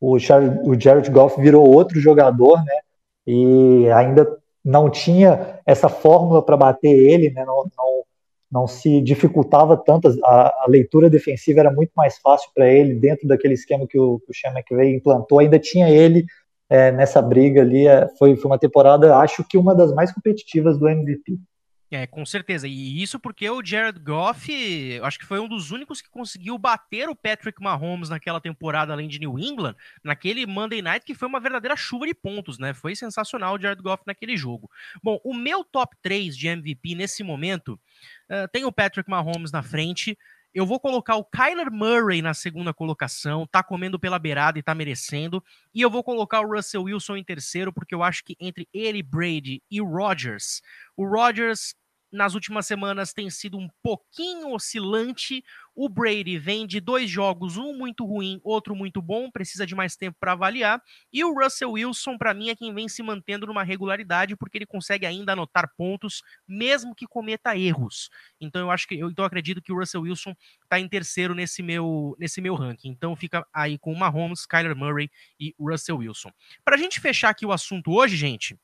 [0.00, 2.80] o, o Jared Goff virou outro jogador, né?
[3.26, 4.26] E ainda
[4.64, 7.44] não tinha essa fórmula para bater ele, né?
[7.44, 8.02] Não, não,
[8.50, 13.28] não se dificultava tanto, a, a, leitura defensiva era muito mais fácil para ele dentro
[13.28, 15.38] daquele esquema que o, o Sean McVay implantou.
[15.38, 16.24] Ainda tinha ele
[16.68, 17.86] é, nessa briga ali.
[17.86, 21.38] É, foi, foi uma temporada, acho que uma das mais competitivas do MVP.
[21.92, 22.68] É, com certeza.
[22.68, 27.08] E isso porque o Jared Goff, acho que foi um dos únicos que conseguiu bater
[27.08, 31.40] o Patrick Mahomes naquela temporada, além de New England, naquele Monday Night, que foi uma
[31.40, 32.72] verdadeira chuva de pontos, né?
[32.72, 34.70] Foi sensacional o Jared Goff naquele jogo.
[35.02, 37.72] Bom, o meu top 3 de MVP nesse momento
[38.30, 40.16] uh, tem o Patrick Mahomes na frente.
[40.54, 44.76] Eu vou colocar o Kyler Murray na segunda colocação, tá comendo pela beirada e tá
[44.76, 45.42] merecendo.
[45.74, 49.02] E eu vou colocar o Russell Wilson em terceiro, porque eu acho que entre ele,
[49.02, 50.60] Brady e Rodgers,
[50.96, 51.74] o Rodgers
[52.12, 57.72] nas últimas semanas tem sido um pouquinho oscilante, O Brady vem de dois jogos, um
[57.76, 60.82] muito ruim, outro muito bom, precisa de mais tempo para avaliar.
[61.12, 64.66] E o Russell Wilson, para mim, é quem vem se mantendo numa regularidade, porque ele
[64.66, 68.10] consegue ainda anotar pontos, mesmo que cometa erros.
[68.40, 71.62] Então eu acho que eu então acredito que o Russell Wilson está em terceiro nesse
[71.62, 72.90] meu nesse meu ranking.
[72.90, 76.30] Então fica aí com Mahomes, Kyler Murray e Russell Wilson.
[76.64, 78.58] Para a gente fechar aqui o assunto hoje, gente.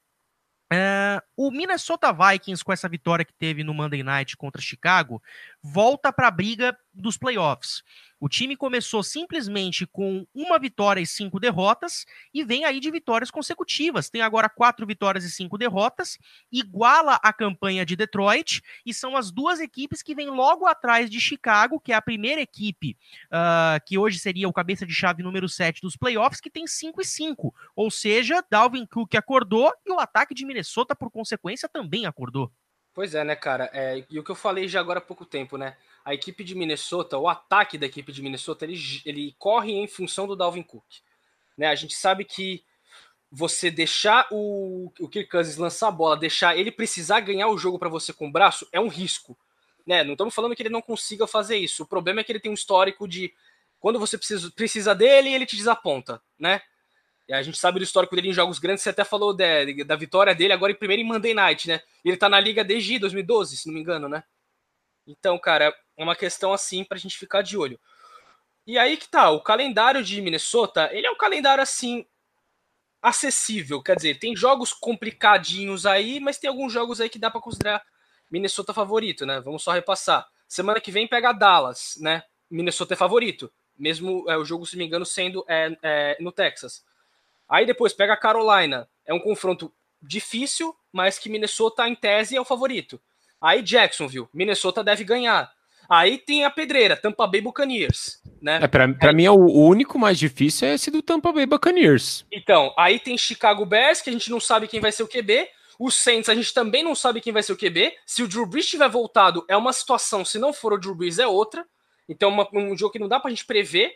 [0.73, 5.23] Uh, o Minnesota Vikings, com essa vitória que teve no Monday Night contra Chicago,
[5.73, 7.83] volta para a briga dos playoffs.
[8.19, 13.31] O time começou simplesmente com uma vitória e cinco derrotas e vem aí de vitórias
[13.31, 14.09] consecutivas.
[14.09, 16.19] Tem agora quatro vitórias e cinco derrotas,
[16.51, 21.21] iguala a campanha de Detroit e são as duas equipes que vêm logo atrás de
[21.21, 25.49] Chicago, que é a primeira equipe uh, que hoje seria o cabeça de chave número
[25.49, 27.55] 7 dos playoffs, que tem 5 e 5.
[27.75, 32.51] Ou seja, Dalvin Cook acordou e o ataque de Minnesota, por consequência, também acordou.
[32.97, 33.69] Pois é, né, cara?
[33.75, 35.77] É, e o que eu falei já agora há pouco tempo, né?
[36.03, 40.27] A equipe de Minnesota, o ataque da equipe de Minnesota, ele, ele corre em função
[40.27, 40.83] do Dalvin Cook.
[41.59, 41.67] Né?
[41.67, 42.65] A gente sabe que
[43.31, 47.79] você deixar o, o Kirk Cousins lançar a bola, deixar ele precisar ganhar o jogo
[47.79, 49.37] para você com o braço, é um risco.
[49.87, 50.03] Né?
[50.03, 51.83] Não estamos falando que ele não consiga fazer isso.
[51.83, 53.31] O problema é que ele tem um histórico de
[53.79, 56.63] quando você precisa, precisa dele, ele te desaponta, né?
[57.31, 60.35] A gente sabe do histórico dele em jogos grandes, você até falou de, da vitória
[60.35, 61.81] dele agora em primeiro em Monday Night, né?
[62.05, 64.23] Ele tá na liga desde 2012, se não me engano, né?
[65.07, 67.81] Então, cara, é uma questão assim pra gente ficar de olho.
[68.67, 72.05] E aí que tá, o calendário de Minnesota, ele é um calendário assim
[73.01, 77.41] acessível, quer dizer, tem jogos complicadinhos aí, mas tem alguns jogos aí que dá para
[77.41, 77.81] considerar
[78.31, 79.41] Minnesota favorito, né?
[79.41, 80.27] Vamos só repassar.
[80.49, 82.25] Semana que vem pega Dallas, né?
[82.51, 86.85] Minnesota é favorito, mesmo é, o jogo, se me engano, sendo é, é, no Texas.
[87.49, 88.89] Aí depois pega a Carolina.
[89.07, 93.01] É um confronto difícil, mas que Minnesota, em tese, é o favorito.
[93.41, 95.51] Aí Jacksonville, Minnesota deve ganhar.
[95.89, 98.59] Aí tem a pedreira, Tampa Bay Buccaneers, né?
[98.63, 99.15] É, pra, pra aí...
[99.15, 102.27] mim, é o, o, único mais difícil é esse do Tampa Bay Buccaneers.
[102.33, 105.49] Então, aí tem Chicago Bears, que a gente não sabe quem vai ser o QB.
[105.79, 107.93] Os Saints, a gente também não sabe quem vai ser o QB.
[108.05, 110.25] Se o Drew Brees tiver voltado, é uma situação.
[110.25, 111.65] Se não for o Drew Brees, é outra.
[112.09, 113.93] Então, uma, um jogo que não dá pra gente prever.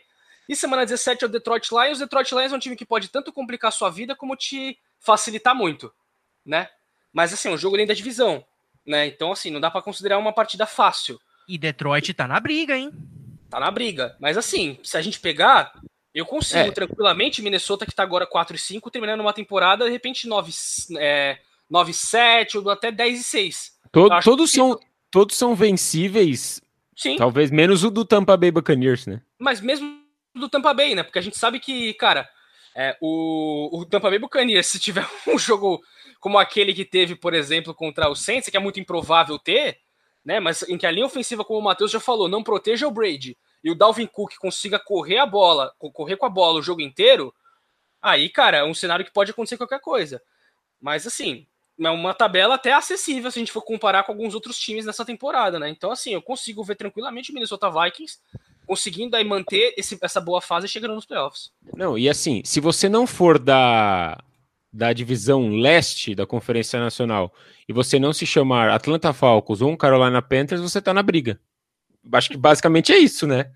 [0.51, 1.99] E semana 17 é o Detroit Lions.
[1.99, 4.77] O Detroit Lions é um time que pode tanto complicar a sua vida como te
[4.99, 5.89] facilitar muito,
[6.45, 6.67] né?
[7.13, 8.43] Mas assim, é um jogo dentro da divisão,
[8.85, 9.07] né?
[9.07, 11.17] Então assim, não dá para considerar uma partida fácil.
[11.47, 12.91] E Detroit tá na briga, hein?
[13.49, 14.17] Tá na briga.
[14.19, 15.71] Mas assim, se a gente pegar,
[16.13, 16.71] eu consigo é.
[16.71, 20.51] tranquilamente Minnesota que tá agora 4 e 5, terminando uma temporada, de repente 9
[20.99, 23.71] é, 9 7 ou até 10 e 6.
[23.89, 24.57] Todo, todos que...
[24.57, 24.77] são
[25.09, 26.61] todos são vencíveis.
[26.93, 27.15] Sim.
[27.15, 29.21] Talvez menos o do Tampa Bay Buccaneers, né?
[29.39, 30.00] Mas mesmo
[30.33, 31.03] do Tampa Bay, né?
[31.03, 32.29] Porque a gente sabe que, cara,
[32.75, 35.83] é, o, o Tampa Bay Buccaneers, se tiver um jogo
[36.19, 39.79] como aquele que teve, por exemplo, contra o Saints, que é muito improvável ter,
[40.23, 40.39] né?
[40.39, 43.37] Mas em que a linha ofensiva, como o Matheus já falou, não proteja o Brady
[43.63, 47.33] e o Dalvin Cook consiga correr a bola, correr com a bola o jogo inteiro,
[48.01, 50.21] aí, cara, é um cenário que pode acontecer qualquer coisa.
[50.79, 51.47] Mas assim,
[51.79, 55.05] é uma tabela até acessível se a gente for comparar com alguns outros times nessa
[55.05, 55.69] temporada, né?
[55.69, 58.19] Então, assim, eu consigo ver tranquilamente o Minnesota Vikings
[58.71, 61.51] conseguindo aí manter esse, essa boa fase chegando nos playoffs.
[61.75, 64.17] Não, e assim, se você não for da,
[64.71, 67.33] da divisão leste da Conferência Nacional
[67.67, 71.37] e você não se chamar Atlanta Falcons ou Carolina Panthers, você tá na briga.
[72.13, 73.51] Acho que basicamente é isso, né?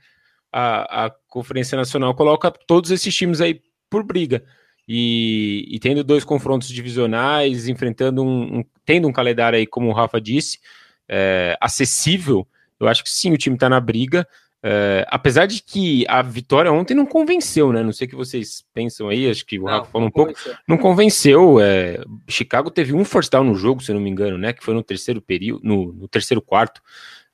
[0.51, 4.43] A, a Conferência Nacional coloca todos esses times aí por briga.
[4.85, 9.93] E, e tendo dois confrontos divisionais, enfrentando um, um, tendo um calendário aí, como o
[9.93, 10.59] Rafa disse,
[11.07, 12.45] é, acessível,
[12.77, 14.27] eu acho que sim, o time tá na briga.
[14.67, 17.83] É, apesar de que a vitória ontem não convenceu, né?
[17.83, 20.33] Não sei o que vocês pensam aí, acho que o Rafa falou um pouco.
[20.67, 21.59] Não convenceu.
[21.61, 24.53] É, Chicago teve um first down no jogo, se não me engano, né?
[24.53, 26.81] Que foi no terceiro período, no, no terceiro quarto.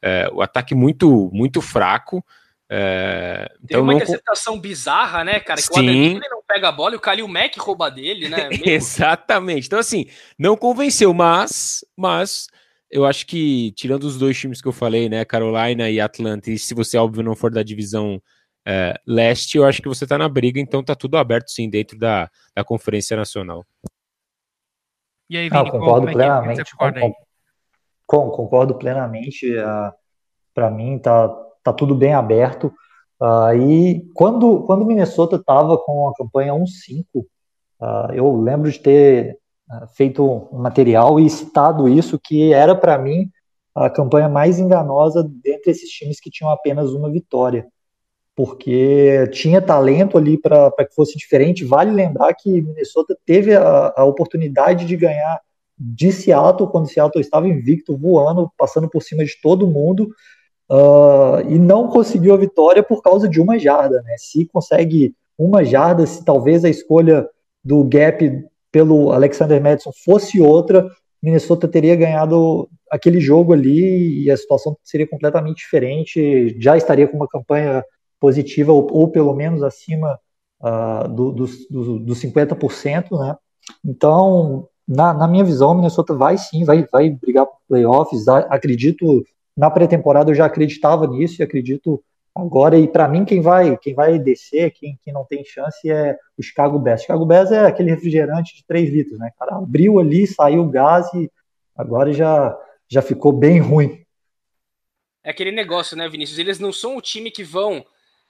[0.01, 2.21] É, o ataque muito, muito fraco.
[2.69, 3.99] É, Tem então uma não...
[4.01, 5.61] interceptação bizarra, né, cara?
[5.61, 6.17] Que Sim.
[6.17, 8.49] o não pega a bola e o Kalil Mack rouba dele, né?
[8.65, 9.67] Exatamente.
[9.67, 10.05] Então, assim,
[10.37, 12.49] não convenceu, mas, mas
[12.91, 16.59] eu acho que, tirando os dois times que eu falei, né, Carolina e Atlanta, e
[16.59, 18.21] se você, óbvio, não for da divisão
[18.67, 21.97] é, leste, eu acho que você tá na briga, então tá tudo aberto, sim, dentro
[21.97, 23.65] da, da Conferência Nacional.
[25.29, 26.75] E aí, Vini, concordo é, é plenamente.
[28.05, 29.57] Com, concordo plenamente.
[29.57, 29.93] Uh,
[30.53, 31.29] Para mim, tá,
[31.63, 32.73] tá tudo bem aberto.
[33.21, 37.25] Uh, e quando, quando Minnesota estava com a campanha 1-5, uh,
[37.79, 39.39] ah, eu lembro de ter
[39.95, 43.29] feito um material e citado isso, que era para mim
[43.73, 47.67] a campanha mais enganosa dentre esses times que tinham apenas uma vitória,
[48.35, 51.65] porque tinha talento ali para que fosse diferente.
[51.65, 55.39] Vale lembrar que Minnesota teve a, a oportunidade de ganhar
[55.77, 60.09] de Seattle, quando Seattle estava invicto, voando, passando por cima de todo mundo,
[60.69, 64.01] uh, e não conseguiu a vitória por causa de uma jarda.
[64.03, 64.15] Né?
[64.17, 67.27] Se consegue uma jarda, se talvez a escolha
[67.63, 70.89] do gap pelo Alexander Madison fosse outra,
[71.21, 76.55] Minnesota teria ganhado aquele jogo ali e a situação seria completamente diferente.
[76.59, 77.83] Já estaria com uma campanha
[78.19, 80.19] positiva ou, ou pelo menos acima
[80.61, 83.35] uh, do, dos, do, dos 50%, né?
[83.85, 88.27] Então, na, na, minha visão, Minnesota vai sim, vai, vai brigar por playoffs.
[88.27, 89.23] Acredito
[89.55, 92.03] na pré-temporada eu já acreditava nisso e acredito
[92.35, 92.77] agora.
[92.77, 96.43] E para mim, quem vai quem vai descer, quem, quem não tem chance é o
[96.43, 97.01] Chicago Bears.
[97.01, 99.55] Chicago Bears é aquele refrigerante de 3 litros, né, cara?
[99.55, 101.31] Abriu ali, saiu o gás e
[101.75, 104.03] agora já, já ficou bem ruim.
[105.23, 106.39] É aquele negócio, né, Vinícius?
[106.39, 107.85] Eles não são o time que vão.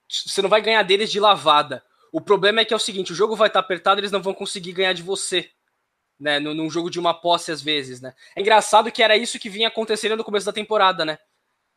[0.10, 1.84] Você não vai ganhar deles de lavada.
[2.11, 4.34] O problema é que é o seguinte: o jogo vai estar apertado, eles não vão
[4.34, 5.49] conseguir ganhar de você.
[6.19, 8.14] Né, num jogo de uma posse às vezes, né?
[8.36, 11.18] É engraçado que era isso que vinha acontecendo no começo da temporada, né?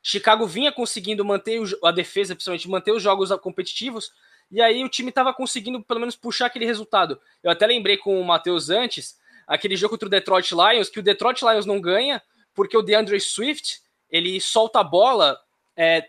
[0.07, 4.13] Chicago vinha conseguindo manter a defesa, principalmente manter os jogos competitivos,
[4.51, 7.19] e aí o time estava conseguindo pelo menos puxar aquele resultado.
[7.43, 11.03] Eu até lembrei com o Matheus antes, aquele jogo contra o Detroit Lions, que o
[11.03, 12.23] Detroit Lions não ganha
[12.53, 15.41] porque o DeAndre Swift ele solta a bola.
[15.75, 16.07] É,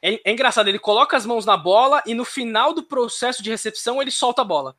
[0.00, 3.50] é, é, engraçado, ele coloca as mãos na bola e no final do processo de
[3.50, 4.74] recepção ele solta a bola,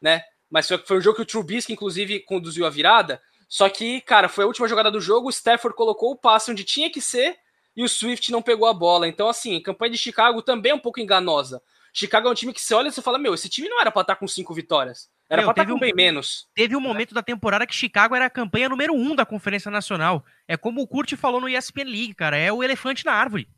[0.00, 0.24] né?
[0.48, 3.20] Mas foi, foi um jogo que o Trubisky, inclusive, conduziu a virada.
[3.46, 5.28] Só que, cara, foi a última jogada do jogo.
[5.28, 7.36] O Stafford colocou o passe onde tinha que ser
[7.76, 9.08] e o Swift não pegou a bola.
[9.08, 11.62] Então, assim, a campanha de Chicago também é um pouco enganosa.
[11.92, 13.90] Chicago é um time que você olha e você fala: Meu, esse time não era
[13.90, 15.08] pra estar com cinco vitórias.
[15.28, 16.48] Era Meu, pra estar com um, bem menos.
[16.54, 20.24] Teve um momento da temporada que Chicago era a campanha número um da Conferência Nacional.
[20.46, 22.36] É como o Kurt falou no ESPN League, cara.
[22.36, 23.48] É o elefante na árvore.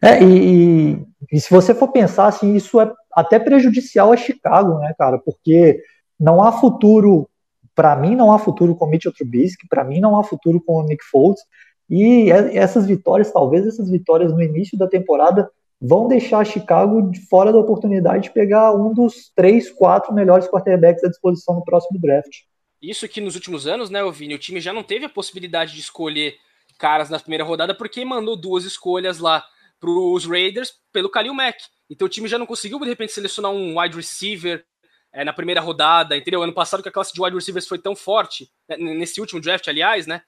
[0.00, 4.94] É, e, e, se você for pensar assim, isso é até prejudicial a Chicago, né,
[4.96, 5.18] cara?
[5.18, 5.82] Porque
[6.18, 7.28] não há futuro,
[7.74, 10.74] para mim não há futuro com o Mitchell Trubisky, para mim não há futuro com
[10.74, 11.40] o Nick Foles.
[11.88, 15.50] E essas vitórias, talvez essas vitórias no início da temporada,
[15.80, 21.08] vão deixar Chicago fora da oportunidade de pegar um dos três, quatro melhores quarterbacks à
[21.08, 22.32] disposição no próximo draft.
[22.80, 25.80] Isso que nos últimos anos, né, Vini, o time já não teve a possibilidade de
[25.80, 26.36] escolher
[26.78, 29.44] caras na primeira rodada porque mandou duas escolhas lá
[29.78, 31.58] para os Raiders pelo Kalil Mack.
[31.90, 34.64] Então o time já não conseguiu, de repente, selecionar um wide receiver
[35.12, 36.42] é, na primeira rodada, entendeu?
[36.42, 39.68] Ano passado que a classe de wide receivers foi tão forte, né, nesse último draft,
[39.68, 40.22] aliás, né?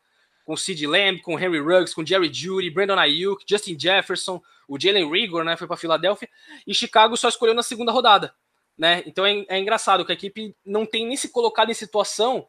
[0.47, 5.11] Com Sid Lamb, com Henry Ruggs, com Jerry Judy, Brandon Ayuk, Justin Jefferson, o Jalen
[5.11, 5.57] Rigor, né?
[5.57, 6.29] Foi para Filadélfia,
[6.67, 8.35] e Chicago só escolheu na segunda rodada,
[8.79, 9.03] né?
[9.05, 12.47] Então é, é engraçado que a equipe não tem nem se colocado em situação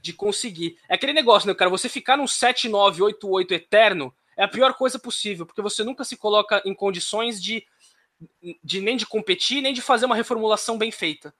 [0.00, 0.78] de conseguir.
[0.88, 1.70] É aquele negócio, né, cara?
[1.70, 6.16] Você ficar num 7-9, 8-8 eterno é a pior coisa possível, porque você nunca se
[6.16, 7.66] coloca em condições de,
[8.62, 11.34] de nem de competir, nem de fazer uma reformulação bem feita.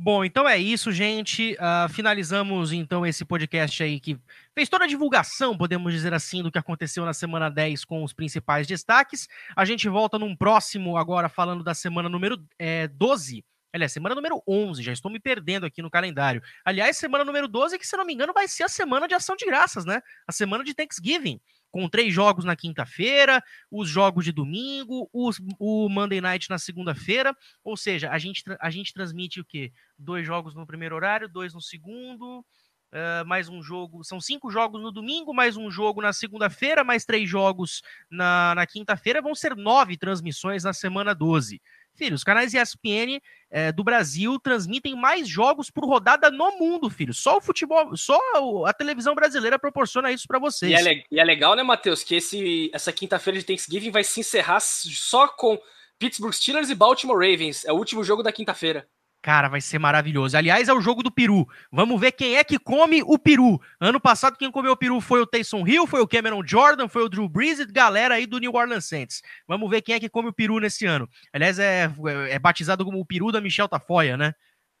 [0.00, 1.54] Bom, então é isso, gente.
[1.54, 4.16] Uh, finalizamos então esse podcast aí que
[4.54, 8.12] fez toda a divulgação, podemos dizer assim, do que aconteceu na semana 10 com os
[8.12, 9.28] principais destaques.
[9.56, 13.44] A gente volta num próximo, agora falando da semana número é, 12.
[13.72, 16.40] Aliás, semana número 11, já estou me perdendo aqui no calendário.
[16.64, 19.34] Aliás, semana número 12, que se não me engano vai ser a semana de ação
[19.34, 20.00] de graças, né?
[20.28, 25.88] A semana de Thanksgiving com três jogos na quinta-feira, os jogos de domingo, os, o
[25.88, 27.34] Monday Night na segunda-feira.
[27.62, 29.72] Ou seja, a gente, a gente transmite o quê?
[29.98, 34.04] Dois jogos no primeiro horário, dois no segundo, uh, mais um jogo.
[34.04, 38.66] São cinco jogos no domingo, mais um jogo na segunda-feira, mais três jogos na, na
[38.66, 39.22] quinta-feira.
[39.22, 41.60] Vão ser nove transmissões na semana 12.
[41.98, 43.20] Filho, os canais ESPN
[43.50, 47.12] é, do Brasil transmitem mais jogos por rodada no mundo, filho.
[47.12, 48.16] Só o futebol, só
[48.64, 50.70] a televisão brasileira proporciona isso para vocês.
[50.70, 54.20] E é, e é, legal, né, Matheus, que esse, essa quinta-feira de Thanksgiving vai se
[54.20, 55.58] encerrar só com
[55.98, 57.64] Pittsburgh Steelers e Baltimore Ravens.
[57.64, 58.86] É o último jogo da quinta-feira.
[59.20, 60.36] Cara, vai ser maravilhoso.
[60.36, 61.46] Aliás, é o jogo do peru.
[61.72, 63.60] Vamos ver quem é que come o peru.
[63.80, 67.02] Ano passado, quem comeu o peru foi o Taysom Hill, foi o Cameron Jordan, foi
[67.02, 69.20] o Drew Brees e galera aí do New Orleans Saints.
[69.46, 71.08] Vamos ver quem é que come o peru nesse ano.
[71.32, 74.34] Aliás, é, é, é batizado como o peru da Michelle Tafoya, né?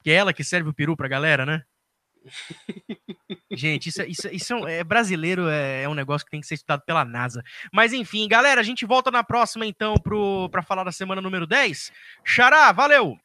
[0.04, 1.62] Que é ela que serve o peru pra galera, né?
[3.50, 6.46] Gente, isso, é, isso, isso é, é brasileiro, é, é, um negócio que tem que
[6.46, 7.42] ser estudado pela NASA.
[7.72, 11.46] Mas enfim, galera, a gente volta na próxima então pro, pra falar da semana número
[11.46, 11.90] 10.
[12.24, 13.18] Xará, valeu!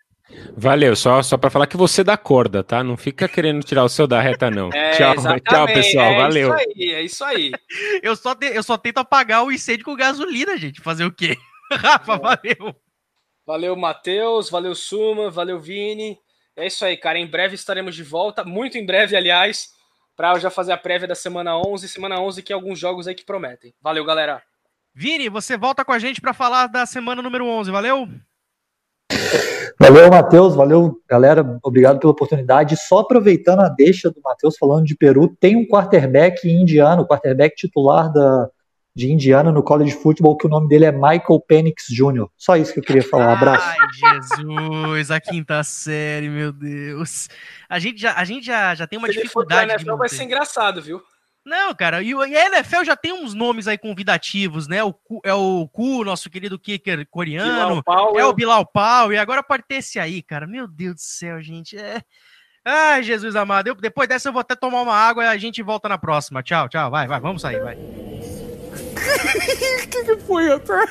[0.56, 2.84] Valeu, só, só para falar que você dá corda, tá?
[2.84, 4.70] Não fica querendo tirar o seu da reta, não.
[4.74, 6.06] É, tchau, tchau, pessoal.
[6.06, 6.54] É valeu.
[6.54, 7.52] É isso aí, é isso aí.
[8.02, 10.82] eu, só te, eu só tento apagar o incêndio com gasolina, gente.
[10.82, 11.38] Fazer o quê?
[11.72, 12.76] Rafa, valeu.
[13.46, 14.50] Valeu, Matheus.
[14.50, 15.30] Valeu, Suma.
[15.30, 16.18] Valeu, Vini.
[16.56, 17.20] É isso aí, cara.
[17.20, 18.44] Em breve estaremos de volta.
[18.44, 19.70] Muito em breve, aliás,
[20.16, 21.88] para já fazer a prévia da semana 11.
[21.90, 23.74] Semana 11 que alguns jogos aí que prometem.
[23.82, 24.42] Valeu, galera.
[24.96, 27.72] Vini, você volta com a gente para falar da semana número 11.
[27.72, 28.08] Valeu?
[29.80, 30.56] Valeu, Matheus.
[30.56, 31.60] Valeu, galera.
[31.64, 32.78] Obrigado pela oportunidade.
[32.78, 38.12] Só aproveitando a deixa do Matheus falando de Peru, tem um quarterback indiano, quarterback titular
[38.12, 38.50] da,
[38.96, 42.28] de Indiana no college football, que o nome dele é Michael Penix Jr.
[42.38, 43.30] Só isso que eu queria falar.
[43.30, 43.66] Um abraço.
[43.68, 47.28] Ai, Jesus, a quinta série, meu Deus.
[47.68, 49.68] A gente já, a gente já, já tem uma Se ele for dificuldade.
[49.68, 51.02] pra de NFL, vai ser engraçado, viu?
[51.46, 54.82] Não, cara, e, a NFL já tem uns nomes aí convidativos, né?
[54.82, 57.84] O, Ku- é o Ku, nosso querido kicker coreano.
[58.16, 60.48] É o Bilal Pau, e agora pode ter esse aí, cara.
[60.48, 61.78] Meu Deus do céu, gente.
[61.78, 62.02] É...
[62.64, 63.68] Ai, Jesus amado.
[63.68, 66.42] Eu- depois dessa eu vou até tomar uma água e a gente volta na próxima.
[66.42, 66.90] Tchau, tchau.
[66.90, 67.76] Vai, vai, vamos sair, vai.
[67.76, 67.80] O
[69.90, 70.88] que, que foi, Antônio?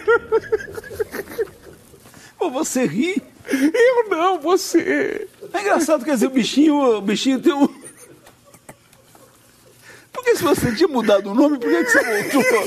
[2.38, 3.22] Pô, você ri?
[3.48, 5.28] Eu não, você.
[5.52, 7.81] É engraçado, quer dizer, o bichinho, o bichinho tem um.
[10.12, 12.64] Porque se você tinha mudado o nome, por que, que você voltou?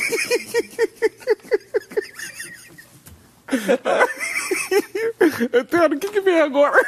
[5.53, 6.81] Eterno, o que, que vem agora?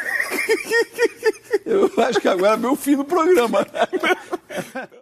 [1.65, 3.65] Eu acho que agora é meu fim do programa.